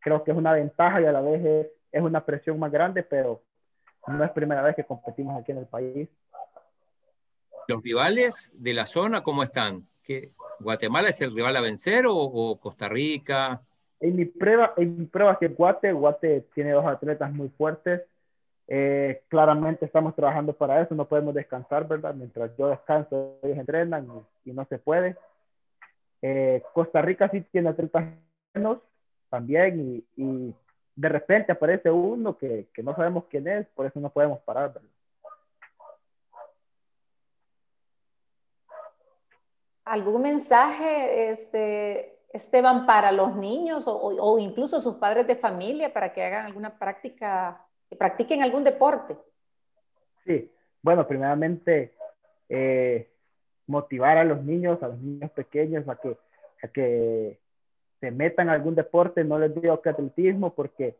creo 0.00 0.24
que 0.24 0.30
es 0.30 0.36
una 0.36 0.52
ventaja 0.52 1.00
y 1.02 1.04
a 1.04 1.12
la 1.12 1.20
vez 1.20 1.44
es, 1.44 1.66
es 1.92 2.02
una 2.02 2.24
presión 2.24 2.58
más 2.58 2.72
grande, 2.72 3.02
pero 3.02 3.42
no 4.06 4.24
es 4.24 4.30
primera 4.30 4.62
vez 4.62 4.76
que 4.76 4.84
competimos 4.84 5.38
aquí 5.38 5.52
en 5.52 5.58
el 5.58 5.66
país. 5.66 6.08
¿Los 7.68 7.82
rivales 7.82 8.52
de 8.54 8.72
la 8.72 8.86
zona 8.86 9.22
cómo 9.22 9.42
están? 9.42 9.86
¿Qué, 10.02 10.32
¿Guatemala 10.60 11.08
es 11.08 11.20
el 11.20 11.34
rival 11.34 11.56
a 11.56 11.60
vencer 11.60 12.04
o, 12.08 12.58
Costa 12.60 12.88
Rica? 12.88 13.60
En 14.00 14.16
mi 14.16 14.24
prueba, 14.24 14.74
en 14.76 14.98
mi 14.98 15.06
prueba 15.06 15.38
que 15.38 15.48
Guate, 15.48 15.92
Guate 15.92 16.46
tiene 16.54 16.72
dos 16.72 16.84
atletas 16.84 17.32
muy 17.32 17.48
fuertes. 17.50 18.02
Eh, 18.68 19.22
claramente 19.28 19.84
estamos 19.84 20.14
trabajando 20.14 20.52
para 20.52 20.82
eso, 20.82 20.94
no 20.94 21.06
podemos 21.06 21.34
descansar, 21.34 21.86
¿verdad? 21.86 22.14
Mientras 22.14 22.50
yo 22.56 22.68
descanso, 22.68 23.38
ellos 23.42 23.58
entrenan 23.58 24.08
y, 24.44 24.52
no 24.52 24.64
se 24.66 24.78
puede. 24.78 25.16
Eh, 26.22 26.62
Costa 26.72 27.00
Rica 27.00 27.28
sí 27.30 27.42
tiene 27.52 27.68
atletas 27.68 28.06
buenos 28.52 28.78
también 29.30 30.04
y, 30.16 30.22
y 30.22 30.54
de 30.96 31.08
repente 31.08 31.52
aparece 31.52 31.90
uno 31.90 32.36
que, 32.36 32.68
que, 32.72 32.82
no 32.82 32.96
sabemos 32.96 33.24
quién 33.30 33.46
es, 33.46 33.66
por 33.68 33.86
eso 33.86 34.00
no 34.00 34.10
podemos 34.10 34.40
parar. 34.40 34.72
¿Algún 39.86 40.22
mensaje, 40.22 41.30
este, 41.30 42.18
Esteban, 42.32 42.86
para 42.86 43.12
los 43.12 43.36
niños 43.36 43.86
o, 43.86 43.96
o, 43.96 44.38
incluso 44.40 44.80
sus 44.80 44.96
padres 44.96 45.28
de 45.28 45.36
familia 45.36 45.92
para 45.92 46.12
que 46.12 46.24
hagan 46.24 46.46
alguna 46.46 46.76
práctica, 46.76 47.64
que 47.88 47.94
practiquen 47.94 48.42
algún 48.42 48.64
deporte? 48.64 49.16
Sí, 50.24 50.50
bueno, 50.82 51.06
primeramente 51.06 51.94
eh, 52.48 53.08
motivar 53.68 54.18
a 54.18 54.24
los 54.24 54.42
niños, 54.42 54.82
a 54.82 54.88
los 54.88 54.98
niños 54.98 55.30
pequeños 55.30 55.88
a 55.88 55.94
que, 55.94 56.16
a 56.64 56.68
que 56.68 57.38
se 58.00 58.10
metan 58.10 58.48
a 58.48 58.54
algún 58.54 58.74
deporte, 58.74 59.22
no 59.22 59.38
les 59.38 59.54
digo 59.54 59.80
que 59.82 59.90
atletismo 59.90 60.52
porque 60.52 60.96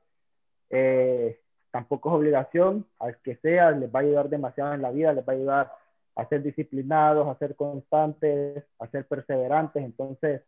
eh, 0.70 1.40
tampoco 1.72 2.10
es 2.10 2.14
obligación, 2.14 2.86
al 3.00 3.16
que 3.18 3.34
sea, 3.36 3.72
les 3.72 3.92
va 3.92 3.98
a 3.98 4.02
ayudar 4.02 4.28
demasiado 4.28 4.74
en 4.74 4.82
la 4.82 4.92
vida, 4.92 5.12
les 5.12 5.28
va 5.28 5.32
a 5.32 5.36
ayudar 5.36 5.72
a 6.16 6.26
ser 6.28 6.42
disciplinados, 6.42 7.28
a 7.28 7.38
ser 7.38 7.54
constantes, 7.54 8.64
a 8.78 8.86
ser 8.88 9.06
perseverantes, 9.06 9.84
entonces 9.84 10.42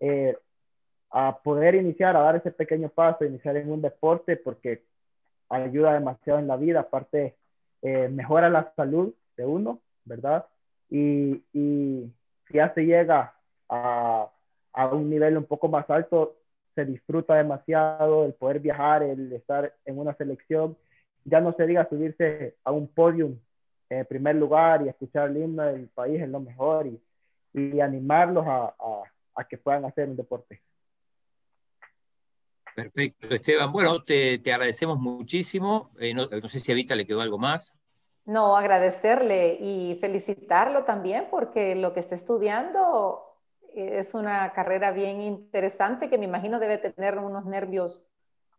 eh, 0.00 0.36
a 1.10 1.38
poder 1.42 1.74
iniciar, 1.76 2.16
a 2.16 2.20
dar 2.20 2.36
ese 2.36 2.50
pequeño 2.50 2.88
paso, 2.88 3.24
iniciar 3.24 3.56
en 3.56 3.70
un 3.70 3.82
deporte 3.82 4.36
porque 4.36 4.82
ayuda 5.48 5.94
demasiado 5.94 6.38
en 6.38 6.48
la 6.48 6.56
vida, 6.56 6.80
aparte 6.80 7.36
eh, 7.82 8.08
mejora 8.08 8.48
la 8.48 8.72
salud 8.74 9.14
de 9.36 9.46
uno, 9.46 9.80
¿verdad? 10.04 10.46
Y, 10.90 11.44
y 11.52 12.12
si 12.48 12.54
ya 12.54 12.72
se 12.74 12.84
llega 12.84 13.34
a 13.68 14.28
a 14.72 14.86
un 14.86 15.10
nivel 15.10 15.36
un 15.36 15.44
poco 15.44 15.68
más 15.68 15.88
alto, 15.90 16.36
se 16.74 16.84
disfruta 16.84 17.34
demasiado 17.34 18.24
el 18.24 18.34
poder 18.34 18.60
viajar, 18.60 19.02
el 19.02 19.32
estar 19.32 19.74
en 19.84 19.98
una 19.98 20.14
selección. 20.14 20.76
Ya 21.24 21.40
no 21.40 21.52
se 21.52 21.66
diga 21.66 21.88
subirse 21.88 22.56
a 22.64 22.72
un 22.72 22.88
podium 22.88 23.38
en 23.98 24.06
primer 24.06 24.36
lugar 24.36 24.82
y 24.82 24.88
escuchar 24.88 25.30
el 25.30 25.36
himno 25.36 25.64
del 25.64 25.88
país 25.88 26.20
es 26.20 26.28
lo 26.28 26.40
mejor 26.40 26.86
y, 26.86 27.00
y 27.54 27.80
animarlos 27.80 28.46
a, 28.46 28.74
a, 29.34 29.44
que 29.44 29.58
puedan 29.58 29.84
hacer 29.84 30.08
un 30.08 30.16
deporte. 30.16 30.62
Perfecto, 32.74 33.26
Esteban. 33.28 33.70
Bueno, 33.70 34.02
te, 34.02 34.38
te 34.38 34.52
agradecemos 34.52 34.98
muchísimo. 34.98 35.90
Eh, 35.98 36.14
no, 36.14 36.26
no, 36.26 36.48
sé 36.48 36.58
si 36.58 36.72
a 36.72 36.74
Vita 36.74 36.94
le 36.94 37.06
quedó 37.06 37.20
algo 37.20 37.38
más. 37.38 37.74
No, 38.24 38.56
agradecerle 38.56 39.58
y 39.60 39.98
felicitarlo 40.00 40.84
también 40.84 41.26
porque 41.30 41.74
lo 41.74 41.92
que 41.92 42.00
está 42.00 42.14
estudiando 42.14 43.32
es 43.74 44.14
una 44.14 44.52
carrera 44.52 44.92
bien 44.92 45.20
interesante 45.20 46.08
que 46.08 46.18
me 46.18 46.26
imagino 46.26 46.58
debe 46.58 46.78
tener 46.78 47.18
unos 47.18 47.44
nervios 47.44 48.06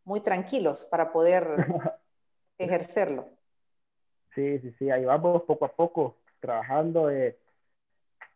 muy 0.03 0.21
tranquilos 0.21 0.85
para 0.85 1.11
poder 1.11 1.47
ejercerlo. 2.57 3.29
Sí, 4.35 4.59
sí, 4.59 4.73
sí, 4.79 4.89
ahí 4.89 5.05
vamos 5.05 5.43
poco 5.43 5.65
a 5.65 5.71
poco 5.71 6.17
trabajando. 6.39 7.09
Eh, 7.09 7.37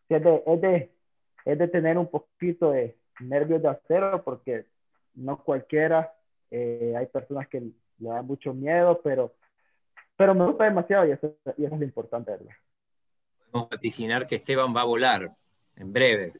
es, 0.09 0.23
de, 0.23 0.43
es, 0.45 0.61
de, 0.61 0.91
es, 1.45 1.57
de, 1.57 1.67
tener 1.67 1.97
un 1.97 2.07
poquito 2.07 2.71
de 2.71 2.97
nervios 3.19 3.61
de 3.61 3.69
acero 3.69 4.23
porque 4.23 4.65
no 5.15 5.43
cualquiera, 5.43 6.13
eh, 6.51 6.93
hay 6.97 7.07
personas 7.07 7.47
que 7.47 7.59
le 7.61 7.73
dan 8.09 8.25
mucho 8.25 8.53
miedo, 8.53 9.01
pero, 9.03 9.33
pero 10.15 10.35
me 10.35 10.45
gusta 10.45 10.65
demasiado 10.65 11.07
y 11.07 11.11
eso, 11.11 11.35
y 11.57 11.65
eso 11.65 11.73
es 11.73 11.79
lo 11.79 11.85
importante, 11.85 12.31
¿verdad? 12.31 12.55
Podemos 13.51 13.69
vaticinar 13.69 14.27
que 14.27 14.35
Esteban 14.35 14.75
va 14.75 14.81
a 14.81 14.85
volar 14.85 15.31
en 15.75 15.93
breve. 15.93 16.33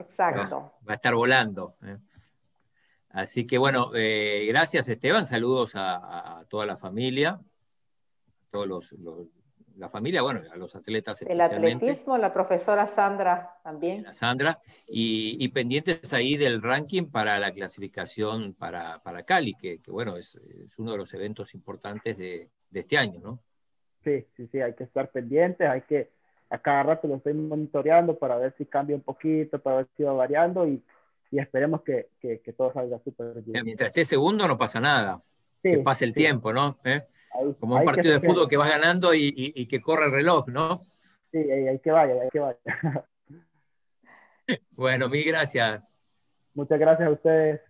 Exacto. 0.00 0.72
Va, 0.88 0.92
a 0.92 0.96
estar 0.96 1.14
volando. 1.14 1.74
¿eh? 1.82 1.98
Así 3.10 3.46
que 3.46 3.58
bueno, 3.58 3.90
eh, 3.94 4.46
gracias 4.48 4.88
Esteban, 4.88 5.26
saludos 5.26 5.72
a, 5.74 6.44
toda 6.48 6.66
la 6.66 6.76
familia, 6.76 7.40
todos 8.50 8.66
los, 8.66 8.94
la 9.76 9.88
familia, 9.88 10.22
bueno, 10.22 10.40
a 10.50 10.56
los 10.56 10.74
atletas 10.74 11.22
El 11.22 11.40
atletismo, 11.40 12.16
la 12.18 12.32
profesora 12.32 12.86
Sandra 12.86 13.58
también. 13.62 14.02
La 14.02 14.12
Sandra, 14.12 14.58
y, 14.86 15.46
pendientes 15.48 16.12
ahí 16.12 16.36
del 16.36 16.62
ranking 16.62 17.04
para 17.04 17.38
la 17.38 17.52
clasificación 17.52 18.54
para, 18.54 19.02
para 19.02 19.22
Cali, 19.24 19.54
que, 19.54 19.80
bueno, 19.88 20.16
es, 20.16 20.40
uno 20.78 20.92
de 20.92 20.98
los 20.98 21.12
eventos 21.14 21.54
importantes 21.54 22.16
de, 22.18 22.50
de 22.70 22.80
este 22.80 22.96
año, 22.96 23.20
¿no? 23.20 23.40
Sí, 24.04 24.24
sí, 24.36 24.48
sí, 24.52 24.60
hay 24.60 24.74
que 24.74 24.84
estar 24.84 25.10
pendientes, 25.10 25.68
hay 25.68 25.82
que 25.82 26.10
a 26.48 26.58
cada 26.58 26.82
rato 26.84 27.08
lo 27.08 27.16
estoy 27.16 27.34
monitoreando 27.34 28.16
para 28.16 28.36
ver 28.36 28.54
si 28.56 28.66
cambia 28.66 28.94
un 28.94 29.02
poquito, 29.02 29.58
para 29.58 29.78
ver 29.78 29.88
si 29.96 30.04
va 30.04 30.12
variando 30.12 30.66
y, 30.66 30.82
y 31.30 31.38
esperemos 31.38 31.82
que, 31.82 32.10
que, 32.20 32.38
todo 32.56 32.72
salga 32.72 33.00
súper 33.02 33.42
bien. 33.42 33.64
Mientras 33.64 33.88
esté 33.88 34.04
segundo 34.04 34.46
no 34.46 34.56
pasa 34.56 34.80
nada, 34.80 35.18
que 35.62 35.78
pase 35.78 36.04
el 36.04 36.14
tiempo, 36.14 36.52
¿no? 36.52 36.78
¿Eh? 36.84 37.02
Como 37.60 37.76
un 37.76 37.84
partido 37.84 38.14
de 38.14 38.20
fútbol 38.20 38.48
que 38.48 38.56
vas 38.56 38.68
ganando 38.68 39.14
y, 39.14 39.32
y, 39.34 39.66
que 39.66 39.80
corre 39.80 40.06
el 40.06 40.12
reloj, 40.12 40.48
¿no? 40.48 40.80
Sí, 41.30 41.38
hay, 41.38 41.78
que 41.80 41.90
vaya, 41.90 42.14
hay 42.22 42.28
que 42.30 42.38
vaya. 42.38 42.58
bueno, 44.70 45.08
mil 45.08 45.24
gracias. 45.24 45.94
Muchas 46.54 46.78
gracias 46.78 47.08
a 47.08 47.12
ustedes. 47.12 47.60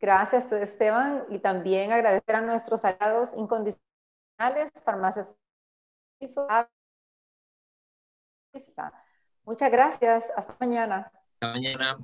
Gracias, 0.00 0.50
Esteban, 0.52 1.24
y 1.30 1.38
también 1.38 1.90
agradecer 1.90 2.36
a 2.36 2.40
nuestros 2.42 2.84
aliados 2.84 3.30
incondicionales, 3.36 4.70
farmacias 4.84 5.34
Muchas 9.44 9.70
gracias. 9.70 10.32
Hasta 10.36 10.56
mañana. 10.60 11.12
Hasta 11.40 11.52
mañana. 11.52 11.98